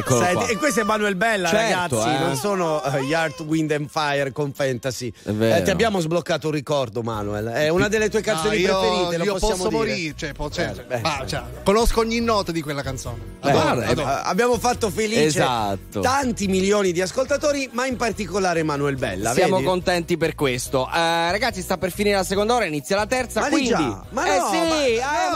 Eccolo 0.08 0.24
Senti, 0.24 0.34
qua. 0.44 0.46
e 0.48 0.56
questo 0.56 0.80
è 0.80 0.84
Manuel 0.84 1.14
Bella, 1.16 1.48
Certo, 1.50 1.96
ragazzi. 2.00 2.22
eh. 2.22 2.24
Non 2.26 2.36
sono 2.36 2.80
uh, 2.82 2.96
Yard, 3.02 3.40
Wind 3.40 3.70
and 3.72 3.88
Fire 3.90 4.32
con 4.32 4.52
Fantasy. 4.54 5.12
Eh, 5.24 5.62
ti 5.64 5.70
abbiamo 5.70 6.00
sbloccato 6.00 6.46
un 6.48 6.54
ricordo, 6.54 7.02
Manuel. 7.02 7.46
È 7.48 7.68
una 7.68 7.88
delle 7.88 8.08
tue 8.08 8.22
canzoni 8.22 8.62
No, 8.62 8.68
io, 8.68 8.78
preferite. 8.78 9.16
Lo 9.18 9.24
io 9.24 9.32
possiamo 9.34 9.54
posso 9.56 9.68
dire. 9.68 9.78
morire, 9.78 10.14
cioè, 10.16 10.32
po- 10.32 10.50
cioè, 10.50 10.72
Eh, 10.76 10.82
beh, 10.84 11.00
ma, 11.00 11.22
cioè, 11.26 11.42
conosco 11.62 12.00
ogni 12.00 12.20
nota 12.20 12.52
di 12.52 12.62
quella 12.62 12.82
canzone. 12.82 13.16
Eh, 13.42 13.50
Adoro, 13.50 13.80
eh, 13.82 13.86
adoro. 13.86 14.08
eh, 14.08 14.20
abbiamo 14.24 14.58
fatto 14.58 14.90
felice 14.90 15.24
Esatto. 15.24 16.00
tanti 16.00 16.46
milioni 16.46 16.92
di 16.92 17.00
ascoltatori, 17.02 17.68
ma 17.72 17.84
in 17.86 17.96
particolare 17.96 18.62
Manuel 18.62 18.96
Bella. 18.96 19.32
Siamo 19.34 19.56
vedi? 19.56 19.66
contenti 19.68 20.16
per 20.16 20.34
questo. 20.34 20.86
Eh, 20.88 21.30
ragazzi, 21.30 21.60
sta 21.60 21.76
per 21.76 21.92
finire 21.92 22.16
la 22.16 22.24
seconda 22.24 22.54
ora, 22.54 22.64
inizia 22.64 22.96
la 22.96 23.06
terza. 23.06 23.40
Ma 23.40 23.46
di 23.48 23.52
quindi, 23.52 23.70
già, 23.70 24.04
ma 24.10 24.34
eh 24.34 24.38
no, 24.38 24.48
sì, 24.50 24.56
ma, 24.56 24.84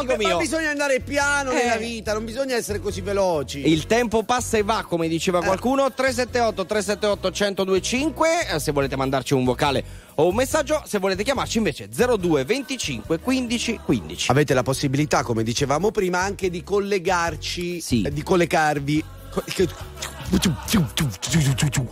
amico 0.02 0.22
ma 0.22 0.28
mio. 0.28 0.38
bisogna 0.38 0.70
andare 0.70 1.00
piano 1.00 1.50
Eh. 1.50 1.54
nella 1.54 1.76
vita, 1.76 2.12
non 2.12 2.24
bisogna 2.24 2.54
essere 2.56 2.80
così 2.80 3.00
veloci. 3.00 3.68
Il 3.68 3.86
tempo 3.86 4.22
passa 4.22 4.56
e 4.58 4.62
va, 4.62 4.84
come 4.86 5.08
diceva 5.08 5.40
Eh. 5.40 5.44
qualcuno. 5.44 5.92
378 5.92 6.66
378 6.66 7.30
1025. 7.30 8.28
eh, 8.54 8.58
Se 8.58 8.72
volete 8.72 8.96
mandarci 8.96 9.34
un 9.34 9.44
vocale 9.44 9.84
o 10.16 10.28
un 10.28 10.34
messaggio, 10.34 10.82
se 10.86 10.98
volete 10.98 11.22
chiamarci 11.24 11.58
invece 11.58 11.88
02 11.88 12.44
25 12.44 13.18
15 13.18 13.80
15. 13.84 14.30
Avete 14.30 14.54
la 14.54 14.62
possibilità, 14.62 15.22
come 15.22 15.42
dicevamo 15.42 15.90
prima, 15.90 16.20
anche 16.20 16.50
di 16.50 16.62
collegarci, 16.62 17.82
eh, 18.04 18.12
di 18.12 18.22
collegarvi. 18.22 19.04
Co- 19.30 19.42
che- 19.46 19.68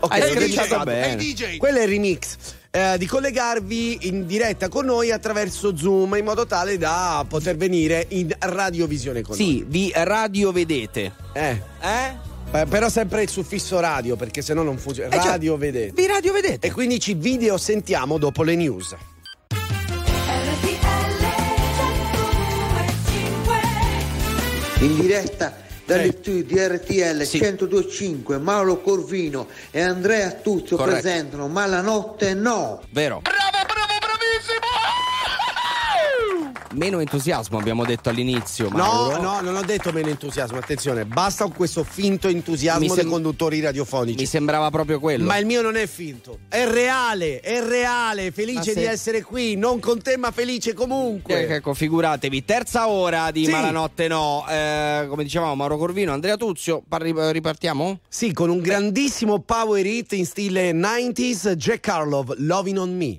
Ok, 0.00 0.12
Hai 0.12 0.34
registrato. 0.34 0.84
bene. 0.84 1.16
Eh, 1.22 1.56
Quello 1.58 1.78
è 1.78 1.82
il 1.82 1.88
remix. 1.88 2.36
Eh, 2.70 2.96
di 2.98 3.06
collegarvi 3.06 4.06
in 4.08 4.26
diretta 4.26 4.68
con 4.68 4.84
noi 4.84 5.10
attraverso 5.10 5.76
Zoom 5.76 6.14
in 6.16 6.24
modo 6.24 6.46
tale 6.46 6.78
da 6.78 7.24
poter 7.28 7.56
venire 7.56 8.06
in 8.10 8.32
radiovisione 8.38 9.22
con 9.22 9.34
Sì, 9.34 9.64
vi 9.66 9.90
radio 9.94 10.52
vedete. 10.52 11.12
noi. 11.34 11.42
Eh. 11.42 11.62
Eh? 11.80 12.60
Eh, 12.60 12.66
Però 12.66 12.88
sempre 12.88 13.22
il 13.22 13.28
suffisso 13.28 13.78
radio, 13.78 14.16
perché 14.16 14.42
sennò 14.42 14.62
non 14.62 14.76
funziona. 14.78 15.14
Eh, 15.14 15.18
cioè, 15.18 15.30
Radio 15.30 15.56
vedete. 15.56 15.92
Vi 15.94 16.06
radio 16.06 16.32
vedete. 16.32 16.66
E 16.66 16.72
quindi 16.72 16.98
ci 16.98 17.14
video 17.14 17.56
sentiamo 17.58 18.18
dopo 18.18 18.42
le 18.42 18.56
news. 18.56 18.96
In 24.80 24.96
diretta 24.98 25.54
dagli 25.90 26.14
studi 26.20 26.44
di 26.44 26.56
RTL 26.56 27.28
1025 27.32 28.38
Mauro 28.38 28.80
Corvino 28.80 29.48
e 29.70 29.80
Andrea 29.80 30.30
Tuzio 30.30 30.76
Corretto. 30.76 31.00
presentano 31.00 31.48
Ma 31.48 31.66
la 31.66 31.80
notte 31.80 32.34
no. 32.34 32.80
Vero. 32.90 33.22
Meno 36.72 37.00
entusiasmo 37.00 37.58
abbiamo 37.58 37.84
detto 37.84 38.10
all'inizio, 38.10 38.68
No, 38.68 38.76
Mauro. 38.76 39.20
no, 39.20 39.40
non 39.40 39.56
ho 39.56 39.62
detto 39.62 39.90
meno 39.90 40.08
entusiasmo, 40.08 40.56
attenzione, 40.58 41.04
basta 41.04 41.42
con 41.42 41.52
questo 41.54 41.82
finto 41.82 42.28
entusiasmo 42.28 42.86
sem- 42.86 42.96
dei 43.02 43.06
conduttori 43.06 43.58
radiofonici. 43.60 44.16
Mi 44.16 44.24
sembrava 44.26 44.70
proprio 44.70 45.00
quello. 45.00 45.24
Ma 45.24 45.36
il 45.38 45.46
mio 45.46 45.62
non 45.62 45.74
è 45.74 45.88
finto, 45.88 46.38
è 46.48 46.64
reale, 46.68 47.40
è 47.40 47.60
reale, 47.60 48.30
felice 48.30 48.70
Ah, 48.70 48.74
di 48.74 48.84
essere 48.84 49.22
qui, 49.22 49.56
non 49.56 49.80
con 49.80 50.00
te 50.00 50.16
ma 50.16 50.30
felice 50.30 50.72
comunque. 50.72 51.48
Eh, 51.48 51.54
Ecco, 51.54 51.74
figuratevi, 51.74 52.44
terza 52.44 52.88
ora 52.88 53.32
di 53.32 53.46
Sì. 53.46 53.50
Malanotte 53.50 54.06
No. 54.06 54.46
Eh, 54.48 55.06
come 55.08 55.24
dicevamo, 55.24 55.56
Mauro 55.56 55.76
Corvino, 55.76 56.12
Andrea 56.12 56.36
Tuzio. 56.36 56.82
Parli- 56.88 57.12
ripartiamo? 57.32 57.98
Sì, 58.08 58.32
con 58.32 58.48
un 58.48 58.60
grandissimo 58.60 59.40
power 59.40 59.84
hit 59.84 60.12
in 60.12 60.24
stile 60.24 60.72
90s, 60.72 61.50
Jack 61.56 61.88
Harlow, 61.88 62.24
Loving 62.36 62.78
on 62.78 62.96
Me. 62.96 63.18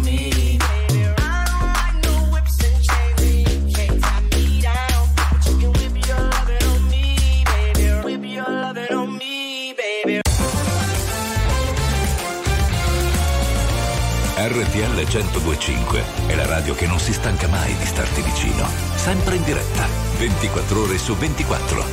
RTL 14.43 14.95
1025 14.95 16.03
è 16.25 16.33
la 16.33 16.47
radio 16.47 16.73
che 16.73 16.87
non 16.87 16.97
si 16.97 17.13
stanca 17.13 17.47
mai 17.47 17.75
di 17.77 17.85
starti 17.85 18.23
vicino. 18.23 18.67
Sempre 18.95 19.35
in 19.35 19.43
diretta, 19.43 19.85
24 20.17 20.81
ore 20.81 20.97
su 20.97 21.15
24. 21.15 21.85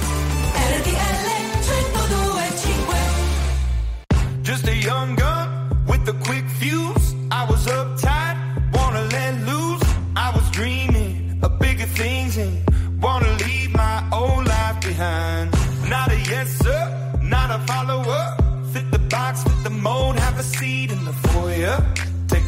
Just 4.41 4.67
a 4.67 4.73
young 4.73 5.15
gun 5.15 5.85
with 5.87 6.09
a 6.09 6.15
quick 6.25 6.49
fuse. 6.49 7.15
I 7.31 7.45
was 7.47 7.67
uptight, 7.67 8.39
wanna 8.73 9.03
let 9.11 9.35
loose. 9.45 9.85
I 10.17 10.31
was 10.35 10.49
dreaming 10.51 11.39
of 11.43 11.59
bigger 11.59 11.87
things 11.93 12.39
and 12.39 12.65
wanna 12.99 13.31
leave 13.45 13.75
my 13.75 14.03
old 14.11 14.47
life 14.47 14.81
behind. 14.81 15.55
Not 15.87 16.11
a 16.11 16.17
yes 16.17 16.49
sir, 16.63 17.21
not 17.21 17.51
a 17.51 17.59
follower. 17.67 18.37
Fit 18.73 18.91
the 18.91 19.01
box, 19.11 19.43
fit 19.43 19.65
the 19.65 19.71
mold, 19.71 20.19
have 20.19 20.39
a 20.39 20.43
seat 20.43 20.91
in 20.91 21.05
the 21.05 21.13
foyer. 21.13 21.98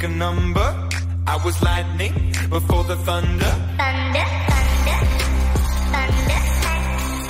pick 0.00 0.08
a 0.08 0.12
number. 0.12 0.88
I 1.26 1.36
was 1.44 1.62
lightning 1.62 2.14
before 2.48 2.84
the 2.84 2.96
thunder. 2.96 3.52
Thunder, 3.80 4.26
thunder, 4.50 5.00
thunder, 5.92 6.40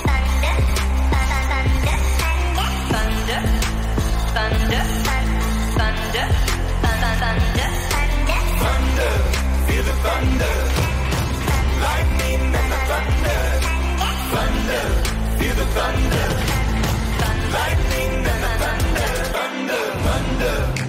thunder, 0.07 0.55
thunder, 1.11 1.41
thunder, 2.71 3.41
thunder, 4.35 4.83
thunder, 5.77 6.25
thunder, 6.81 7.07
thunder, 7.21 7.69
thunder. 7.81 8.39
Thunder, 8.61 9.13
thunder, 9.67 10.05
thunder. 10.05 10.55
Lightning 11.83 12.41
and 12.43 12.69
the 18.43 18.51
thunder, 18.61 19.09
thunder, 19.35 19.83
thunder 20.05 20.80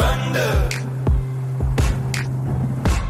thunder. 0.00 0.52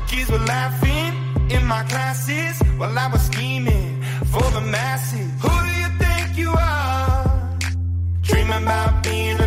Kids 0.09 0.31
were 0.31 0.45
laughing 0.57 1.12
in 1.51 1.62
my 1.67 1.83
classes 1.85 2.55
while 2.79 2.97
I 2.99 3.07
was 3.12 3.23
scheming 3.31 4.03
for 4.33 4.47
the 4.57 4.62
masses. 4.77 5.31
Who 5.43 5.53
do 5.67 5.73
you 5.83 5.89
think 6.03 6.27
you 6.43 6.51
are? 6.51 7.59
Dreaming 8.23 8.62
about 8.62 9.03
being 9.03 9.40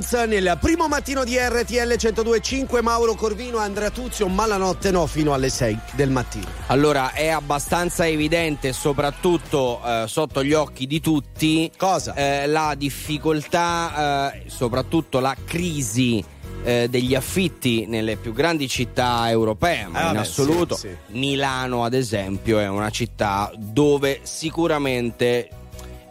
Dragons 0.00 0.12
nel 0.26 0.58
primo 0.60 0.88
mattino 0.88 1.24
di 1.24 1.36
RTL 1.36 1.92
102.5 1.92 2.82
Mauro 2.82 3.14
Corvino 3.14 3.58
Andrea 3.58 3.90
Tuzio 3.90 4.26
malanotte 4.28 4.90
no 4.90 5.06
fino 5.06 5.34
alle 5.34 5.50
6 5.50 5.78
del 5.92 6.10
mattino 6.10 6.46
Allora, 6.68 7.12
è 7.12 7.28
abbastanza 7.28 8.06
evidente, 8.06 8.72
soprattutto 8.72 9.80
eh, 9.84 10.04
sotto 10.06 10.42
gli 10.42 10.52
occhi 10.54 10.86
di 10.86 11.00
tutti, 11.00 11.70
eh, 12.14 12.46
la 12.46 12.74
difficoltà, 12.76 14.32
eh, 14.32 14.44
soprattutto 14.48 15.20
la 15.20 15.36
crisi 15.44 16.24
eh, 16.62 16.88
degli 16.88 17.14
affitti 17.14 17.86
nelle 17.86 18.16
più 18.16 18.32
grandi 18.32 18.68
città 18.68 19.28
europee, 19.28 19.86
ma 19.86 20.00
Ah, 20.00 20.06
in 20.08 20.12
beh, 20.14 20.18
assoluto. 20.18 20.74
sì, 20.76 20.88
sì. 20.88 21.18
Milano, 21.18 21.84
ad 21.84 21.94
esempio, 21.94 22.58
è 22.58 22.68
una 22.68 22.90
città 22.90 23.50
dove 23.56 24.20
sicuramente 24.22 25.48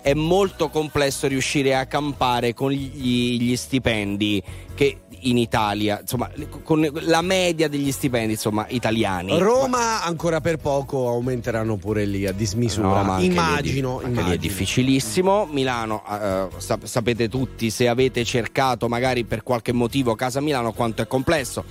è 0.01 0.13
molto 0.13 0.69
complesso 0.69 1.27
riuscire 1.27 1.75
a 1.75 1.85
campare 1.85 2.53
con 2.53 2.71
gli, 2.71 3.37
gli 3.37 3.55
stipendi 3.55 4.41
che 4.75 5.01
in 5.23 5.37
Italia, 5.37 5.99
insomma, 5.99 6.29
con 6.63 6.89
la 7.01 7.21
media 7.21 7.67
degli 7.67 7.91
stipendi, 7.91 8.33
insomma, 8.33 8.65
italiani. 8.69 9.37
Roma 9.37 10.03
ancora 10.03 10.39
per 10.39 10.55
poco 10.57 11.09
aumenteranno 11.09 11.75
pure 11.75 12.05
lì 12.05 12.25
a 12.25 12.31
dismisura 12.31 12.87
No, 12.87 13.03
ma 13.03 13.13
anche 13.15 13.27
lì 13.27 13.33
immagino, 13.33 13.99
lì 13.99 14.05
è 14.05 14.07
immagino. 14.07 14.35
difficilissimo. 14.37 15.47
Milano, 15.51 16.03
eh, 16.09 16.47
sap- 16.57 16.85
sapete 16.85 17.27
tutti, 17.27 17.69
se 17.69 17.89
avete 17.89 18.23
cercato 18.23 18.87
magari 18.87 19.25
per 19.25 19.43
qualche 19.43 19.73
motivo 19.73 20.15
casa 20.15 20.39
Milano, 20.39 20.71
quanto 20.71 21.01
è 21.01 21.07
complesso. 21.07 21.65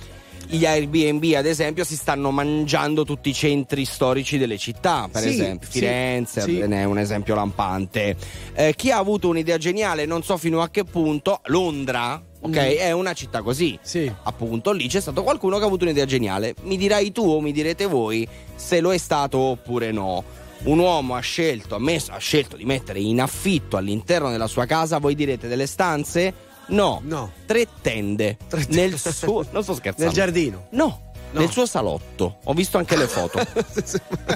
Gli 0.51 0.65
Airbnb, 0.65 1.33
ad 1.35 1.45
esempio, 1.45 1.83
si 1.83 1.95
stanno 1.95 2.31
mangiando 2.31 3.05
tutti 3.05 3.29
i 3.29 3.33
centri 3.33 3.85
storici 3.85 4.39
delle 4.39 4.57
città, 4.57 5.07
per 5.11 5.21
Sì, 5.21 5.29
esempio. 5.29 5.67
sì, 5.69 5.77
Firenze 5.79 6.41
sì. 6.41 6.57
ne 6.65 6.81
è 6.81 6.83
un 6.85 6.97
esempio 6.97 7.35
lampante. 7.35 8.15
Eh, 8.55 8.73
chi 8.75 8.89
ha 8.89 8.97
avuto 8.97 9.27
un'idea 9.29 9.57
geniale, 9.59 10.05
non 10.07 10.23
so 10.23 10.37
fino 10.37 10.61
a 10.61 10.69
che 10.69 10.83
punto, 10.85 11.41
Londra. 11.45 12.19
Ok, 12.41 12.49
Mm. 12.55 12.77
è 12.79 12.91
una 12.91 13.13
città 13.13 13.41
così. 13.43 13.77
Appunto, 14.23 14.71
lì 14.71 14.87
c'è 14.87 15.01
stato 15.01 15.21
qualcuno 15.23 15.57
che 15.57 15.63
ha 15.63 15.67
avuto 15.67 15.83
un'idea 15.83 16.05
geniale. 16.05 16.55
Mi 16.63 16.77
dirai 16.77 17.11
tu 17.11 17.27
o 17.29 17.41
mi 17.41 17.51
direte 17.51 17.85
voi 17.85 18.27
se 18.55 18.79
lo 18.79 18.91
è 18.91 18.97
stato 18.97 19.37
oppure 19.37 19.91
no. 19.91 20.23
Un 20.63 20.79
uomo 20.79 21.15
ha 21.15 21.19
scelto, 21.19 21.75
ha, 21.75 21.79
messo- 21.79 22.11
ha 22.11 22.17
scelto 22.17 22.55
di 22.57 22.65
mettere 22.65 22.99
in 22.99 23.21
affitto 23.21 23.77
all'interno 23.77 24.31
della 24.31 24.47
sua 24.47 24.65
casa, 24.65 24.97
voi 24.97 25.13
direte 25.15 25.47
delle 25.47 25.67
stanze? 25.67 26.33
No. 26.69 27.01
No. 27.03 27.31
Tre 27.45 27.67
tende. 27.81 28.37
Nel 28.69 28.97
suo. 28.99 29.45
Non 29.51 29.63
sto 29.63 29.73
scherzando. 29.73 30.05
Nel 30.05 30.13
giardino? 30.13 30.67
No. 30.71 31.07
Nel 31.31 31.49
suo 31.49 31.65
salotto. 31.65 32.37
Ho 32.45 32.53
visto 32.53 32.77
anche 32.77 32.95
le 32.95 33.07
foto. 33.07 33.39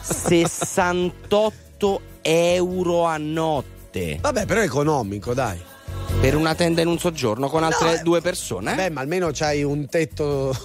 68 0.01 2.01
euro 2.21 3.05
a 3.05 3.17
notte. 3.17 4.17
Vabbè, 4.21 4.45
però 4.45 4.61
è 4.61 4.65
economico, 4.65 5.33
dai. 5.33 5.59
Per 6.19 6.35
una 6.35 6.53
tenda 6.55 6.81
in 6.81 6.87
un 6.87 6.99
soggiorno 6.99 7.49
con 7.49 7.63
altre 7.63 8.01
due 8.03 8.21
persone? 8.21 8.75
Beh, 8.75 8.89
ma 8.91 9.01
almeno 9.01 9.31
c'hai 9.33 9.63
un 9.63 9.87
tetto 9.87 10.55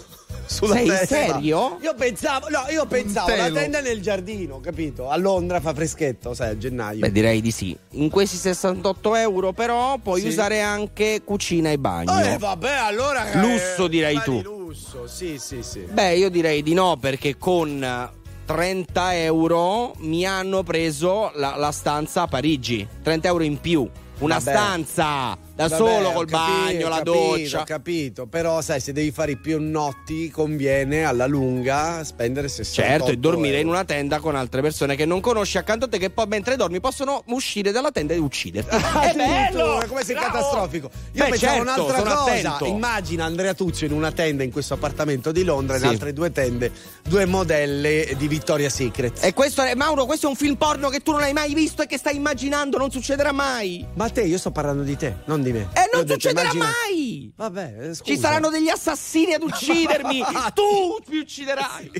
sulla 0.48 0.74
Sei 0.74 0.86
testa. 0.86 1.06
serio? 1.06 1.78
Io 1.82 1.94
pensavo, 1.94 2.48
no, 2.48 2.64
io 2.70 2.86
pensavo 2.86 3.34
la 3.34 3.50
tenda 3.50 3.80
nel 3.80 4.00
giardino, 4.00 4.60
capito? 4.60 5.08
A 5.08 5.16
Londra 5.16 5.60
fa 5.60 5.72
freschetto, 5.74 6.34
sai, 6.34 6.50
a 6.50 6.58
gennaio. 6.58 7.00
Beh, 7.00 7.12
direi 7.12 7.40
di 7.40 7.50
sì. 7.50 7.76
In 7.92 8.08
questi 8.10 8.36
68 8.36 9.14
euro, 9.16 9.52
però, 9.52 9.98
puoi 9.98 10.20
Sì. 10.22 10.28
usare 10.28 10.60
anche 10.60 11.20
cucina 11.24 11.70
e 11.70 11.78
bagno. 11.78 12.18
Eh, 12.20 12.38
vabbè, 12.38 12.72
allora. 12.76 13.30
eh, 13.30 13.38
Lusso, 13.38 13.86
direi 13.88 14.14
ma 14.14 14.20
tu. 14.22 14.36
di 14.36 14.42
lusso, 14.42 15.06
sì, 15.06 15.38
sì, 15.38 15.62
sì. 15.62 15.80
Beh, 15.80 16.16
io 16.16 16.30
direi 16.30 16.62
di 16.62 16.74
no, 16.74 16.96
perché 16.96 17.36
con 17.36 18.10
30 18.46 19.14
euro 19.16 19.94
mi 19.98 20.24
hanno 20.24 20.62
preso 20.62 21.30
la, 21.34 21.56
la 21.56 21.70
stanza 21.70 22.22
a 22.22 22.26
Parigi. 22.26 22.86
30 23.02 23.28
euro 23.28 23.44
in 23.44 23.60
più. 23.60 23.86
Una 24.20 24.38
Vabbè. 24.38 24.50
stanza 24.50 25.38
da 25.58 25.66
Vabbè, 25.66 25.76
solo 25.76 26.12
col 26.12 26.26
capito, 26.28 26.52
bagno, 26.62 26.88
la 26.88 26.96
capito, 26.98 27.12
doccia. 27.12 27.60
Ho 27.60 27.64
capito, 27.64 28.26
però 28.28 28.60
sai, 28.60 28.78
se 28.78 28.92
devi 28.92 29.10
fare 29.10 29.36
più 29.38 29.60
notti 29.60 30.30
conviene 30.30 31.02
alla 31.04 31.26
lunga 31.26 32.04
spendere 32.04 32.46
60 32.46 32.88
Certo, 32.88 33.10
e 33.10 33.16
dormire 33.16 33.58
in 33.58 33.66
una 33.66 33.84
tenda 33.84 34.20
con 34.20 34.36
altre 34.36 34.62
persone 34.62 34.94
che 34.94 35.04
non 35.04 35.20
conosci 35.20 35.58
accanto 35.58 35.86
a 35.86 35.88
te, 35.88 35.98
che 35.98 36.10
poi 36.10 36.26
mentre 36.28 36.54
dormi 36.54 36.78
possono 36.78 37.24
uscire 37.26 37.72
dalla 37.72 37.90
tenda 37.90 38.14
e 38.14 38.18
ucciderti. 38.18 38.70
È 39.02 39.14
bello! 39.16 39.82
come 39.88 40.04
sei 40.04 40.14
Bravo! 40.14 40.30
catastrofico. 40.32 40.90
Io 41.14 41.24
Beh, 41.24 41.30
pensavo 41.30 41.64
certo, 41.64 41.82
un'altra 41.82 42.02
cosa. 42.14 42.24
attento. 42.54 42.64
Immagina 42.66 43.24
Andrea 43.24 43.54
Tuzio 43.54 43.86
in 43.88 43.92
una 43.94 44.12
tenda 44.12 44.44
in 44.44 44.52
questo 44.52 44.74
appartamento 44.74 45.32
di 45.32 45.42
Londra 45.42 45.76
Sì. 45.76 45.82
in 45.82 45.88
altre 45.88 46.12
due 46.12 46.30
tende, 46.30 46.70
due 47.02 47.24
modelle 47.24 48.14
di 48.16 48.28
Victoria's 48.28 48.74
Secret. 48.74 49.24
E 49.24 49.34
questo 49.34 49.62
è, 49.62 49.74
Mauro, 49.74 50.06
questo 50.06 50.26
è 50.26 50.28
un 50.28 50.36
film 50.36 50.54
porno 50.54 50.88
che 50.88 51.00
tu 51.00 51.10
non 51.10 51.22
hai 51.22 51.32
mai 51.32 51.52
visto 51.52 51.82
e 51.82 51.86
che 51.86 51.98
stai 51.98 52.14
immaginando, 52.14 52.78
non 52.78 52.92
succederà 52.92 53.32
mai. 53.32 53.84
Ma 53.94 54.08
te, 54.08 54.20
io 54.22 54.38
sto 54.38 54.52
parlando 54.52 54.84
di 54.84 54.96
te, 54.96 55.16
non 55.24 55.42
di 55.42 55.47
me. 55.52 55.68
E 55.72 55.90
non 55.92 56.04
detto, 56.04 56.12
succederà 56.12 56.52
immagina- 56.52 56.64
mai! 56.64 57.32
Vabbè, 57.34 57.76
eh, 57.78 57.94
scusa. 57.94 58.04
Ci 58.04 58.18
saranno 58.18 58.50
degli 58.50 58.68
assassini 58.68 59.34
ad 59.34 59.42
uccidermi! 59.42 60.22
tu 60.54 60.98
mi 61.08 61.18
ucciderai! 61.18 61.90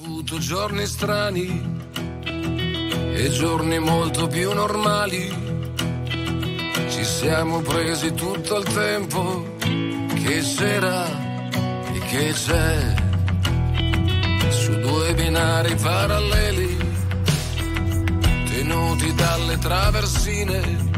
avuto 0.00 0.38
giorni 0.38 0.86
strani 0.86 1.76
e 3.14 3.30
giorni 3.30 3.78
molto 3.78 4.28
più 4.28 4.52
normali. 4.52 5.28
Ci 6.88 7.04
siamo 7.04 7.60
presi 7.60 8.12
tutto 8.14 8.58
il 8.58 8.72
tempo 8.72 9.56
che 9.58 10.40
c'era 10.40 11.06
e 11.92 11.98
che 12.08 12.32
c'è 12.32 12.94
su 14.50 14.78
due 14.78 15.14
binari 15.14 15.74
paralleli 15.74 16.76
tenuti 18.50 19.14
dalle 19.14 19.58
traversine 19.58 20.97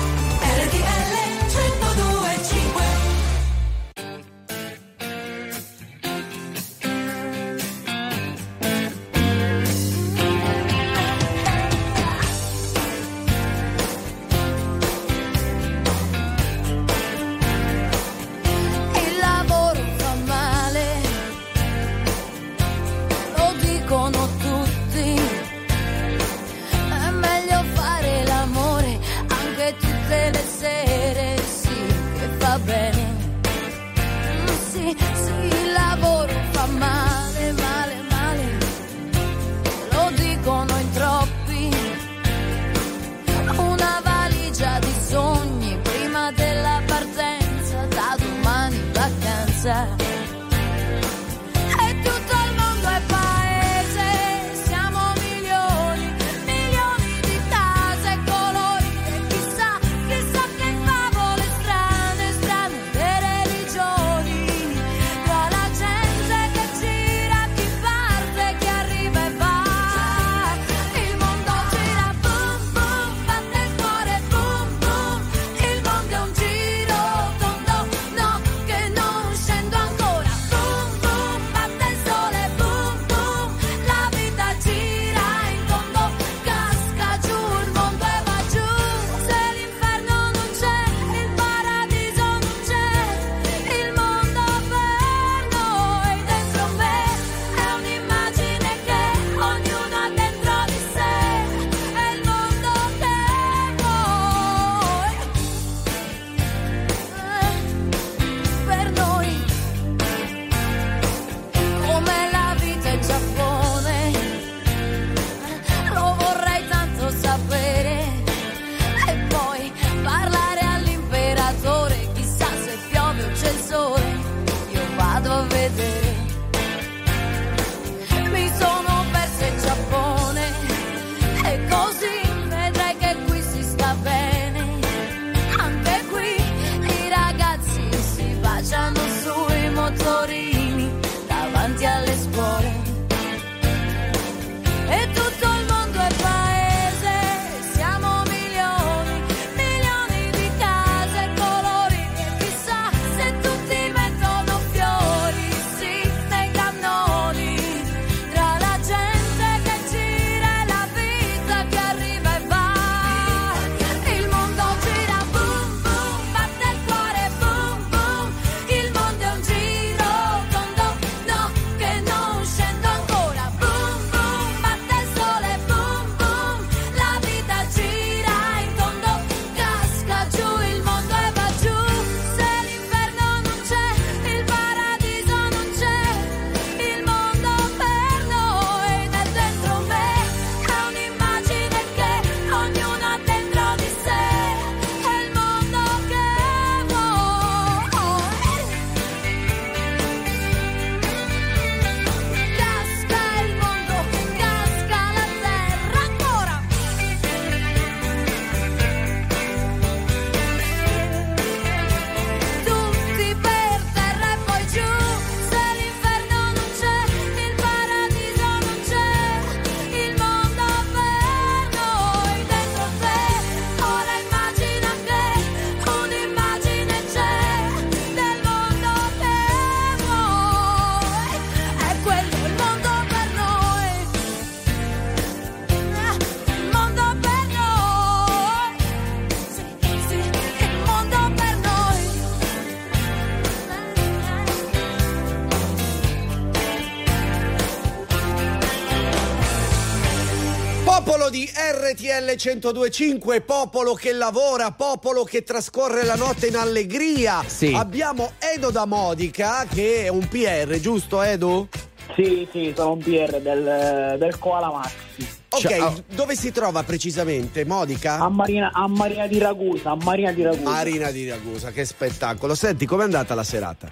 RTL 251.91 252.35
1025, 252.37 253.41
popolo 253.41 253.93
che 253.95 254.13
lavora, 254.13 254.71
popolo 254.71 255.25
che 255.25 255.43
trascorre 255.43 256.05
la 256.05 256.15
notte 256.15 256.47
in 256.47 256.55
allegria. 256.55 257.43
Sì. 257.45 257.73
Abbiamo 257.75 258.31
Edo 258.39 258.71
da 258.71 258.85
Modica 258.85 259.65
che 259.65 260.05
è 260.05 260.07
un 260.07 260.25
PR, 260.29 260.79
giusto 260.79 261.21
Edo? 261.21 261.67
Sì, 262.15 262.47
sì, 262.49 262.71
sono 262.73 262.93
un 262.93 262.99
PR 262.99 263.41
del, 263.41 264.15
del 264.17 264.39
Koala 264.39 264.71
Maxi. 264.71 265.27
Ok, 265.49 265.59
Ciao. 265.59 265.87
oh. 265.87 266.03
dove 266.15 266.35
si 266.35 266.53
trova 266.53 266.81
precisamente? 266.83 267.65
Modica? 267.65 268.19
A 268.19 268.29
Marina, 268.29 268.71
a 268.71 268.87
Marina 268.87 269.27
di 269.27 269.37
Ragusa, 269.37 269.91
a 269.91 269.97
Marina 270.01 270.31
di 270.31 270.43
Ragusa. 270.43 270.69
Marina 270.69 271.11
di 271.11 271.29
Ragusa, 271.29 271.71
che 271.71 271.83
spettacolo. 271.83 272.55
Senti, 272.55 272.85
com'è 272.85 273.03
andata 273.03 273.35
la 273.35 273.43
serata? 273.43 273.89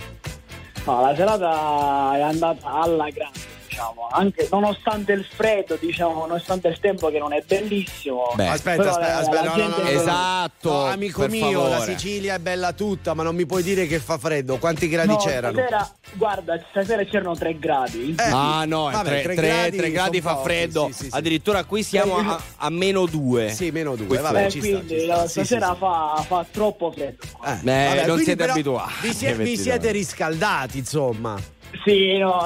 No, 0.85 1.01
la 1.01 1.13
serata 1.13 2.15
è 2.15 2.21
andata 2.21 2.65
alla 2.65 3.09
grande, 3.09 3.39
diciamo, 3.79 4.07
anche 4.11 4.47
nonostante 4.51 5.13
il 5.13 5.25
freddo, 5.25 5.77
diciamo, 5.79 6.13
nonostante 6.25 6.67
il 6.67 6.79
tempo 6.79 7.09
che 7.09 7.17
non 7.17 7.31
è 7.33 7.41
bellissimo. 7.47 8.31
Beh. 8.35 8.47
Aspetta, 8.47 8.77
Però 8.77 8.89
aspetta, 8.91 9.07
la- 9.11 9.17
aspetta, 9.19 9.43
la 9.43 9.55
no, 9.55 9.67
no, 9.67 9.77
no. 9.77 9.87
Esatto, 9.89 10.69
No, 10.71 10.83
amico 10.85 11.27
mio, 11.27 11.63
la 11.63 11.69
favore. 11.77 11.97
Sicilia 11.97 12.35
è 12.35 12.39
bella 12.39 12.73
tutta, 12.73 13.13
ma 13.13 13.23
non 13.23 13.35
mi 13.35 13.45
puoi 13.45 13.63
dire 13.63 13.87
che 13.87 13.99
fa 13.99 14.17
freddo. 14.17 14.57
Quanti 14.57 14.89
gradi 14.89 15.07
No, 15.09 15.17
c'erano? 15.17 15.53
stasera, 15.57 15.89
guarda, 16.13 16.65
stasera 16.69 17.03
c'erano 17.05 17.35
3 17.35 17.57
gradi. 17.59 18.15
Eh, 18.19 18.23
Ah 18.31 18.65
no, 18.65 18.89
vabbè, 18.89 19.09
3 19.09 19.21
tre 19.21 19.35
gradi, 19.35 19.77
gradi 19.77 19.91
gradi 19.91 20.21
son 20.21 20.27
fa 20.29 20.33
pochi, 20.35 20.43
freddo. 20.45 20.85
sì, 20.87 20.93
sì, 20.93 21.03
sì. 21.09 21.09
Addirittura 21.15 21.63
qui 21.63 21.83
siamo 21.83 22.17
a, 22.17 22.41
a 22.57 22.69
meno 22.69 23.05
2. 23.05 23.49
Sì, 23.49 23.71
meno 23.71 23.95
due, 23.95 24.17
vabbè, 24.19 24.45
Eh, 24.47 24.59
quindi 24.59 24.99
sta. 24.99 25.15
la- 25.15 25.21
sì, 25.23 25.29
stasera 25.45 25.71
sì. 25.71 25.77
Fa, 25.79 26.23
fa 26.27 26.45
troppo 26.51 26.91
freddo. 26.91 27.23
Eh, 27.45 27.51
Eh, 27.51 27.87
vabbè, 27.87 28.05
non 28.07 28.19
siete 28.19 28.43
abituati, 28.43 28.93
Vi, 29.37 29.55
siete 29.57 29.91
riscaldati, 29.91 30.77
insomma. 30.79 31.39
Sì, 31.83 32.17
no, 32.17 32.45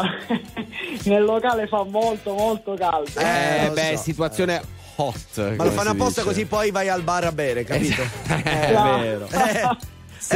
nel 1.05 1.23
locale 1.23 1.67
fa 1.67 1.83
molto 1.83 2.33
molto 2.33 2.73
caldo. 2.75 3.19
Eh, 3.19 3.67
lo 3.67 3.73
beh, 3.73 3.93
so. 3.97 4.03
situazione 4.03 4.61
hot. 4.95 5.55
Ma 5.55 5.63
lo 5.63 5.71
fanno 5.71 5.89
apposta 5.91 6.21
dice. 6.21 6.33
così 6.33 6.45
poi 6.45 6.71
vai 6.71 6.89
al 6.89 7.01
bar 7.01 7.25
a 7.25 7.31
bere, 7.31 7.63
capito? 7.63 8.01
È 8.27 8.71
No. 8.71 8.97
vero. 9.01 9.27
Eh, 9.31 9.61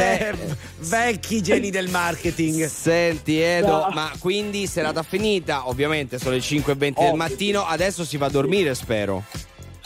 eh, 0.02 0.34
vecchi 0.80 1.40
geni 1.42 1.70
del 1.70 1.88
marketing. 1.88 2.66
Senti 2.66 3.40
Edo, 3.40 3.66
No. 3.86 3.88
ma 3.92 4.10
quindi 4.18 4.66
serata 4.66 5.02
finita, 5.02 5.68
ovviamente 5.68 6.18
sono 6.18 6.32
le 6.32 6.40
5.20 6.40 6.76
del 6.78 6.92
Ovvio, 6.96 7.14
mattino, 7.16 7.64
adesso 7.66 8.04
si 8.04 8.16
va 8.16 8.26
a 8.26 8.30
dormire 8.30 8.74
spero. 8.74 9.24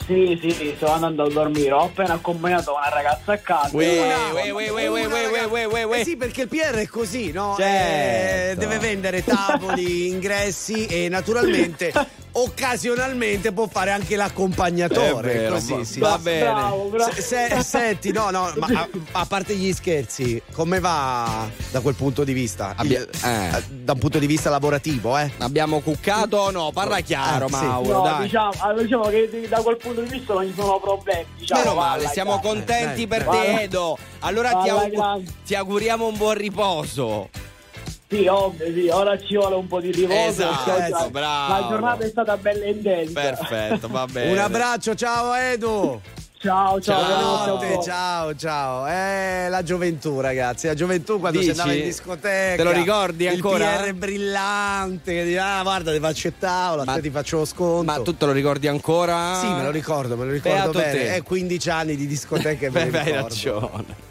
Sì, 0.07 0.39
sì, 0.41 0.51
sì, 0.51 0.73
sto 0.77 0.91
andando 0.91 1.25
a 1.25 1.31
dormire. 1.31 1.73
Ho 1.73 1.85
appena 1.85 2.15
accompagnato 2.15 2.75
una 2.75 2.89
ragazza 2.89 3.33
a 3.33 3.39
casa. 3.39 3.77
Uè, 3.77 3.87
uè, 4.33 4.51
uè, 4.51 4.71
uè, 4.71 4.89
uè, 4.89 5.05
Una 5.07 5.15
uè, 5.15 5.23
raga- 5.31 5.47
uè, 5.47 5.65
uè, 5.67 5.83
uè. 5.85 6.01
Eh 6.01 6.05
sì, 6.05 6.17
perché 6.17 6.43
il 6.43 6.49
PR 6.49 6.75
è 6.75 6.87
così, 6.89 7.31
no? 7.31 7.55
Certo. 7.59 8.53
Eh, 8.53 8.55
deve 8.57 8.79
vendere 8.79 9.25
tavoli, 9.25 10.09
ingressi 10.09 10.87
e 10.87 11.09
naturalmente 11.09 11.93
occasionalmente 12.33 13.53
può 13.53 13.67
fare 13.69 13.91
anche 13.91 14.17
l'accompagnatore. 14.17 15.33
È 15.33 15.37
vero, 15.39 15.55
così, 15.55 15.73
va- 15.75 15.85
sì. 15.85 15.99
va 16.01 16.19
bene. 16.19 16.41
Bravo, 16.51 16.89
bravo. 16.89 17.13
Se- 17.13 17.23
se- 17.23 17.63
senti, 17.63 18.13
no, 18.13 18.31
no, 18.31 18.53
ma 18.57 18.67
a, 18.73 18.89
a 19.13 19.27
parte 19.27 19.55
gli 19.55 19.73
scherzi, 19.73 20.41
come 20.53 20.81
va 20.81 21.49
da 21.71 21.81
quel 21.81 21.95
punto 21.95 22.25
di 22.25 22.33
vista? 22.33 22.73
Abbia- 22.77 23.01
Il- 23.01 23.09
eh. 23.25 23.63
Da 23.69 23.93
un 23.93 23.99
punto 23.99 24.19
di 24.19 24.27
vista 24.27 24.51
lavorativo, 24.51 25.17
eh? 25.19 25.31
Abbiamo 25.39 25.81
cuccato 25.81 26.37
o 26.39 26.51
no? 26.51 26.71
Parla 26.73 27.01
chiaro, 27.01 27.47
Eh, 27.47 27.53
sì. 27.53 27.65
Mauro, 27.65 27.93
No, 27.99 28.03
dai. 28.03 28.23
diciamo, 28.23 28.51
allora, 28.59 28.83
diciamo 28.83 29.03
che 29.09 29.47
da 29.49 29.61
quel 29.61 29.77
punto 29.77 30.01
di 30.01 30.09
vista 30.09 30.33
non 30.35 30.47
ci 30.47 30.55
sono 30.57 30.81
problemi. 30.81 31.27
Diciamo, 31.39 31.61
Meno 31.63 31.75
male, 31.75 32.09
siamo 32.09 32.41
contenti 32.41 33.07
dai, 33.07 33.19
per 33.19 33.25
te, 33.27 33.63
Edo. 33.63 33.99
Allora 34.21 34.63
ti 35.45 35.55
auguriamo 35.55 36.07
un 36.07 36.17
buon 36.17 36.35
riposo. 36.35 37.29
Sì, 38.13 38.27
ovvio, 38.27 38.67
sì, 38.73 38.89
ora 38.89 39.19
ci 39.19 39.37
vuole 39.37 39.55
un 39.55 39.67
po' 39.67 39.81
di 39.81 39.91
riposo. 39.91 40.15
Esatto, 40.19 40.71
oggi 40.73 41.11
bravo. 41.11 41.53
La 41.63 41.67
giornata 41.69 42.05
è 42.05 42.09
stata 42.09 42.37
bella 42.37 42.67
intensa. 42.67 43.21
Perfetto, 43.21 43.89
va 43.89 44.05
bene. 44.11 44.31
Un 44.33 44.39
abbraccio, 44.39 44.95
ciao 44.95 45.33
Edu! 45.35 46.01
Ciao, 46.43 46.81
ciao, 46.81 47.59
Ciao. 47.61 47.83
ciao, 47.83 48.35
ciao. 48.35 48.87
Eh, 48.89 49.47
la 49.49 49.63
gioventù, 49.63 50.19
ragazzi. 50.19 50.67
La 50.67 50.75
gioventù 50.75 51.21
quando 51.21 51.39
Dici? 51.39 51.55
si 51.55 51.61
andava 51.61 51.79
in 51.79 51.85
discoteca. 51.85 52.57
Te 52.57 52.63
lo 52.65 52.73
ricordi 52.73 53.29
ancora? 53.29 53.77
Il 53.77 53.81
PR 53.87 53.93
brillante 53.95 55.13
che 55.15 55.25
diceva, 55.25 55.59
ah, 55.59 55.63
guarda, 55.63 55.93
ti 55.93 56.01
faccio 56.01 56.27
il 56.27 56.35
tavolo, 56.41 56.83
Ma- 56.85 56.95
te 56.95 57.01
ti 57.01 57.11
faccio 57.11 57.39
lo 57.39 57.45
sconto. 57.45 57.85
Ma 57.93 58.01
tu 58.03 58.17
te 58.17 58.27
lo 58.27 58.33
ricordi 58.33 58.67
ancora? 58.67 59.37
Sì, 59.37 59.47
me 59.47 59.63
lo 59.63 59.71
ricordo, 59.71 60.17
me 60.17 60.25
lo 60.25 60.33
ricordo 60.33 60.57
Beato 60.73 60.79
bene. 60.81 60.93
te. 60.93 61.15
È 61.15 61.23
15 61.23 61.71
anni 61.71 61.95
di 61.97 62.07
discoteca 62.09 62.67
e 62.67 62.71
me 62.71 62.87
Beh, 62.87 62.91
lo 62.91 62.99
hai 62.99 63.05
ricordo. 63.05 63.29
ragione. 63.29 64.11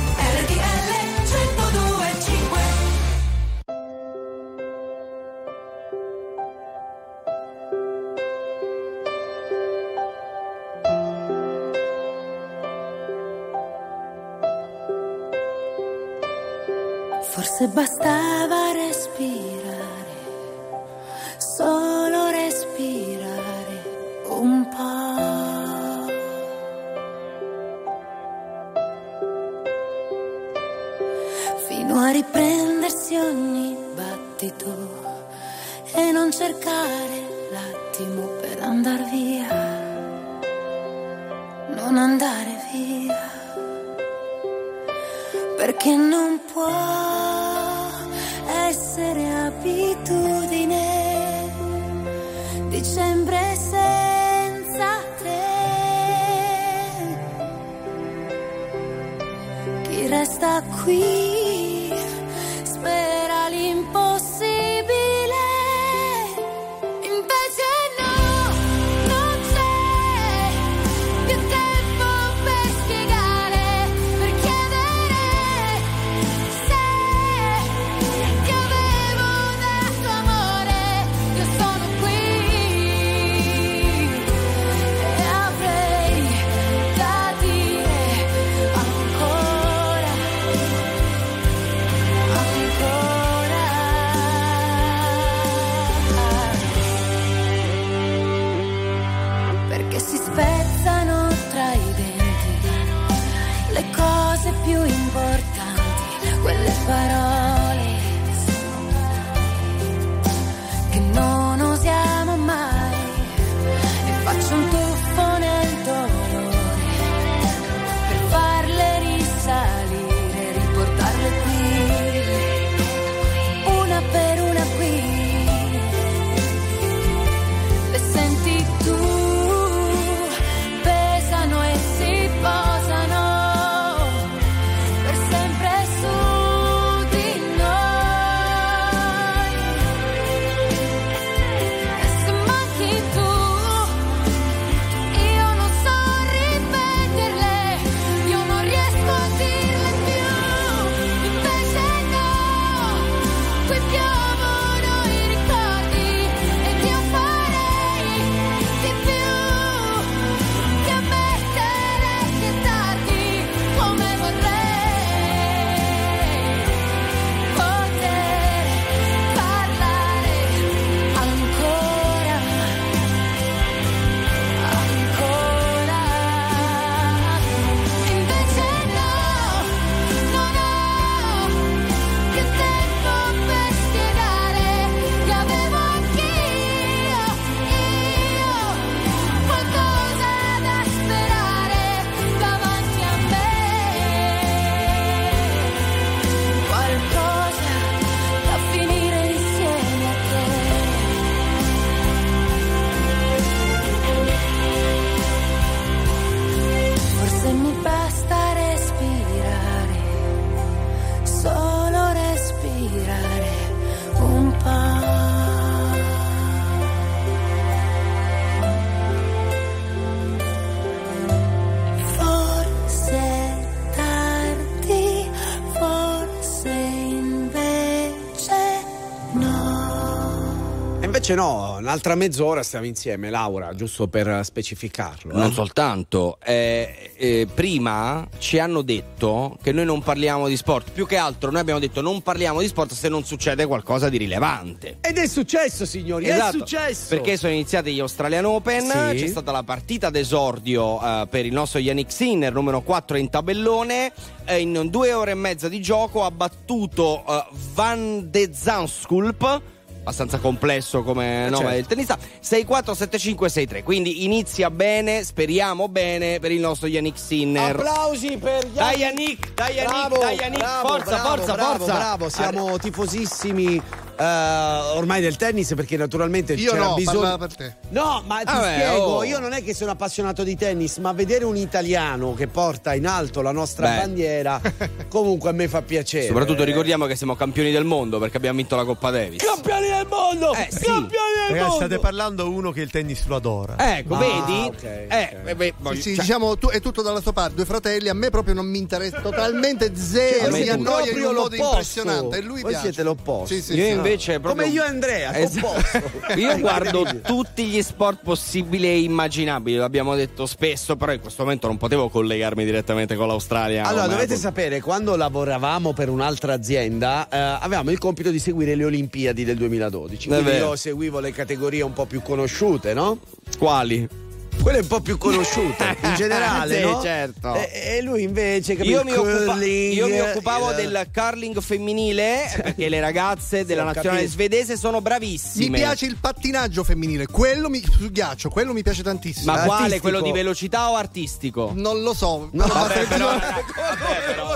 Invece 231.31 231.35
no, 231.35 231.77
un'altra 231.77 232.15
mezz'ora 232.15 232.63
stiamo 232.63 232.85
insieme, 232.85 233.29
Laura, 233.29 233.73
giusto 233.73 234.07
per 234.07 234.41
specificarlo. 234.43 235.35
Non 235.35 235.49
eh. 235.49 235.53
soltanto, 235.53 236.37
eh, 236.43 237.11
eh, 237.15 237.47
prima 237.53 238.27
ci 238.37 238.59
hanno 238.59 238.81
detto 238.81 239.57
che 239.61 239.71
noi 239.71 239.85
non 239.85 240.01
parliamo 240.01 240.47
di 240.47 240.57
sport, 240.57 240.91
più 240.91 241.05
che 241.05 241.17
altro 241.17 241.51
noi 241.51 241.61
abbiamo 241.61 241.79
detto 241.79 242.01
non 242.01 242.21
parliamo 242.21 242.59
di 242.59 242.67
sport 242.67 242.93
se 242.93 243.09
non 243.09 243.23
succede 243.23 243.65
qualcosa 243.65 244.09
di 244.09 244.17
rilevante. 244.17 244.97
Ed 245.01 245.17
è 245.17 245.27
successo, 245.27 245.85
signori, 245.85 246.25
è 246.25 246.33
Esatto, 246.33 246.59
successo. 246.59 247.15
Perché 247.15 247.37
sono 247.37 247.53
iniziati 247.53 247.93
gli 247.93 247.99
Australian 247.99 248.45
Open, 248.45 248.81
Sì. 248.81 249.17
c'è 249.17 249.27
stata 249.27 249.51
la 249.51 249.63
partita 249.63 250.09
d'esordio 250.09 251.01
eh, 251.01 251.27
per 251.29 251.45
il 251.45 251.53
nostro 251.53 251.79
Yannick 251.79 252.11
Sinner, 252.11 252.53
numero 252.53 252.81
4 252.81 253.17
in 253.17 253.29
tabellone. 253.29 254.11
in 254.57 254.87
due 254.89 255.13
ore 255.13 255.31
e 255.31 255.35
mezza 255.35 255.69
di 255.69 255.81
gioco 255.81 256.25
ha 256.25 256.31
battuto 256.31 257.23
eh, 257.25 257.45
Van 257.73 258.29
de 258.29 258.49
Zandschulp. 258.53 259.61
Abbastanza 260.01 260.39
complesso 260.39 261.03
come 261.03 261.47
nome 261.49 261.57
certo. 261.57 261.75
del 261.75 261.85
tennista 261.85 262.17
6-4, 262.17 262.91
7-5, 262.91 263.45
6-3 263.45 263.83
Quindi 263.83 264.23
inizia 264.25 264.71
bene, 264.71 265.23
speriamo 265.23 265.87
bene 265.89 266.39
per 266.39 266.51
il 266.51 266.59
nostro 266.59 266.87
Yannick 266.87 267.19
Sinner 267.19 267.75
Applausi 267.75 268.37
per 268.37 268.65
Yannick. 268.65 268.73
Dai 268.73 268.97
Yannick, 268.97 269.53
dai 269.53 269.73
Yannick, 269.75 270.07
Bravo, 270.07 270.17
dai 270.17 270.35
Yannick, 270.35 270.57
bravo, 270.57 270.87
forza, 270.87 271.03
bravo, 271.03 271.27
forza, 271.27 271.53
bravo, 271.53 271.77
forza 271.77 271.93
Bravo, 271.93 272.29
siamo 272.29 272.77
tifosissimi 272.79 273.81
eh, 274.21 274.97
ormai 274.97 275.21
del 275.21 275.35
tennis 275.35 275.73
perché 275.75 275.97
naturalmente 275.97 276.53
Io 276.53 276.71
c'era 276.71 276.85
no, 276.89 276.93
bisogno. 276.95 277.37
per 277.37 277.55
te. 277.55 277.75
No, 277.89 278.21
ma 278.25 278.39
ti 278.39 278.45
Vabbè, 278.45 278.73
spiego, 278.73 279.03
oh. 279.05 279.23
io 279.23 279.39
non 279.39 279.53
è 279.53 279.63
che 279.63 279.73
sono 279.73 279.91
appassionato 279.91 280.43
di 280.43 280.55
tennis, 280.55 280.97
ma 280.97 281.11
vedere 281.13 281.45
un 281.45 281.55
italiano 281.57 282.33
che 282.33 282.47
porta 282.47 282.93
in 282.93 283.07
alto 283.07 283.41
la 283.41 283.51
nostra 283.51 283.89
Beh. 283.89 283.95
bandiera 283.97 284.61
comunque 285.09 285.49
a 285.49 285.53
me 285.53 285.67
fa 285.67 285.81
piacere. 285.81 286.27
Soprattutto 286.27 286.63
ricordiamo 286.63 287.05
che 287.05 287.15
siamo 287.15 287.35
campioni 287.35 287.71
del 287.71 287.83
mondo 287.83 288.19
perché 288.19 288.37
abbiamo 288.37 288.57
vinto 288.57 288.75
la 288.75 288.83
Coppa 288.85 289.09
Davis. 289.11 289.43
Campioni 289.43 289.87
del 289.87 290.07
mondo! 290.09 290.53
Eh, 290.53 290.67
sì. 290.69 290.85
Campioni 290.85 291.07
del 291.47 291.55
Ragazzi, 291.55 291.69
mondo! 291.69 291.75
state 291.85 291.99
parlando 291.99 292.49
uno 292.51 292.71
che 292.71 292.81
il 292.81 292.91
tennis 292.91 293.25
lo 293.25 293.35
adora. 293.37 293.75
Ecco, 293.97 294.15
Ah, 294.15 294.19
vedi? 294.19 294.61
ok, 294.67 294.83
eh, 294.83 295.07
ok. 295.41 295.47
eh, 295.49 295.55
beh, 295.55 295.73
Sì, 295.95 296.01
sì, 296.01 296.15
cioè, 296.15 296.23
diciamo, 296.25 296.57
tu, 296.57 296.67
è 296.69 296.79
tutto 296.79 297.01
dalla 297.01 297.21
sua 297.21 297.33
parte, 297.33 297.55
due 297.55 297.65
fratelli, 297.65 298.09
a 298.09 298.13
me 298.13 298.29
proprio 298.29 298.53
non 298.53 298.65
mi 298.65 298.77
interessa 298.77 299.19
totalmente 299.21 299.87
Cioè, 299.87 299.95
zero, 299.95 300.51
mi 300.51 300.67
annoia 300.69 300.75
in 300.75 300.81
proprio 300.81 301.29
un 301.29 301.35
modo 301.35 301.41
l'opposto. 301.49 301.63
impressionante 301.65 302.37
e 302.37 302.41
lui 302.41 302.61
Voi 302.61 302.71
piace. 302.71 302.85
siete 302.85 303.03
l'opposto. 303.03 303.53
Sì, 303.55 303.61
sì, 303.61 303.73
io 303.75 303.85
sì. 303.85 303.91
Invece 304.11 304.39
proprio 304.39 304.63
Come 304.63 304.75
io 304.75 304.83
e 304.83 304.87
Andrea, 304.87 305.37
Esatto. 305.37 306.11
Io 306.35 306.57
guardo 306.59 307.05
tutti 307.23 307.65
gli 307.65 307.81
sport 307.81 308.19
possibili 308.23 308.87
e 308.87 309.01
immaginabili, 309.01 309.77
l'abbiamo 309.77 310.15
detto 310.15 310.45
spesso, 310.45 310.95
però 310.95 311.13
in 311.13 311.19
questo 311.19 311.43
momento 311.43 311.67
non 311.67 311.77
potevo 311.77 312.09
collegarmi 312.09 312.63
direttamente 312.65 313.15
con 313.15 313.27
l'Australia. 313.27 313.85
Allora, 313.85 314.07
dovete 314.07 314.35
sapere, 314.35 314.81
quando 314.81 315.15
lavoravamo 315.15 315.93
per 315.93 316.09
un'altra 316.09 316.53
azienda, 316.53 317.27
eh, 317.29 317.37
avevamo 317.37 317.91
il 317.91 317.97
compito 317.97 318.29
di 318.29 318.39
seguire 318.39 318.75
le 318.75 318.85
Olimpiadi 318.85 319.43
del 319.43 319.57
2012. 319.57 320.29
È 320.29 320.31
Quindi 320.31 320.51
io 320.57 320.75
seguivo 320.75 321.19
le 321.19 321.31
categorie 321.31 321.81
un 321.81 321.93
po' 321.93 322.05
più 322.05 322.21
conosciute, 322.21 322.93
no? 322.93 323.19
Quali? 323.57 324.29
Quelle 324.61 324.79
un 324.79 324.87
po' 324.87 324.99
più 325.01 325.17
conosciute 325.17 325.97
in 326.03 326.13
generale, 326.15 326.77
Sì, 326.77 326.81
no? 326.83 327.01
certo. 327.01 327.55
E, 327.55 327.97
e 327.97 328.01
lui 328.03 328.21
invece, 328.23 328.75
capito, 328.75 328.97
Io 328.97 329.03
mi, 329.03 329.11
occupa- 329.13 329.45
curling, 329.53 329.93
io 329.93 330.07
mi 330.07 330.19
occupavo 330.19 330.69
il- 330.71 330.75
del 330.75 331.07
curling 331.13 331.59
femminile 331.61 332.51
perché 332.61 332.87
le 332.89 332.99
ragazze 332.99 333.65
della 333.65 333.81
ho 333.81 333.85
nazionale 333.85 334.17
capito. 334.19 334.33
svedese 334.33 334.77
sono 334.77 334.97
Mi 334.97 335.03
bravissime. 335.03 335.77
piace 335.79 336.05
il 336.05 336.17
pattinaggio 336.21 336.83
femminile, 336.83 337.25
quello 337.25 337.69
mi, 337.69 337.81
su 337.81 338.11
ghiaccio, 338.11 338.49
quello 338.49 338.71
mi 338.73 338.83
piace 338.83 339.01
tantissimo. 339.01 339.51
Ma 339.51 339.61
quale? 339.63 339.71
Artistico. 339.85 340.01
Quello 340.09 340.21
di 340.21 340.31
velocità 340.31 340.89
o 340.91 340.95
artistico? 340.95 341.71
Non 341.75 342.01
lo 342.01 342.13
so. 342.13 342.49
No, 342.51 342.63
però 342.67 342.79
vabbè, 342.81 343.07
però, 343.07 343.31
no, 343.33 343.39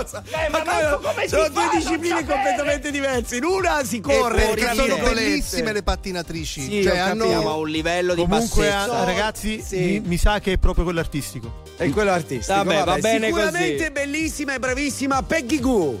Eh, 0.06 0.48
ma 0.50 0.98
come 1.02 1.28
sono 1.28 1.48
due 1.48 1.68
discipline 1.74 2.24
completamente 2.24 2.90
diverse. 2.90 3.36
In 3.36 3.44
una 3.44 3.82
si 3.84 4.00
corre, 4.00 4.54
perché 4.54 4.74
sono 4.74 4.96
bellissime 4.98 5.72
le 5.72 5.82
pattinatrici. 5.82 6.62
Sì, 6.62 6.82
cioè, 6.84 6.98
hanno 6.98 7.26
ma 7.42 7.50
a 7.50 7.54
un 7.56 7.68
livello 7.68 8.14
di 8.14 8.20
Comunque, 8.22 8.68
bassezza. 8.68 8.98
ah, 9.00 9.04
ragazzi, 9.04 9.62
Sì. 9.66 9.95
Mi, 10.00 10.08
mi 10.08 10.16
sa 10.16 10.38
che 10.40 10.52
è 10.52 10.58
proprio 10.58 10.84
quello 10.84 11.00
artistico. 11.00 11.62
E 11.76 11.90
quello 11.90 12.10
artistico. 12.10 12.56
Vabbè, 12.62 12.84
va 12.84 12.98
bene 12.98 13.26
Sicuramente 13.26 13.76
così. 13.76 13.90
bellissima 13.90 14.54
e 14.54 14.58
bravissima 14.58 15.22
Peggy 15.22 15.60
Goo. 15.60 16.00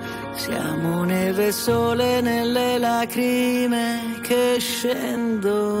Siamo 0.81 1.03
neve 1.03 1.51
sole 1.51 2.21
nelle 2.21 2.79
lacrime 2.79 4.17
che 4.23 4.57
scendono. 4.57 5.80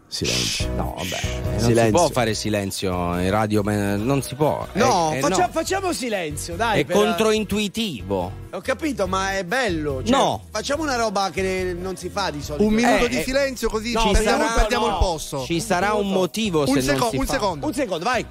Silenzio. 0.11 0.67
No, 0.75 0.93
vabbè. 0.97 1.19
Non 1.51 1.59
si 1.59 1.65
Silenzio. 1.67 1.91
può 1.97 2.09
fare 2.09 2.33
silenzio 2.33 3.17
in 3.17 3.29
radio, 3.29 3.61
non 3.63 4.21
si 4.21 4.35
può. 4.35 4.67
No, 4.73 5.11
Eh, 5.13 5.17
eh, 5.17 5.19
faccia- 5.21 5.45
no. 5.45 5.49
facciamo 5.53 5.93
silenzio, 5.93 6.57
dai. 6.57 6.81
È 6.81 6.85
per- 6.85 6.97
controintuitivo. 6.97 8.31
Ho 8.51 8.59
capito, 8.59 9.07
ma 9.07 9.37
è 9.37 9.45
bello. 9.45 10.01
cioè, 10.03 10.11
No. 10.11 10.43
Facciamo 10.51 10.83
una 10.83 10.97
roba 10.97 11.29
che 11.31 11.73
non 11.79 11.95
si 11.95 12.09
fa 12.09 12.29
di 12.29 12.41
solito. 12.43 12.65
Un 12.67 12.73
minuto 12.73 13.05
Eh, 13.05 13.07
di 13.09 13.19
eh, 13.19 13.23
silenzio 13.23 13.69
così 13.69 13.93
no, 13.93 14.01
ci 14.01 14.11
perdiamo, 14.11 14.43
sarà- 14.43 14.53
perdiamo 14.59 14.87
no. 14.87 14.91
il 14.91 14.97
posto. 14.99 15.43
Ci 15.45 15.61
sarà 15.61 15.93
un 15.93 16.09
motivo 16.11 16.65
se 16.65 16.71
Un, 16.71 16.75
non 16.75 16.83
seco- 16.85 17.09
si 17.09 17.15
un 17.15 17.25
fa. 17.25 17.31
secondo. 17.33 17.65
Un 17.67 17.73
secondo, 17.73 18.03
vai. 18.03 18.25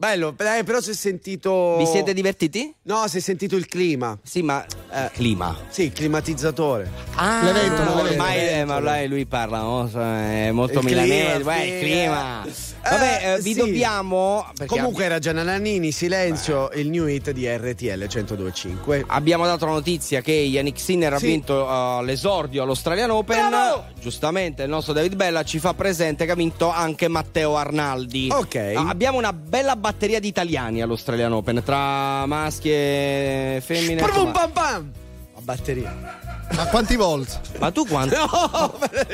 Bello, 0.00 0.32
eh, 0.38 0.62
però 0.62 0.80
si 0.80 0.90
è 0.90 0.94
sentito. 0.94 1.74
Vi 1.76 1.84
siete 1.84 2.14
divertiti? 2.14 2.72
No, 2.82 3.08
si 3.08 3.16
è 3.16 3.20
sentito 3.20 3.56
il 3.56 3.66
clima. 3.66 4.16
Sì, 4.22 4.42
ma 4.42 4.64
Eh. 4.92 5.10
clima. 5.12 5.56
Sì, 5.70 5.86
il 5.86 5.92
climatizzatore. 5.92 6.88
Ah, 7.16 7.42
L'evento, 7.42 7.82
l'evento. 7.82 8.12
ormai 8.12 8.48
eh, 8.48 8.64
ma 8.64 8.76
ormai 8.76 9.08
lui 9.08 9.26
parla, 9.26 9.58
no? 9.58 9.90
è 9.90 10.52
molto 10.52 10.78
Il 10.78 10.84
milanese, 10.84 11.34
clima, 11.34 11.52
beh, 11.52 11.60
sì, 11.62 11.68
il 11.68 11.78
clima. 11.80 12.46
Vabbè, 12.82 13.18
Eh, 13.22 13.32
eh, 13.32 13.40
vi 13.40 13.52
sì. 13.52 13.58
dobbiamo 13.58 14.46
Comunque 14.66 15.04
era 15.04 15.18
Gianna 15.18 15.42
Nannini, 15.42 15.92
silenzio, 15.92 16.70
il 16.74 16.88
new 16.88 17.06
hit 17.06 17.30
di 17.32 17.46
RTL 17.46 18.06
1025. 18.06 19.04
Abbiamo 19.08 19.44
dato 19.46 19.66
la 19.66 19.72
notizia 19.72 20.20
che 20.20 20.32
Yannick 20.32 20.78
Sinner 20.80 21.12
ha 21.14 21.18
Sì. 21.18 21.26
vinto 21.26 21.64
uh, 21.64 22.02
l'esordio 22.02 22.62
all'Australian 22.62 23.10
Open. 23.10 23.48
Bravo! 23.48 23.84
Giustamente 24.00 24.62
il 24.62 24.68
nostro 24.68 24.92
David 24.92 25.14
Bella 25.16 25.42
ci 25.44 25.58
fa 25.58 25.74
presente 25.74 26.24
che 26.24 26.30
ha 26.32 26.36
vinto 26.36 26.70
anche 26.70 27.08
Matteo 27.08 27.56
Arnaldi. 27.56 28.28
Ok. 28.32 28.72
Ah, 28.76 28.88
abbiamo 28.88 29.18
una 29.18 29.32
bella 29.32 29.76
batteria 29.76 30.20
di 30.20 30.28
italiani 30.28 30.80
all'Australian 30.80 31.32
Open 31.32 31.62
tra 31.64 32.24
maschi 32.26 32.70
e 32.70 33.62
femmine. 33.64 34.02
Prum 34.02 34.32
pam 34.32 34.50
pam! 34.50 34.92
A 35.36 35.40
batteria. 35.40 36.27
Ma 36.54 36.66
quanti 36.66 36.96
volt? 36.96 37.40
Ma 37.58 37.70
tu 37.70 37.86
quanto. 37.86 38.16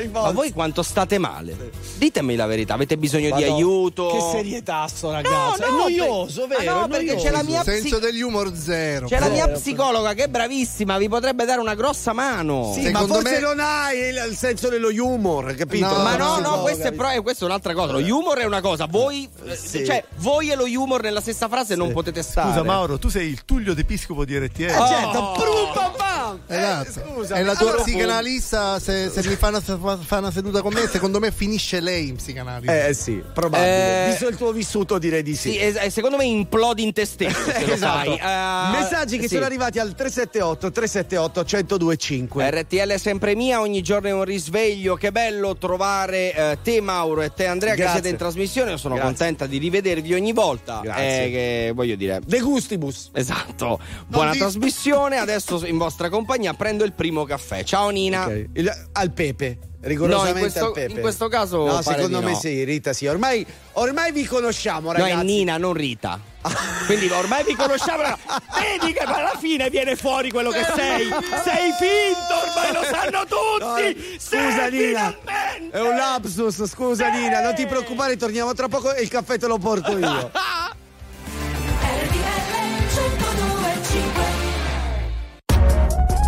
No, 0.05 0.21
Ma 0.21 0.31
voi 0.31 0.51
quanto 0.51 0.81
state 0.83 1.17
male? 1.17 1.71
Ditemi 1.97 2.35
la 2.35 2.45
verità, 2.45 2.73
avete 2.73 2.97
bisogno 2.97 3.25
di 3.25 3.31
Madonna, 3.43 3.53
aiuto? 3.55 4.07
Che 4.11 4.19
serietà 4.37 4.87
sto 4.87 5.11
ragazzo. 5.11 5.61
No, 5.65 5.77
no, 5.77 5.85
è 5.87 5.95
noioso, 5.95 6.47
per- 6.47 6.59
vero? 6.59 6.71
Ah, 6.71 6.79
no, 6.81 6.87
perché 6.87 7.05
noioso. 7.05 7.25
c'è 7.25 7.31
la 7.31 7.43
mia 7.43 7.63
Senso 7.63 7.97
psi- 7.97 8.05
degli 8.05 8.21
humor 8.21 8.51
zero. 8.55 9.07
C'è 9.07 9.19
la 9.19 9.27
mia 9.29 9.45
Zero. 9.45 9.57
psicologa 9.59 10.13
che 10.13 10.23
è 10.23 10.27
bravissima, 10.27 10.97
vi 10.97 11.07
potrebbe 11.09 11.45
dare 11.45 11.59
una 11.59 11.75
grossa 11.75 12.13
mano. 12.13 12.71
Sì, 12.73 12.83
Secondo 12.83 13.07
ma 13.07 13.13
forse 13.19 13.31
me- 13.33 13.39
non 13.39 13.59
hai 13.59 13.97
il, 13.99 14.25
il 14.29 14.35
senso 14.37 14.69
dello 14.69 14.89
humor, 14.89 15.53
capito? 15.55 15.87
No, 15.87 16.03
Ma 16.03 16.15
no, 16.15 16.39
no, 16.39 16.61
questo 16.61 16.87
è, 16.87 16.91
pro- 16.93 17.09
eh, 17.09 17.21
questo 17.21 17.43
è 17.45 17.47
un'altra 17.47 17.73
cosa. 17.73 17.91
Lo 17.93 17.99
humor 18.15 18.37
è 18.39 18.45
una 18.45 18.61
cosa, 18.61 18.85
voi, 18.89 19.29
eh, 19.45 19.55
Sì. 19.55 19.85
cioè, 19.85 20.03
voi 20.17 20.49
e 20.51 20.55
lo 20.55 20.65
humor 20.65 21.01
nella 21.03 21.21
stessa 21.21 21.47
frase 21.47 21.75
non 21.75 21.91
potete 21.91 22.21
stare. 22.23 22.49
Scusa 22.49 22.63
Mauro, 22.63 22.97
tu 22.97 23.09
sei 23.09 23.27
il 23.29 23.43
Tullio 23.45 23.73
d'Episcopo 23.73 24.25
di 24.25 24.37
RTL. 24.37 24.61
Eh, 24.63 24.69
certo, 24.69 25.31
prum 25.37 25.73
pam 25.73 25.91
pam! 25.95 26.39
Eh, 26.47 26.55
Esatto. 26.57 27.23
Scusa. 27.25 27.35
e 27.35 27.43
la 27.43 27.55
tua 27.55 27.67
Allora, 27.69 27.83
psicanalista, 27.83 28.79
se, 28.79 29.09
se 29.09 29.27
mi 29.27 29.35
fa 29.35 29.47
una, 29.49 29.61
fa 29.61 30.17
una 30.17 30.31
seduta 30.31 30.61
con 30.61 30.73
me, 30.73 30.87
secondo 30.87 31.19
me 31.19 31.31
finisce 31.31 31.79
lei 31.79 32.09
in 32.09 32.15
psicanalisi. 32.15 32.71
Eh 32.73 32.93
sì, 32.93 33.23
probabile. 33.33 34.05
Eh, 34.05 34.09
Visto 34.09 34.27
il 34.27 34.35
tuo 34.37 34.51
vissuto 34.51 34.97
direi 34.97 35.23
di 35.23 35.35
sì. 35.35 35.51
Sì, 35.51 35.57
es- 35.59 35.77
eh, 35.77 35.89
secondo 35.89 36.17
me 36.17 36.25
implodi 36.25 36.83
in 36.83 36.93
te 36.93 37.05
stesso 37.05 37.51
se 37.51 37.65
lo 37.65 37.73
Esatto. 37.85 38.11
Eh, 38.17 38.79
Messaggi 38.79 39.17
che 39.17 39.27
sì. 39.27 39.33
sono 39.35 39.45
arrivati 39.45 39.79
al 39.79 39.93
378 39.95 40.71
378 40.71 41.45
1025. 41.45 42.49
RTL 42.61 42.89
è 42.89 42.97
sempre 42.97 43.35
mia, 43.35 43.59
ogni 43.59 43.81
giorno 43.81 44.07
è 44.07 44.13
un 44.13 44.23
risveglio. 44.23 44.95
Che 44.95 45.11
bello 45.11 45.55
trovare 45.57 46.33
eh, 46.33 46.57
te, 46.63 46.81
Mauro, 46.81 47.21
e 47.21 47.33
te, 47.33 47.45
Andrea, 47.47 47.73
Grazie. 47.75 47.85
che 47.85 47.91
siete 47.93 48.09
in 48.09 48.17
trasmissione. 48.17 48.71
Io 48.71 48.77
sono 48.77 48.95
Grazie. 48.95 49.09
contenta 49.15 49.45
di 49.45 49.57
rivedervi 49.57 50.13
ogni 50.13 50.33
volta. 50.33 50.79
Grazie. 50.83 51.25
Eh, 51.25 51.29
che 51.31 51.71
voglio 51.73 51.95
dire. 51.95 52.21
De 52.25 52.39
gustibus. 52.39 53.09
Esatto, 53.13 53.79
buona 54.07 54.31
di- 54.31 54.37
trasmissione. 54.39 55.17
Adesso 55.17 55.65
in 55.65 55.77
vostra 55.77 56.09
compagnia 56.09 56.53
prendo 56.53 56.83
il 56.83 56.93
primo 56.93 57.14
caffè. 57.23 57.63
Ciao 57.63 57.89
Nina. 57.89 58.25
Ok. 58.25 58.45
Il- 58.53 58.87
al 58.91 59.11
pepe. 59.11 59.57
No, 59.85 59.91
Rigorosamente 59.91 60.39
in 60.39 60.39
questo- 60.45 60.65
al 60.65 60.71
pepe. 60.73 60.91
in 60.93 60.99
questo 60.99 61.27
caso 61.27 61.63
No, 61.65 61.81
secondo 61.83 62.19
me 62.21 62.31
no. 62.31 62.37
sì, 62.39 62.63
Rita 62.63 62.91
sì. 62.91 63.05
Ormai, 63.05 63.45
ormai 63.73 64.11
vi 64.11 64.25
conosciamo, 64.25 64.91
No, 64.91 64.97
ragazzi. 64.97 65.19
è 65.21 65.23
Nina, 65.23 65.57
non 65.57 65.73
Rita. 65.73 66.19
Quindi 66.87 67.07
ormai 67.09 67.43
vi 67.43 67.55
conosciamo. 67.55 68.01
Vedi 68.01 68.93
che 68.93 68.99
alla 68.99 69.35
fine 69.39 69.69
viene 69.69 69.95
fuori 69.95 70.31
quello 70.31 70.49
che 70.49 70.63
sei. 70.75 71.07
Sei 71.43 71.71
finto, 71.79 72.33
ormai 72.49 72.73
lo 72.73 72.83
sanno 72.83 73.25
tutti. 73.25 74.17
Scusa 74.19 74.69
Sei 74.69 74.71
Nina, 74.71 75.15
finalmente! 75.23 75.77
è 75.77 75.81
un 75.81 75.95
lapsus, 75.95 76.65
scusa 76.65 77.07
Nina, 77.09 77.41
non 77.41 77.53
ti 77.53 77.65
preoccupare, 77.67 78.17
torniamo 78.17 78.53
tra 78.53 78.67
poco 78.67 78.91
e 78.93 79.01
il 79.03 79.07
caffè 79.09 79.37
te 79.37 79.45
lo 79.47 79.57
porto 79.59 79.97
io. 79.97 80.31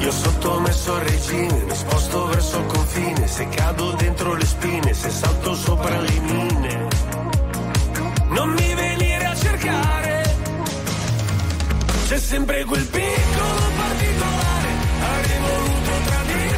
Io 0.00 0.12
sottomesso 0.12 0.94
al 0.94 1.00
regime, 1.00 1.64
mi 1.64 1.74
sposto 1.74 2.26
verso 2.26 2.58
il 2.58 2.66
confine, 2.66 3.26
se 3.26 3.48
cado 3.48 3.90
dentro 3.92 4.34
le 4.34 4.46
spine, 4.46 4.94
se 4.94 5.10
salto 5.10 5.54
sopra 5.54 6.00
le 6.00 6.20
mine. 6.20 6.88
Non 8.28 8.48
mi 8.50 8.74
venire 8.74 9.24
a 9.24 9.34
cercare, 9.34 10.36
c'è 12.06 12.18
sempre 12.18 12.64
quel 12.64 12.86
piccolo 12.86 13.60
particolare. 13.76 14.68
Avrei 15.00 15.38
voluto 15.40 15.90
tradirti, 16.04 16.57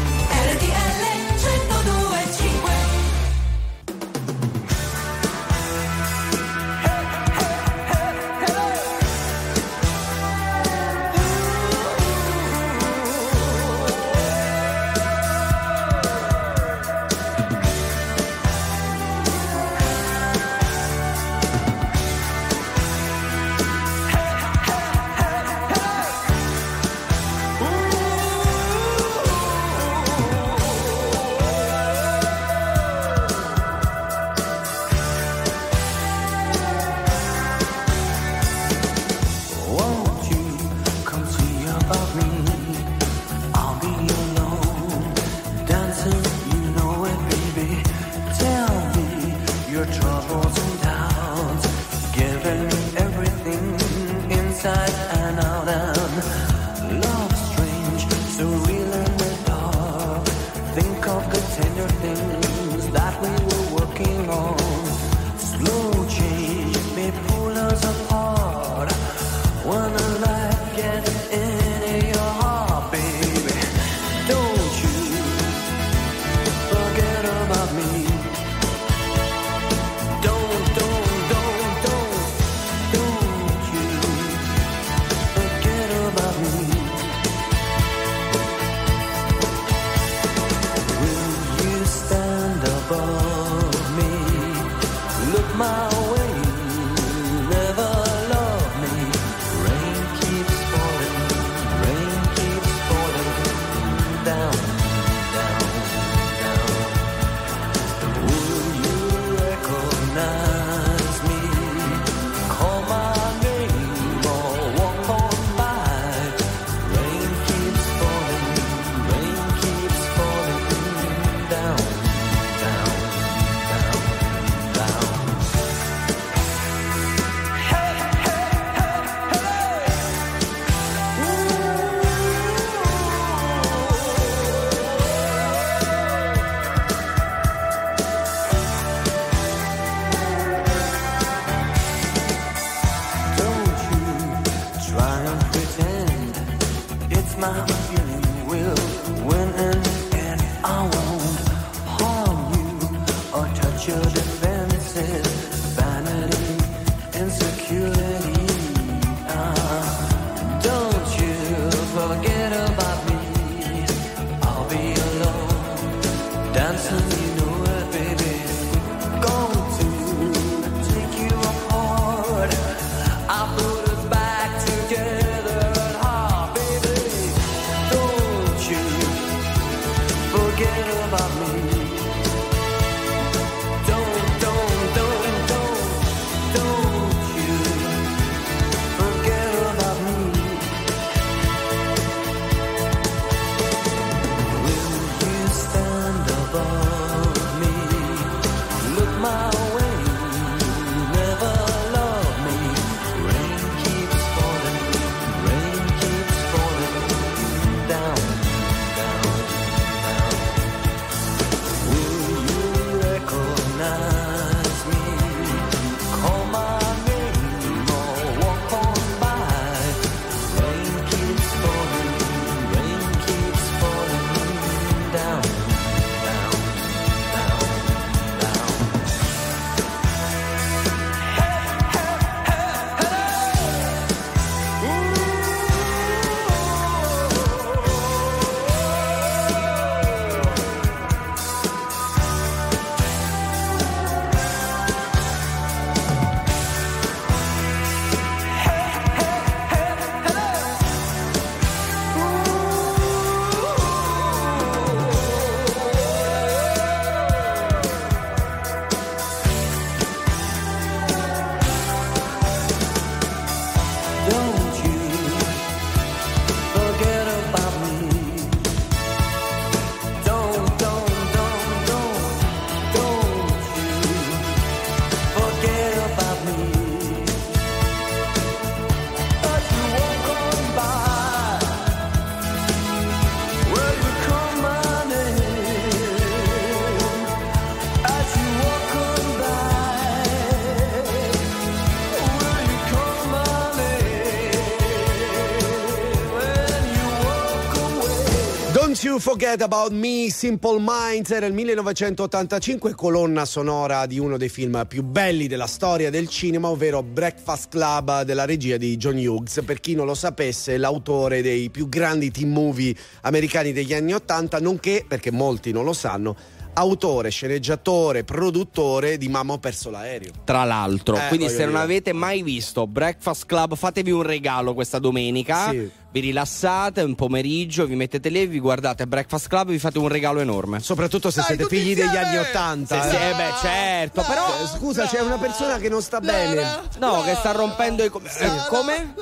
Forget 299.21 299.61
About 299.61 299.91
Me, 299.91 300.31
Simple 300.31 300.79
Minds 300.79 301.29
era 301.29 301.45
il 301.45 301.53
1985, 301.53 302.95
colonna 302.95 303.45
sonora 303.45 304.07
di 304.07 304.17
uno 304.17 304.35
dei 304.35 304.49
film 304.49 304.83
più 304.87 305.03
belli 305.03 305.45
della 305.45 305.67
storia 305.67 306.09
del 306.09 306.27
cinema, 306.27 306.69
ovvero 306.69 307.03
Breakfast 307.03 307.69
Club 307.69 308.23
della 308.23 308.45
regia 308.45 308.77
di 308.77 308.97
John 308.97 309.17
Hughes. 309.17 309.61
Per 309.63 309.79
chi 309.79 309.93
non 309.93 310.07
lo 310.07 310.15
sapesse, 310.15 310.77
l'autore 310.77 311.43
dei 311.43 311.69
più 311.69 311.87
grandi 311.87 312.31
team 312.31 312.51
movie 312.51 312.95
americani 313.21 313.71
degli 313.73 313.93
anni 313.93 314.13
80, 314.13 314.59
nonché, 314.59 315.05
perché 315.07 315.29
molti 315.29 315.71
non 315.71 315.83
lo 315.83 315.93
sanno, 315.93 316.35
autore, 316.73 317.29
sceneggiatore, 317.29 318.23
produttore 318.23 319.19
di 319.19 319.29
Mamma 319.29 319.53
ho 319.53 319.59
perso 319.59 319.91
l'aereo. 319.91 320.31
Tra 320.43 320.63
l'altro, 320.63 321.17
Eh, 321.17 321.27
quindi 321.27 321.47
se 321.47 321.65
non 321.65 321.75
avete 321.75 322.11
mai 322.11 322.41
visto 322.41 322.87
Breakfast 322.87 323.45
Club, 323.45 323.75
fatevi 323.75 324.09
un 324.09 324.23
regalo 324.23 324.73
questa 324.73 324.97
domenica. 324.97 325.69
Sì. 325.69 325.91
Vi 326.13 326.19
rilassate 326.19 327.01
un 327.03 327.15
pomeriggio, 327.15 327.85
vi 327.85 327.95
mettete 327.95 328.27
lì, 328.27 328.45
vi 328.45 328.59
guardate 328.59 329.07
Breakfast 329.07 329.47
Club 329.47 329.69
e 329.69 329.71
vi 329.71 329.79
fate 329.79 329.97
un 329.97 330.09
regalo 330.09 330.41
enorme. 330.41 330.81
Soprattutto 330.81 331.31
se 331.31 331.41
siete 331.41 331.65
figli 331.67 331.95
degli 331.95 332.17
anni 332.17 332.37
80. 332.37 333.01
Sì, 333.01 333.09
sì, 333.09 333.15
eh, 333.15 333.33
beh, 333.33 333.51
certo, 333.61 334.21
però 334.27 334.45
Eh, 334.61 334.67
Scusa, 334.77 335.05
c'è 335.05 335.21
una 335.21 335.37
persona 335.37 335.77
che 335.77 335.87
non 335.87 336.01
sta 336.01 336.19
bene. 336.19 336.81
No, 336.99 337.21
che 337.23 337.33
sta 337.35 337.51
rompendo 337.53 338.03
i 338.03 338.09
com- 338.09 338.25
eh, 338.25 338.49
come? 338.67 339.13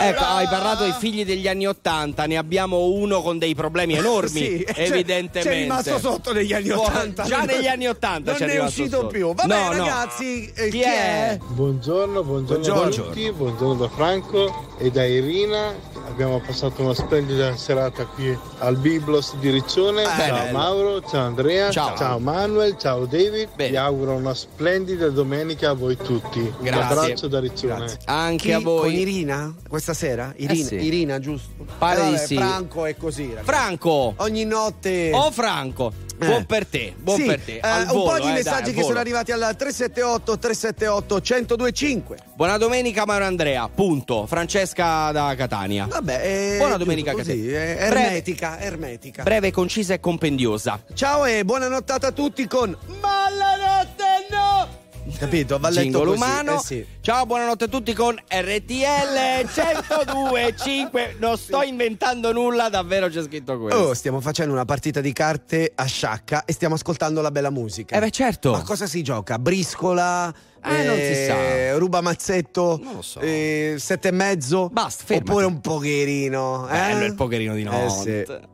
Ecco, 0.00 0.24
hai 0.24 0.46
parlato 0.46 0.84
dei 0.84 0.94
figli 0.96 1.24
degli 1.24 1.48
anni 1.48 1.66
80, 1.66 2.26
ne 2.26 2.36
abbiamo 2.36 2.84
uno 2.86 3.20
con 3.20 3.38
dei 3.38 3.56
problemi 3.56 3.94
enormi, 3.96 4.28
Sì, 4.40 4.64
cioè, 4.64 4.86
evidentemente. 4.86 5.40
c'è 5.40 5.60
rimasto 5.62 5.98
sotto 5.98 6.32
negli 6.32 6.52
anni 6.52 6.70
Oh, 6.70 6.82
80. 6.82 7.24
Già 7.24 7.42
negli 7.42 7.66
anni 7.66 7.88
80 7.88 8.30
Non 8.38 8.40
ne 8.48 8.52
è 8.54 8.62
uscito 8.62 8.96
sotto. 8.96 9.06
più. 9.08 9.34
Vabbè, 9.34 9.52
No, 9.52 9.72
no. 9.72 9.78
ragazzi, 9.78 10.52
eh, 10.54 10.68
Chi 10.68 10.82
è? 10.82 11.36
Buongiorno, 11.48 12.22
buongiorno, 12.22 12.64
a 12.64 12.72
Buongiorno. 12.74 13.04
tutti, 13.10 13.32
buongiorno 13.32 13.74
da 13.74 13.88
Franco 13.88 14.50
e 14.78 14.90
da 14.90 15.04
Irina. 15.04 15.74
Abbiamo 16.08 16.40
passato 16.40 16.82
una 16.82 16.94
splendida 16.94 17.56
serata 17.56 18.04
qui 18.06 18.36
al 18.58 18.76
Biblos 18.76 19.34
di 19.36 19.50
Riccione. 19.50 20.04
ciao 20.04 20.16
bello. 20.44 20.56
Mauro, 20.58 21.02
ciao 21.02 21.26
Andrea, 21.26 21.70
Ciao. 21.70 22.18
Manuel, 22.18 22.76
ciao 22.78 23.06
David. 23.06 23.48
Bene. 23.54 23.70
Vi 23.70 23.76
auguro 23.76 24.12
una 24.12 24.34
splendida 24.34 25.08
domenica 25.08 25.70
a 25.70 25.72
voi 25.74 25.96
tutti. 25.96 26.40
Un 26.40 26.54
Grazie. 26.60 26.82
abbraccio 26.82 27.28
da 27.28 27.40
Riccione. 27.40 27.96
Anche 28.06 28.44
Chi? 28.46 28.52
a 28.52 28.58
voi. 28.58 28.80
Con 28.90 28.92
Irina? 28.92 29.54
Questa 29.68 29.94
sera? 29.94 30.32
Irina, 30.36 30.66
sì. 30.66 30.74
Irina 30.74 31.18
giusto? 31.18 31.50
Pare 31.78 32.00
Eh, 32.00 32.04
di 32.04 32.10
vabbè, 32.12 32.26
sì. 32.26 32.36
Franco 32.36 32.84
è 32.84 32.96
così, 32.96 33.26
ragazzi. 33.28 33.44
Franco! 33.46 34.14
Ogni 34.16 34.44
notte. 34.44 35.10
Oh 35.14 35.30
Franco, 35.30 35.92
buon 36.18 36.44
per 36.44 36.66
te, 36.66 36.92
buon 36.98 37.16
Sì, 37.18 37.24
per 37.26 37.40
te. 37.40 37.54
eh, 37.56 37.60
Al 37.62 37.82
un 37.82 37.88
volo, 37.88 38.10
po' 38.10 38.18
di 38.24 38.28
eh, 38.28 38.32
messaggi 38.32 38.62
dai, 38.64 38.70
che 38.70 38.80
volo. 38.80 38.86
sono 38.88 38.98
arrivati 38.98 39.32
al 39.32 39.40
378 39.56 40.38
378 40.38 41.14
1025. 41.14 42.16
Buona 42.34 42.58
domenica 42.58 43.04
Mauro 43.06 43.24
Andrea, 43.24 43.68
punto. 43.68 44.26
Francesca 44.46 45.12
da 45.12 45.34
Catania. 45.36 45.86
Vabbè, 45.86 46.20
eh, 46.20 46.56
Buona 46.58 46.76
domenica 46.76 47.12
così, 47.12 47.46
te. 47.46 47.74
eh, 47.74 47.88
Breve- 47.88 48.06
ermetica, 48.06 48.58
ermetica. 48.60 49.22
Breve, 49.22 49.52
concisa 49.52 49.94
e 49.94 50.00
compendiosa. 50.00 50.82
Ciao 50.94 51.24
e 51.24 51.44
buona 51.44 51.68
nottata 51.68 52.08
a 52.08 52.10
tutti 52.12 52.48
con 52.48 52.76
Malanotte 53.00 54.26
no! 54.30 54.80
Capito? 55.16 55.58
Va 55.60 55.68
letto 55.68 55.80
Jingle 55.82 56.04
così, 56.06 56.16
umano. 56.16 56.54
eh 56.56 56.58
sì. 56.58 56.84
Ciao, 57.00 57.24
buonanotte 57.24 57.64
a 57.64 57.68
tutti 57.68 57.92
con 57.92 58.16
RTL 58.16 59.46
102.5. 59.46 61.18
Non 61.22 61.38
sto 61.38 61.62
inventando 61.62 62.32
nulla, 62.32 62.68
davvero 62.68 63.08
c'è 63.08 63.22
scritto 63.22 63.60
questo. 63.60 63.78
Oh, 63.80 63.94
stiamo 63.94 64.20
facendo 64.20 64.52
una 64.52 64.64
partita 64.64 65.00
di 65.00 65.12
carte 65.12 65.70
a 65.72 65.84
sciacca 65.84 66.44
e 66.44 66.52
stiamo 66.52 66.74
ascoltando 66.74 67.20
la 67.20 67.30
bella 67.30 67.50
musica. 67.50 67.94
Eh 67.96 68.00
beh, 68.00 68.10
certo. 68.10 68.50
Ma 68.52 68.62
cosa 68.62 68.86
si 68.86 69.02
gioca? 69.02 69.38
Briscola? 69.38 70.34
Eh, 70.64 70.82
non 70.84 70.96
si 70.96 71.14
sa. 71.26 71.76
Ruba 71.78 72.00
mazzetto? 72.00 72.78
Non 72.82 72.94
lo 72.96 73.02
so. 73.02 73.18
eh, 73.20 73.74
sette 73.78 74.08
e 74.08 74.12
mezzo? 74.12 74.68
Basta, 74.72 75.04
fermati. 75.04 75.30
Oppure 75.30 75.46
un 75.46 75.60
pocherino? 75.60 76.68
Eh? 76.68 76.70
Bello 76.70 77.04
il 77.04 77.14
pokerino 77.14 77.54
di 77.54 77.62
Eh, 77.62 77.64
notte. 77.64 78.24
sì. 78.26 78.50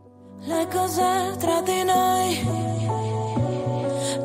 Le 0.49 0.69
cose 0.71 1.35
tra 1.39 1.61
di 1.63 1.83
noi 1.85 2.57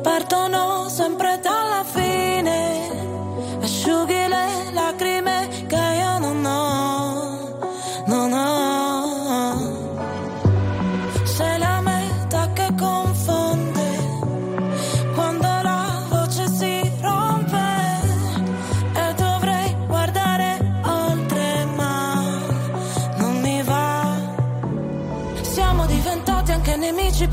partono 0.02 0.88
sempre 0.88 1.38
dalla 1.42 1.84
fine. 1.84 2.82
Asciughi 3.60 4.14
le 4.28 4.72
lacrime 4.72 5.48
che 5.66 5.74
io 5.76 6.18
non 6.18 6.44
ho, 6.44 7.03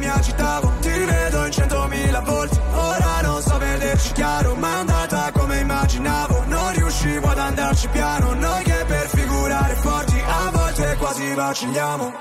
mi 0.00 0.08
agitavo 0.08 0.72
Ti 0.80 0.90
rivedo 0.90 1.44
in 1.44 1.52
centomila 1.52 2.20
volti. 2.20 2.58
Ora 2.72 3.20
non 3.22 3.40
so 3.42 3.58
vederci 3.58 4.12
chiaro 4.12 4.54
Ma 4.56 4.68
è 4.68 4.78
andata 4.80 5.30
come 5.32 5.58
immaginavo. 5.60 6.44
Non 6.46 6.72
riuscivo 6.72 7.28
ad 7.28 7.38
andarci 7.38 7.88
piano 7.88 8.32
Noi 8.34 8.64
che 8.64 8.84
per 8.86 9.06
figurare 9.08 9.74
forti 9.74 10.20
A 10.26 10.50
volte 10.50 10.96
quasi 10.98 11.34
vacilliamo. 11.34 12.12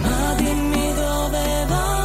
Ma 0.00 0.34
dimmi 0.36 0.94
dove 0.94 1.66
vai 1.68 2.01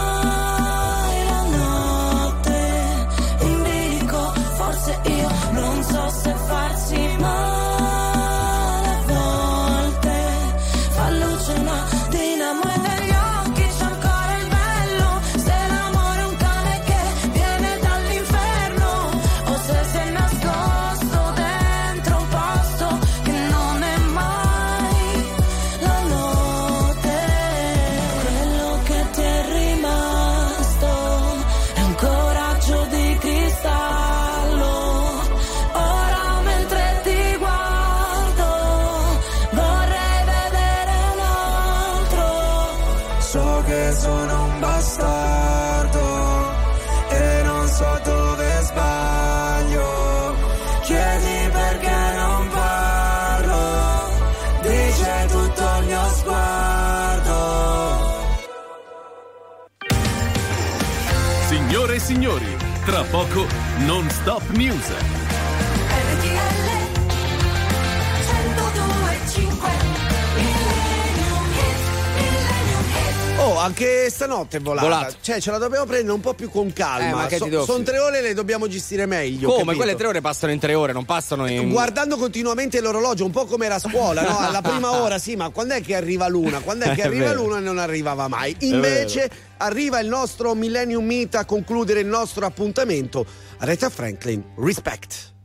tra 62.98 63.04
poco 63.12 63.46
non 63.86 64.10
stop 64.10 64.42
news. 64.56 65.07
Anche 73.68 74.10
stanotte 74.10 74.58
è 74.58 74.60
volata. 74.60 74.88
Volata. 74.88 75.16
Cioè, 75.20 75.40
ce 75.40 75.52
la 75.52 75.58
dobbiamo 75.58 75.86
prendere 75.86 76.14
un 76.14 76.20
po' 76.20 76.34
più 76.34 76.50
con 76.50 76.72
calma. 76.74 77.28
Eh, 77.28 77.38
devo 77.38 77.66
Sono 77.66 77.84
tre 77.84 78.00
ore 78.00 78.20
e 78.20 78.22
le 78.22 78.34
dobbiamo 78.34 78.68
gestire 78.68 79.06
meglio. 79.06 79.50
Come? 79.50 79.60
capito? 79.60 79.78
Quelle 79.78 79.96
tre 79.96 80.08
ore 80.08 80.22
passano 80.22 80.52
in 80.52 80.60
tre 80.60 80.74
ore, 80.74 80.94
non 80.94 81.06
passano 81.06 81.48
in. 81.48 81.70
Guardando 81.70 82.18
continuamente 82.18 82.82
l'orologio, 82.82 83.26
un 83.26 83.32
po' 83.32 83.46
come 83.46 83.66
era 83.66 83.76
a 83.76 83.80
scuola, 83.80 84.22
no? 84.22 84.40
Alla 84.40 84.62
prima 84.62 84.92
ora, 85.02 85.18
sì, 85.18 85.36
ma 85.36 85.50
quando 85.50 85.76
è 85.76 85.82
che 85.82 85.96
arriva 85.96 86.28
l'una? 86.28 86.60
Quando 86.60 86.86
è 86.86 86.96
che 86.96 87.04
arriva 87.08 87.34
l'una 87.34 87.58
e 87.58 87.62
non 87.62 87.78
arrivava 87.78 88.28
mai? 88.28 88.56
Invece 88.60 89.30
arriva 89.58 90.00
il 90.00 90.08
nostro 90.08 90.54
Millennium 90.54 91.06
Meet 91.06 91.36
a 91.36 91.46
concludere 91.46 92.00
il 92.00 92.08
nostro 92.08 92.46
appuntamento. 92.46 93.26
Aretha 93.58 93.90
Franklin, 93.90 94.44
respect. 94.58 95.36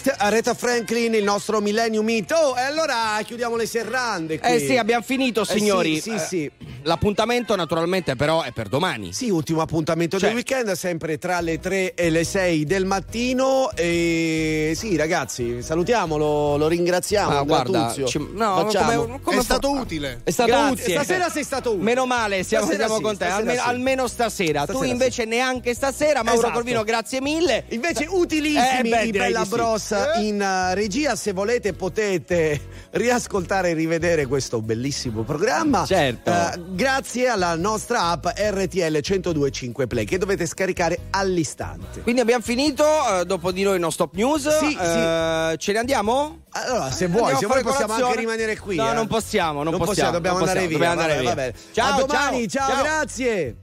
Respect, 0.00 0.16
Aretha 0.18 0.54
Franklin, 0.54 1.14
il 1.14 1.22
nostro 1.24 1.60
Millennium 1.60 2.04
Meet. 2.04 2.32
Oh, 2.32 2.56
e 2.56 2.62
allora 2.62 3.18
chiudiamo 3.24 3.56
le 3.56 3.66
serrande 3.66 4.38
qui. 4.38 4.50
Eh 4.50 4.58
sì, 4.58 4.76
abbiamo 4.76 5.02
finito, 5.02 5.42
Eh 5.42 5.44
sì, 5.44 5.58
signori. 5.58 6.00
sì, 6.00 6.18
sì. 6.18 6.50
L'appuntamento, 6.82 7.54
naturalmente, 7.56 8.16
però, 8.16 8.42
è 8.42 8.52
per 8.52 8.68
domani. 8.68 9.12
Sì, 9.12 9.30
ultimo 9.30 9.60
appuntamento 9.60 10.18
Cioè- 10.18 10.28
del 10.28 10.36
weekend, 10.36 10.72
sempre 10.72 11.18
tra 11.18 11.40
le 11.40 11.58
3 11.58 11.94
e 11.94 12.10
le 12.10 12.24
6 12.24 12.64
del 12.64 12.84
mattino. 12.84 13.70
E 13.74 14.72
sì, 14.76 14.96
ragazzi, 14.96 15.62
salutiamolo, 15.62 16.56
lo 16.56 16.68
ringraziamo. 16.68 17.38
Ah, 17.38 17.42
guarda, 17.42 17.92
ci- 18.06 18.18
no, 18.32 18.56
Facciamo. 18.64 19.02
come- 19.04 19.20
come 19.22 19.38
È 19.38 19.42
stato 19.42 19.74
fa- 19.74 19.80
utile. 19.80 20.20
È 20.24 20.30
stato 20.30 20.50
Grazie. 20.50 20.72
utile. 20.72 20.94
Stasera 21.04 21.28
sei 21.30 21.44
stato 21.44 21.70
utile. 21.70 21.84
Meno 21.84 22.06
male, 22.06 22.42
siamo, 22.42 22.64
Stasera 22.66 22.86
siamo 22.86 22.98
sì, 22.98 23.04
con 23.06 23.16
te. 23.16 23.24
stasera 23.24 23.36
Almeno, 23.40 23.62
sì. 23.62 23.68
almeno 23.68 24.06
stasera. 24.08 24.60
tu 24.64 24.72
Stasera 24.72 24.90
invece 24.92 25.24
neanche 25.24 25.74
stasera. 25.74 26.22
Mauro 26.22 26.38
Esatto. 26.40 26.52
Corvino, 26.54 26.82
grazie 26.84 27.20
mille. 27.20 27.64
Invece 27.68 28.06
utilissimi 28.08 28.88
Eh, 28.90 29.06
beh, 29.06 29.10
Bella 29.10 29.40
di 29.40 29.44
sì. 29.44 29.50
Bros 29.50 29.94
in 30.20 30.40
uh, 30.40 30.74
regia, 30.74 31.14
se 31.16 31.32
volete 31.32 31.72
potete 31.72 32.60
riascoltare 32.90 33.70
e 33.70 33.74
rivedere 33.74 34.26
questo 34.26 34.60
bellissimo 34.60 35.22
programma. 35.22 35.84
Certo. 35.84 36.30
Uh, 36.30 36.69
grazie 36.70 37.28
alla 37.28 37.54
nostra 37.56 38.04
app 38.04 38.26
RTL 38.26 39.00
1025 39.02 39.86
Play 39.86 40.04
che 40.04 40.18
dovete 40.18 40.46
scaricare 40.46 40.98
all'istante. 41.10 42.00
Quindi 42.00 42.20
abbiamo 42.20 42.42
finito, 42.42 42.84
eh, 42.84 43.24
dopo 43.24 43.52
di 43.52 43.62
noi 43.62 43.78
non 43.78 43.92
stop 43.92 44.14
news. 44.14 44.48
Sì, 44.58 44.76
eh, 44.78 45.50
sì. 45.52 45.58
Ce 45.58 45.72
ne 45.72 45.78
andiamo? 45.78 46.40
Allora, 46.50 46.90
se 46.90 47.04
eh, 47.04 47.08
vuoi, 47.08 47.36
se 47.36 47.46
vuoi 47.46 47.62
possiamo 47.62 47.86
colazione. 47.86 48.04
anche 48.04 48.18
rimanere 48.20 48.58
qui. 48.58 48.76
No, 48.76 48.90
eh. 48.90 48.94
non 48.94 49.06
possiamo, 49.06 49.62
non, 49.62 49.72
non 49.72 49.80
possiamo, 49.80 49.86
possiamo, 49.86 50.12
Dobbiamo 50.12 50.38
non 50.38 50.48
andare 50.48 50.66
possiamo, 50.66 50.84
via. 50.84 50.94
Dobbiamo 50.94 51.12
andare 51.12 51.34
vabbè, 51.34 51.52
via. 51.52 51.52
Vabbè. 51.52 51.72
Ciao, 51.72 51.94
A 51.94 52.06
domani, 52.06 52.48
ciao, 52.48 52.68
ciao. 52.68 52.82
grazie. 52.82 53.56